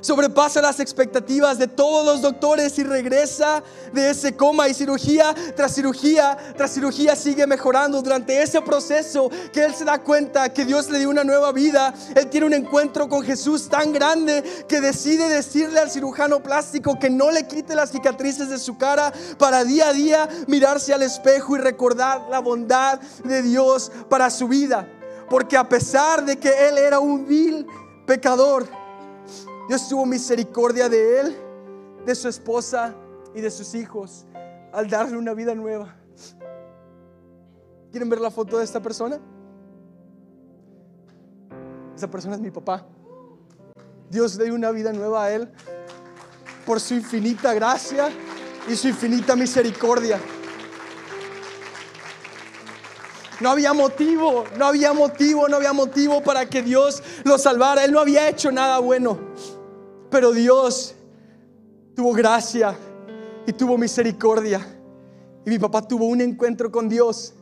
sobrepasa 0.00 0.60
las 0.60 0.80
expectativas 0.80 1.58
de 1.58 1.66
todos 1.66 2.04
los 2.04 2.22
doctores 2.22 2.78
y 2.78 2.84
regresa 2.84 3.62
de 3.92 4.10
ese 4.10 4.36
coma 4.36 4.68
y 4.68 4.74
cirugía 4.74 5.34
tras 5.56 5.74
cirugía 5.74 6.36
tras 6.56 6.72
cirugía 6.72 7.16
sigue 7.16 7.46
mejorando. 7.46 8.02
Durante 8.02 8.42
ese 8.42 8.60
proceso 8.62 9.30
que 9.52 9.64
él 9.64 9.74
se 9.74 9.84
da 9.84 9.98
cuenta 9.98 10.52
que 10.52 10.64
Dios 10.64 10.90
le 10.90 10.98
dio 10.98 11.10
una 11.10 11.24
nueva 11.24 11.52
vida, 11.52 11.94
él 12.14 12.28
tiene 12.28 12.46
un 12.46 12.54
encuentro 12.54 13.08
con 13.08 13.22
Jesús 13.22 13.68
tan 13.68 13.92
grande 13.92 14.64
que 14.68 14.80
decide 14.80 15.28
decirle 15.28 15.80
al 15.80 15.90
cirujano 15.90 16.42
plástico 16.42 16.98
que 16.98 17.10
no 17.10 17.30
le 17.30 17.46
quite 17.46 17.74
las 17.74 17.90
cicatrices 17.90 18.48
de 18.48 18.58
su 18.58 18.76
cara 18.76 19.12
para 19.38 19.64
día 19.64 19.88
a 19.88 19.92
día 19.92 20.28
mirarse 20.46 20.92
al 20.92 21.02
espejo 21.02 21.56
y 21.56 21.60
recordar 21.60 22.26
la 22.30 22.40
bondad 22.40 23.00
de 23.24 23.42
Dios 23.42 23.90
para 24.08 24.30
su 24.30 24.48
vida. 24.48 24.88
Porque 25.28 25.56
a 25.56 25.68
pesar 25.68 26.24
de 26.24 26.38
que 26.38 26.68
él 26.68 26.78
era 26.78 26.98
un 27.00 27.26
vil 27.26 27.66
pecador, 28.06 28.66
Dios 29.68 29.86
tuvo 29.86 30.06
misericordia 30.06 30.88
de 30.88 31.20
él, 31.20 31.36
de 32.06 32.14
su 32.14 32.26
esposa 32.26 32.94
y 33.34 33.42
de 33.42 33.50
sus 33.50 33.74
hijos 33.74 34.24
al 34.72 34.88
darle 34.88 35.18
una 35.18 35.34
vida 35.34 35.54
nueva. 35.54 35.94
¿Quieren 37.90 38.08
ver 38.08 38.20
la 38.20 38.30
foto 38.30 38.58
de 38.58 38.64
esta 38.64 38.80
persona? 38.80 39.20
Esa 41.94 42.10
persona 42.10 42.36
es 42.36 42.40
mi 42.40 42.50
papá. 42.50 42.86
Dios 44.10 44.36
le 44.36 44.44
dio 44.44 44.54
una 44.54 44.70
vida 44.70 44.92
nueva 44.92 45.24
a 45.24 45.32
él 45.32 45.50
por 46.64 46.80
su 46.80 46.94
infinita 46.94 47.52
gracia 47.52 48.08
y 48.68 48.74
su 48.74 48.88
infinita 48.88 49.36
misericordia. 49.36 50.18
No 53.40 53.50
había 53.50 53.72
motivo, 53.74 54.44
no 54.56 54.66
había 54.66 54.92
motivo, 54.94 55.46
no 55.46 55.56
había 55.56 55.72
motivo 55.72 56.22
para 56.22 56.46
que 56.46 56.62
Dios 56.62 57.02
lo 57.24 57.36
salvara. 57.36 57.84
Él 57.84 57.92
no 57.92 58.00
había 58.00 58.28
hecho 58.28 58.50
nada 58.50 58.78
bueno. 58.78 59.18
Pero 60.10 60.32
Dios 60.32 60.94
tuvo 61.94 62.12
gracia 62.12 62.76
y 63.46 63.52
tuvo 63.52 63.76
misericordia. 63.76 64.60
Y 65.44 65.50
mi 65.50 65.58
papá 65.58 65.82
tuvo 65.82 66.06
un 66.06 66.20
encuentro 66.20 66.70
con 66.70 66.88
Dios 66.88 67.34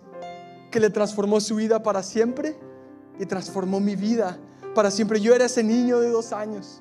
que 0.70 0.80
le 0.80 0.90
transformó 0.90 1.40
su 1.40 1.56
vida 1.56 1.82
para 1.82 2.02
siempre 2.02 2.56
y 3.18 3.26
transformó 3.26 3.80
mi 3.80 3.96
vida 3.96 4.38
para 4.74 4.90
siempre. 4.90 5.20
Yo 5.20 5.34
era 5.34 5.46
ese 5.46 5.62
niño 5.62 6.00
de 6.00 6.10
dos 6.10 6.32
años. 6.32 6.78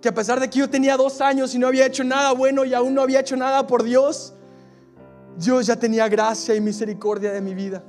Que 0.00 0.08
a 0.08 0.14
pesar 0.14 0.40
de 0.40 0.48
que 0.48 0.58
yo 0.58 0.70
tenía 0.70 0.96
dos 0.96 1.20
años 1.20 1.54
y 1.54 1.58
no 1.58 1.66
había 1.66 1.86
hecho 1.86 2.04
nada 2.04 2.32
bueno 2.32 2.64
y 2.64 2.72
aún 2.72 2.94
no 2.94 3.02
había 3.02 3.20
hecho 3.20 3.36
nada 3.36 3.66
por 3.66 3.82
Dios, 3.82 4.32
Dios 5.36 5.66
ya 5.66 5.76
tenía 5.76 6.08
gracia 6.08 6.54
y 6.54 6.60
misericordia 6.60 7.32
de 7.32 7.40
mi 7.40 7.54
vida. 7.54 7.82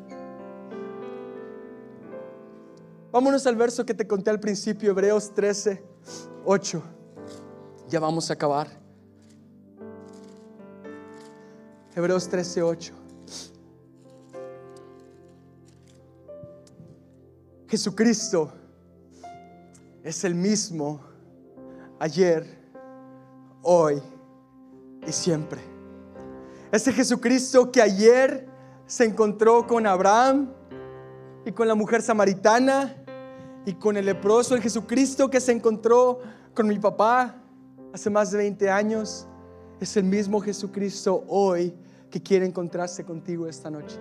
Vámonos 3.11 3.45
al 3.45 3.57
verso 3.57 3.85
que 3.85 3.93
te 3.93 4.07
conté 4.07 4.29
al 4.29 4.39
principio, 4.39 4.91
Hebreos 4.91 5.33
13, 5.33 5.83
8. 6.45 6.81
Ya 7.89 7.99
vamos 7.99 8.29
a 8.29 8.33
acabar. 8.35 8.69
Hebreos 11.93 12.29
13:8. 12.29 12.93
Jesucristo 17.67 18.49
es 20.03 20.23
el 20.23 20.33
mismo 20.33 21.01
ayer, 21.99 22.45
hoy 23.61 24.01
y 25.05 25.11
siempre. 25.11 25.59
Ese 26.71 26.93
Jesucristo 26.93 27.73
que 27.73 27.81
ayer 27.81 28.47
se 28.85 29.03
encontró 29.03 29.67
con 29.67 29.85
Abraham 29.85 30.53
y 31.45 31.51
con 31.51 31.67
la 31.67 31.75
mujer 31.75 32.01
samaritana 32.01 33.00
y 33.65 33.73
con 33.73 33.97
el 33.97 34.05
leproso, 34.05 34.55
el 34.55 34.61
Jesucristo 34.61 35.29
que 35.29 35.39
se 35.39 35.51
encontró 35.51 36.19
con 36.53 36.67
mi 36.67 36.79
papá 36.79 37.35
hace 37.93 38.09
más 38.09 38.31
de 38.31 38.37
20 38.39 38.69
años, 38.69 39.27
es 39.79 39.97
el 39.97 40.03
mismo 40.03 40.39
Jesucristo 40.39 41.23
hoy 41.27 41.73
que 42.09 42.21
quiere 42.21 42.45
encontrarse 42.45 43.03
contigo 43.03 43.47
esta 43.47 43.69
noche. 43.69 43.97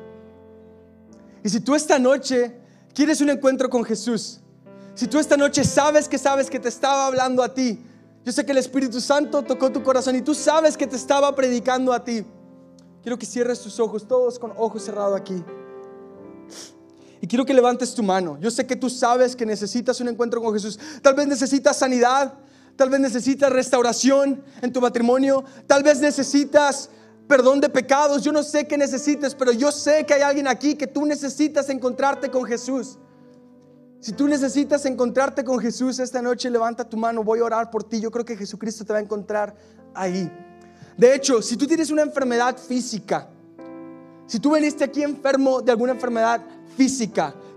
Y 1.42 1.48
si 1.48 1.61
tú 1.61 1.74
esta 1.74 1.98
noche 1.98 2.54
quieres 2.94 3.20
un 3.20 3.30
encuentro 3.30 3.68
con 3.70 3.84
Jesús, 3.84 4.40
si 4.94 5.06
tú 5.06 5.18
esta 5.18 5.36
noche 5.36 5.64
sabes 5.64 6.08
que 6.08 6.18
sabes 6.18 6.50
que 6.50 6.61
te 6.61 6.68
estaba 6.68 7.06
hablando 7.06 7.42
a 7.42 7.54
ti, 7.54 7.82
yo 8.24 8.32
sé 8.32 8.44
que 8.44 8.52
el 8.52 8.58
Espíritu 8.58 9.00
Santo 9.00 9.42
tocó 9.42 9.70
tu 9.72 9.82
corazón 9.82 10.16
y 10.16 10.20
tú 10.20 10.34
sabes 10.34 10.76
que 10.76 10.86
te 10.86 10.96
estaba 10.96 11.34
predicando 11.34 11.92
a 11.92 12.04
ti. 12.04 12.24
Quiero 13.02 13.18
que 13.18 13.24
cierres 13.24 13.61
tus 13.61 13.80
ojos, 13.80 14.06
todos 14.06 14.38
con 14.38 14.52
ojos 14.56 14.84
cerrados 14.84 15.18
aquí. 15.18 15.42
Y 17.21 17.27
quiero 17.27 17.45
que 17.45 17.53
levantes 17.53 17.95
tu 17.95 18.03
mano. 18.03 18.39
Yo 18.41 18.51
sé 18.51 18.66
que 18.66 18.77
tú 18.77 18.89
sabes 18.89 19.37
que 19.37 19.45
necesitas 19.45 20.01
un 20.01 20.09
encuentro 20.09 20.41
con 20.41 20.53
Jesús. 20.53 20.79
Tal 21.03 21.14
vez 21.14 21.27
necesitas 21.27 21.77
sanidad, 21.77 22.35
tal 22.77 22.89
vez 22.89 23.01
necesitas 23.01 23.53
restauración 23.53 24.43
en 24.62 24.73
tu 24.73 24.81
matrimonio, 24.81 25.45
tal 25.66 25.83
vez 25.83 26.01
necesitas 26.01 26.89
perdón 27.29 27.61
de 27.61 27.68
pecados. 27.68 28.23
Yo 28.23 28.33
no 28.33 28.43
sé 28.43 28.66
qué 28.66 28.79
necesites, 28.79 29.35
pero 29.35 29.53
yo 29.53 29.71
sé 29.71 30.05
que 30.07 30.14
hay 30.14 30.23
alguien 30.23 30.49
aquí 30.49 30.75
que 30.75 30.87
tú 30.87 31.05
necesitas 31.05 31.68
encontrarte 31.68 32.31
con 32.31 32.45
Jesús. 32.45 32.99
Si 34.01 34.12
tú 34.12 34.27
necesitas 34.27 34.87
encontrarte 34.87 35.45
con 35.45 35.59
Jesús 35.59 35.99
esta 35.99 36.23
noche, 36.23 36.49
levanta 36.49 36.89
tu 36.89 36.97
mano, 36.97 37.23
voy 37.23 37.41
a 37.41 37.45
orar 37.45 37.71
por 37.71 37.85
ti. 37.85 38.01
Yo 38.01 38.11
creo 38.11 38.25
que 38.25 38.35
Jesucristo 38.35 38.83
te 38.83 38.95
va 38.95 38.99
a 38.99 39.03
encontrar 39.03 39.55
ahí. 39.95 40.33
De 40.97 41.14
hecho, 41.14 41.43
si 41.43 41.57
tú 41.57 41.66
tienes 41.66 41.91
una 41.91 42.01
enfermedad 42.01 42.57
física, 42.57 43.29
si 44.27 44.39
tú 44.39 44.55
viniste 44.55 44.85
aquí 44.85 45.03
enfermo 45.03 45.61
de 45.61 45.71
alguna 45.71 45.93
enfermedad 45.93 46.41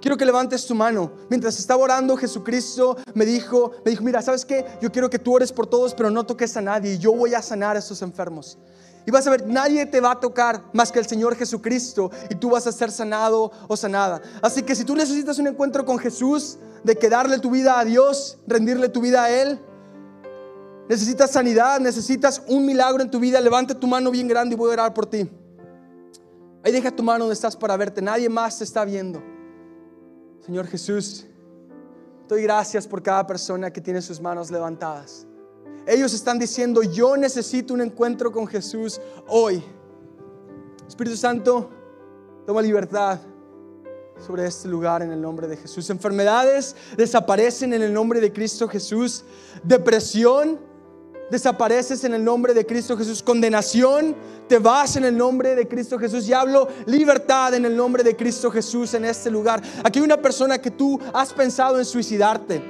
quiero 0.01 0.17
que 0.17 0.25
levantes 0.25 0.65
tu 0.65 0.75
mano. 0.75 1.11
Mientras 1.29 1.57
estaba 1.59 1.83
orando, 1.83 2.17
Jesucristo 2.17 2.97
me 3.13 3.25
dijo, 3.25 3.71
me 3.85 3.91
dijo, 3.91 4.03
mira, 4.03 4.21
¿sabes 4.21 4.43
qué? 4.45 4.65
Yo 4.81 4.91
quiero 4.91 5.09
que 5.09 5.19
tú 5.19 5.33
ores 5.35 5.51
por 5.51 5.67
todos, 5.67 5.93
pero 5.93 6.09
no 6.09 6.25
toques 6.25 6.57
a 6.57 6.61
nadie. 6.61 6.97
Yo 6.97 7.13
voy 7.13 7.33
a 7.33 7.41
sanar 7.41 7.75
a 7.75 7.79
estos 7.79 8.01
enfermos. 8.01 8.57
Y 9.05 9.11
vas 9.11 9.27
a 9.27 9.31
ver, 9.31 9.45
nadie 9.47 9.85
te 9.85 9.99
va 9.99 10.11
a 10.11 10.19
tocar 10.19 10.63
más 10.73 10.91
que 10.91 10.99
el 10.99 11.05
Señor 11.05 11.35
Jesucristo 11.35 12.09
y 12.29 12.35
tú 12.35 12.51
vas 12.51 12.67
a 12.67 12.71
ser 12.71 12.89
sanado 12.91 13.51
o 13.67 13.75
sanada. 13.75 14.21
Así 14.41 14.63
que 14.63 14.75
si 14.75 14.85
tú 14.85 14.95
necesitas 14.95 15.39
un 15.39 15.47
encuentro 15.47 15.85
con 15.85 15.99
Jesús, 15.99 16.57
de 16.83 16.95
que 16.97 17.09
darle 17.09 17.39
tu 17.39 17.49
vida 17.49 17.79
a 17.79 17.85
Dios, 17.85 18.37
rendirle 18.45 18.89
tu 18.89 19.01
vida 19.01 19.23
a 19.23 19.29
Él, 19.29 19.59
necesitas 20.89 21.31
sanidad, 21.31 21.79
necesitas 21.79 22.41
un 22.47 22.65
milagro 22.65 23.01
en 23.01 23.09
tu 23.09 23.19
vida, 23.19 23.39
levante 23.39 23.73
tu 23.73 23.87
mano 23.87 24.11
bien 24.11 24.27
grande 24.27 24.55
y 24.55 24.57
voy 24.57 24.69
a 24.69 24.73
orar 24.73 24.93
por 24.93 25.05
ti. 25.05 25.29
Ahí 26.63 26.71
deja 26.71 26.91
tu 26.91 27.03
mano 27.03 27.25
donde 27.25 27.33
estás 27.33 27.55
para 27.57 27.75
verte, 27.75 28.01
nadie 28.01 28.29
más 28.29 28.57
te 28.57 28.63
está 28.63 28.85
viendo. 28.85 29.21
Señor 30.39 30.65
Jesús, 30.67 31.25
doy 32.27 32.43
gracias 32.43 32.87
por 32.87 33.03
cada 33.03 33.27
persona 33.27 33.71
que 33.71 33.81
tiene 33.81 34.01
sus 34.01 34.21
manos 34.21 34.49
levantadas. 34.49 35.27
Ellos 35.85 36.13
están 36.13 36.39
diciendo, 36.39 36.81
yo 36.81 37.17
necesito 37.17 37.73
un 37.73 37.81
encuentro 37.81 38.31
con 38.31 38.47
Jesús 38.47 39.01
hoy. 39.27 39.61
Espíritu 40.87 41.17
Santo, 41.17 41.69
toma 42.45 42.61
libertad 42.61 43.19
sobre 44.25 44.45
este 44.45 44.69
lugar 44.69 45.01
en 45.01 45.11
el 45.11 45.21
nombre 45.21 45.47
de 45.47 45.57
Jesús. 45.57 45.89
Enfermedades 45.89 46.75
desaparecen 46.95 47.73
en 47.73 47.81
el 47.81 47.93
nombre 47.93 48.21
de 48.21 48.31
Cristo 48.31 48.69
Jesús. 48.69 49.25
Depresión 49.63 50.59
desapareces 51.33 52.03
en 52.03 52.13
el 52.13 52.23
nombre 52.23 52.53
de 52.53 52.63
Cristo 52.63 52.95
Jesús. 52.95 53.23
Condenación, 53.23 54.15
te 54.47 54.59
vas 54.59 54.95
en 54.97 55.03
el 55.03 55.17
nombre 55.17 55.55
de 55.55 55.67
Cristo 55.67 55.97
Jesús. 55.97 56.27
Y 56.29 56.33
hablo 56.33 56.67
libertad 56.85 57.55
en 57.55 57.65
el 57.65 57.75
nombre 57.75 58.03
de 58.03 58.15
Cristo 58.15 58.51
Jesús 58.51 58.93
en 58.93 59.03
este 59.03 59.31
lugar. 59.31 59.59
Aquí 59.83 59.97
hay 59.97 60.05
una 60.05 60.21
persona 60.21 60.59
que 60.59 60.69
tú 60.69 60.99
has 61.11 61.33
pensado 61.33 61.79
en 61.79 61.85
suicidarte. 61.85 62.63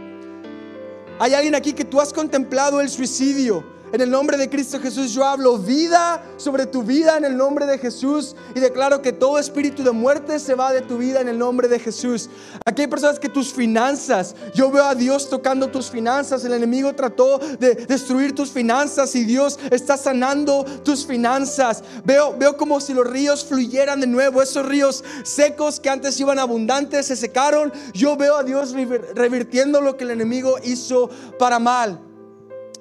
Hay 1.20 1.34
alguien 1.34 1.56
aquí 1.56 1.74
que 1.74 1.84
tú 1.84 2.00
has 2.00 2.14
contemplado 2.14 2.80
el 2.80 2.90
suicidio. 2.90 3.73
En 3.94 4.02
el 4.02 4.10
nombre 4.10 4.38
de 4.38 4.50
Cristo 4.50 4.80
Jesús 4.80 5.12
yo 5.12 5.24
hablo 5.24 5.60
vida 5.60 6.20
sobre 6.38 6.66
tu 6.66 6.82
vida 6.82 7.16
en 7.16 7.26
el 7.26 7.38
nombre 7.38 7.68
de 7.68 7.78
Jesús 7.78 8.36
y 8.56 8.60
declaro 8.60 9.04
que 9.04 9.14
todo 9.14 9.38
espíritu 9.38 9.84
de 9.84 9.92
muerte 9.92 10.40
se 10.40 10.56
va 10.56 10.74
de 10.74 10.82
tu 10.82 10.98
vida 10.98 11.22
en 11.22 11.28
el 11.28 11.38
nombre 11.38 11.68
de 11.68 11.78
Jesús. 11.78 12.28
Aquí 12.66 12.82
hay 12.82 12.88
personas 12.88 13.20
que 13.20 13.30
tus 13.30 13.54
finanzas, 13.54 14.36
yo 14.56 14.72
veo 14.72 14.84
a 14.84 14.96
Dios 14.96 15.30
tocando 15.30 15.68
tus 15.68 15.92
finanzas, 15.92 16.44
el 16.44 16.54
enemigo 16.54 16.96
trató 16.96 17.38
de 17.38 17.76
destruir 17.86 18.34
tus 18.34 18.50
finanzas 18.50 19.14
y 19.14 19.26
Dios 19.26 19.60
está 19.70 19.96
sanando 19.96 20.66
tus 20.84 21.06
finanzas. 21.06 21.84
Veo, 22.04 22.36
veo 22.36 22.58
como 22.58 22.82
si 22.82 22.96
los 22.96 23.06
ríos 23.06 23.46
fluyeran 23.46 24.00
de 24.00 24.08
nuevo, 24.08 24.42
esos 24.42 24.66
ríos 24.66 25.04
secos 25.22 25.80
que 25.80 25.92
antes 25.92 26.20
iban 26.20 26.40
abundantes 26.40 27.06
se 27.06 27.16
secaron. 27.16 27.72
Yo 27.94 28.18
veo 28.18 28.38
a 28.38 28.44
Dios 28.44 28.74
revirtiendo 29.14 29.82
lo 29.82 29.98
que 29.98 30.06
el 30.06 30.10
enemigo 30.10 30.56
hizo 30.64 31.12
para 31.38 31.60
mal. 31.60 32.13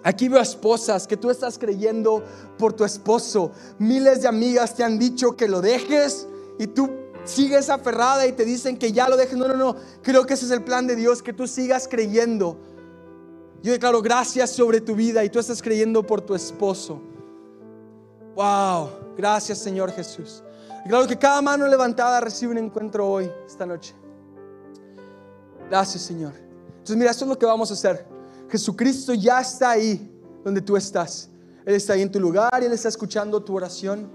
Aquí 0.05 0.29
veo 0.29 0.41
esposas 0.41 1.07
que 1.07 1.17
tú 1.17 1.31
estás 1.31 1.59
creyendo 1.59 2.25
por 2.59 2.73
tu 2.73 2.85
esposo. 2.85 3.53
Miles 3.79 4.23
de 4.23 4.29
amigas 4.29 4.75
te 4.75 4.83
han 4.83 4.99
dicho 4.99 5.37
que 5.37 5.49
lo 5.49 5.61
dejes 5.61 6.27
y 6.59 6.67
tú 6.67 6.91
sigues 7.25 7.71
aferrada 7.71 8.27
y 8.27 8.33
te 8.33 8.45
dicen 8.45 8.77
que 8.77 8.93
ya 8.93 9.09
lo 9.09 9.17
dejes. 9.17 9.37
No, 9.37 9.47
no, 9.47 9.57
no. 9.57 9.77
Creo 10.03 10.27
que 10.27 10.35
ese 10.35 10.47
es 10.47 10.51
el 10.51 10.65
plan 10.65 10.87
de 10.87 10.97
Dios, 10.97 11.23
que 11.23 11.33
tú 11.33 11.47
sigas 11.47 11.87
creyendo. 11.89 12.59
Yo 13.63 13.71
declaro 13.71 14.03
gracias 14.03 14.51
sobre 14.51 14.81
tu 14.81 14.97
vida 14.97 15.23
y 15.23 15.31
tú 15.31 15.39
estás 15.39 15.63
creyendo 15.63 16.05
por 16.05 16.21
tu 16.21 16.35
esposo. 16.35 17.01
Wow, 18.35 18.91
gracias 19.17 19.59
Señor 19.59 19.93
Jesús. 19.93 20.43
Claro 20.89 21.07
que 21.07 21.17
cada 21.17 21.41
mano 21.41 21.69
levantada 21.69 22.21
recibe 22.21 22.51
un 22.53 22.59
encuentro 22.59 23.09
hoy, 23.09 23.31
esta 23.47 23.65
noche. 23.65 23.95
Gracias 25.71 26.03
Señor. 26.03 26.33
Entonces 26.71 26.97
mira, 26.97 27.13
esto 27.13 27.25
es 27.25 27.29
lo 27.29 27.39
que 27.39 27.47
vamos 27.47 27.71
a 27.71 27.75
hacer. 27.75 28.12
Jesucristo 28.53 29.15
ya 29.15 29.41
está 29.41 29.71
ahí 29.71 30.15
donde 30.45 30.61
tú 30.61 30.77
estás. 30.77 31.31
Él 31.65 31.75
está 31.75 31.95
ahí 31.95 32.03
en 32.03 32.13
tu 32.13 32.21
lugar 32.21 32.61
y 32.61 32.67
Él 32.67 32.73
está 32.73 32.89
escuchando 32.89 33.43
tu 33.43 33.57
oración. 33.57 34.11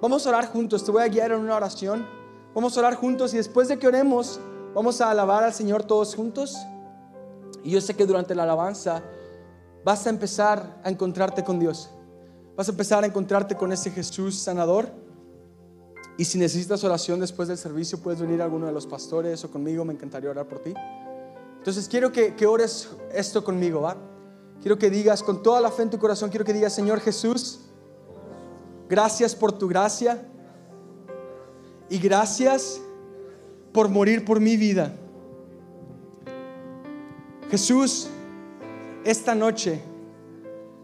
Vamos 0.00 0.24
a 0.24 0.28
orar 0.28 0.46
juntos, 0.46 0.84
te 0.84 0.92
voy 0.92 1.02
a 1.02 1.08
guiar 1.08 1.32
en 1.32 1.40
una 1.40 1.56
oración. 1.56 2.06
Vamos 2.54 2.76
a 2.76 2.80
orar 2.80 2.94
juntos 2.94 3.34
y 3.34 3.38
después 3.38 3.66
de 3.66 3.80
que 3.80 3.88
oremos, 3.88 4.38
vamos 4.76 5.00
a 5.00 5.10
alabar 5.10 5.42
al 5.42 5.52
Señor 5.52 5.82
todos 5.82 6.14
juntos. 6.14 6.56
Y 7.64 7.72
yo 7.72 7.80
sé 7.80 7.94
que 7.94 8.06
durante 8.06 8.32
la 8.36 8.44
alabanza 8.44 9.02
vas 9.84 10.06
a 10.06 10.10
empezar 10.10 10.80
a 10.84 10.88
encontrarte 10.88 11.42
con 11.42 11.58
Dios. 11.58 11.90
Vas 12.56 12.68
a 12.68 12.70
empezar 12.70 13.02
a 13.02 13.08
encontrarte 13.08 13.56
con 13.56 13.72
ese 13.72 13.90
Jesús 13.90 14.36
sanador. 14.38 14.88
Y 16.16 16.26
si 16.26 16.38
necesitas 16.38 16.84
oración 16.84 17.18
después 17.18 17.48
del 17.48 17.58
servicio, 17.58 17.98
puedes 17.98 18.20
venir 18.20 18.40
a 18.40 18.44
alguno 18.44 18.66
de 18.66 18.72
los 18.72 18.86
pastores 18.86 19.42
o 19.44 19.50
conmigo, 19.50 19.84
me 19.84 19.94
encantaría 19.94 20.30
orar 20.30 20.46
por 20.46 20.60
ti. 20.60 20.74
Entonces 21.62 21.86
quiero 21.86 22.10
que, 22.10 22.44
ores 22.44 22.88
esto 23.14 23.44
conmigo, 23.44 23.82
¿va? 23.82 23.96
Quiero 24.62 24.76
que 24.76 24.90
digas 24.90 25.22
con 25.22 25.44
toda 25.44 25.60
la 25.60 25.70
fe 25.70 25.84
en 25.84 25.90
tu 25.90 25.98
corazón, 26.00 26.28
quiero 26.28 26.44
que 26.44 26.52
digas, 26.52 26.74
Señor 26.74 26.98
Jesús, 26.98 27.60
gracias 28.88 29.36
por 29.36 29.52
tu 29.52 29.68
gracia 29.68 30.26
y 31.88 32.00
gracias 32.00 32.80
por 33.70 33.88
morir 33.88 34.24
por 34.24 34.40
mi 34.40 34.56
vida. 34.56 34.92
Jesús, 37.48 38.08
esta 39.04 39.36
noche 39.36 39.80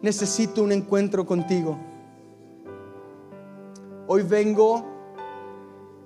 necesito 0.00 0.62
un 0.62 0.70
encuentro 0.70 1.26
contigo. 1.26 1.76
Hoy 4.06 4.22
vengo 4.22 4.86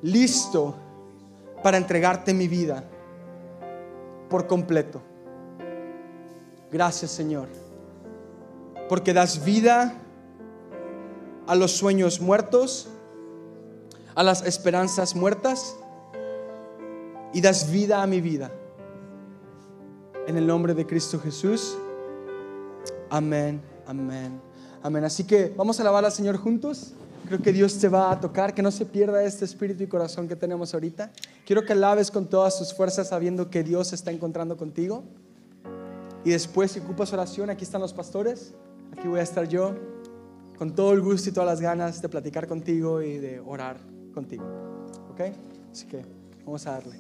listo 0.01 0.75
para 1.63 1.77
entregarte 1.77 2.33
mi 2.33 2.49
vida 2.49 2.89
por 4.33 4.47
completo. 4.47 5.03
Gracias 6.71 7.11
Señor, 7.11 7.49
porque 8.89 9.13
das 9.13 9.45
vida 9.45 9.95
a 11.47 11.55
los 11.55 11.73
sueños 11.73 12.19
muertos, 12.19 12.89
a 14.15 14.23
las 14.23 14.41
esperanzas 14.47 15.15
muertas 15.15 15.77
y 17.35 17.43
das 17.43 17.71
vida 17.71 18.03
a 18.03 18.07
mi 18.07 18.23
vida. 18.23 18.51
En 20.27 20.39
el 20.39 20.47
nombre 20.47 20.73
de 20.73 20.87
Cristo 20.87 21.21
Jesús. 21.21 21.77
Amén, 23.11 23.61
amén, 23.87 24.41
amén. 24.83 25.05
Así 25.05 25.25
que 25.25 25.53
vamos 25.55 25.79
a 25.79 25.83
alabar 25.83 26.07
al 26.07 26.13
Señor 26.13 26.39
juntos. 26.39 26.95
Creo 27.27 27.41
que 27.41 27.53
Dios 27.53 27.79
te 27.79 27.89
va 27.89 28.11
a 28.11 28.21
tocar, 28.21 28.53
que 28.53 28.63
no 28.63 28.71
se 28.71 28.85
pierda 28.85 29.23
este 29.23 29.45
espíritu 29.45 29.85
y 29.85 29.87
corazón 29.87 30.29
que 30.29 30.37
tenemos 30.37 30.75
ahorita. 30.75 31.11
Quiero 31.47 31.65
que 31.65 31.73
alabes 31.73 32.11
con 32.11 32.27
todas 32.27 32.59
tus 32.59 32.75
fuerzas 32.75 33.09
sabiendo 33.09 33.49
que 33.49 33.63
Dios 33.63 33.89
se 33.89 33.95
está 33.95 34.11
encontrando 34.11 34.57
contigo. 34.57 35.05
Y 36.25 36.31
después, 36.31 36.73
si 36.73 36.81
ocupas 36.81 37.13
oración, 37.13 37.51
aquí 37.51 37.65
están 37.65 37.81
los 37.81 37.93
pastores, 37.93 38.55
aquí 38.97 39.09
voy 39.09 39.21
a 39.21 39.23
estar 39.23 39.49
yo. 39.49 39.75
con 40.63 40.77
todo 40.77 40.93
el 40.93 41.01
gusto 41.01 41.29
y 41.29 41.33
todas 41.33 41.49
las 41.49 41.61
ganas 41.61 42.01
de 42.01 42.09
platicar 42.09 42.47
contigo 42.47 43.03
y 43.03 43.19
de 43.19 43.41
orar 43.41 43.79
contigo. 44.15 44.45
¿Ok? 45.11 45.21
Así 45.73 45.87
que 45.87 46.05
vamos 46.45 46.65
a 46.69 46.73
darle. 46.73 46.97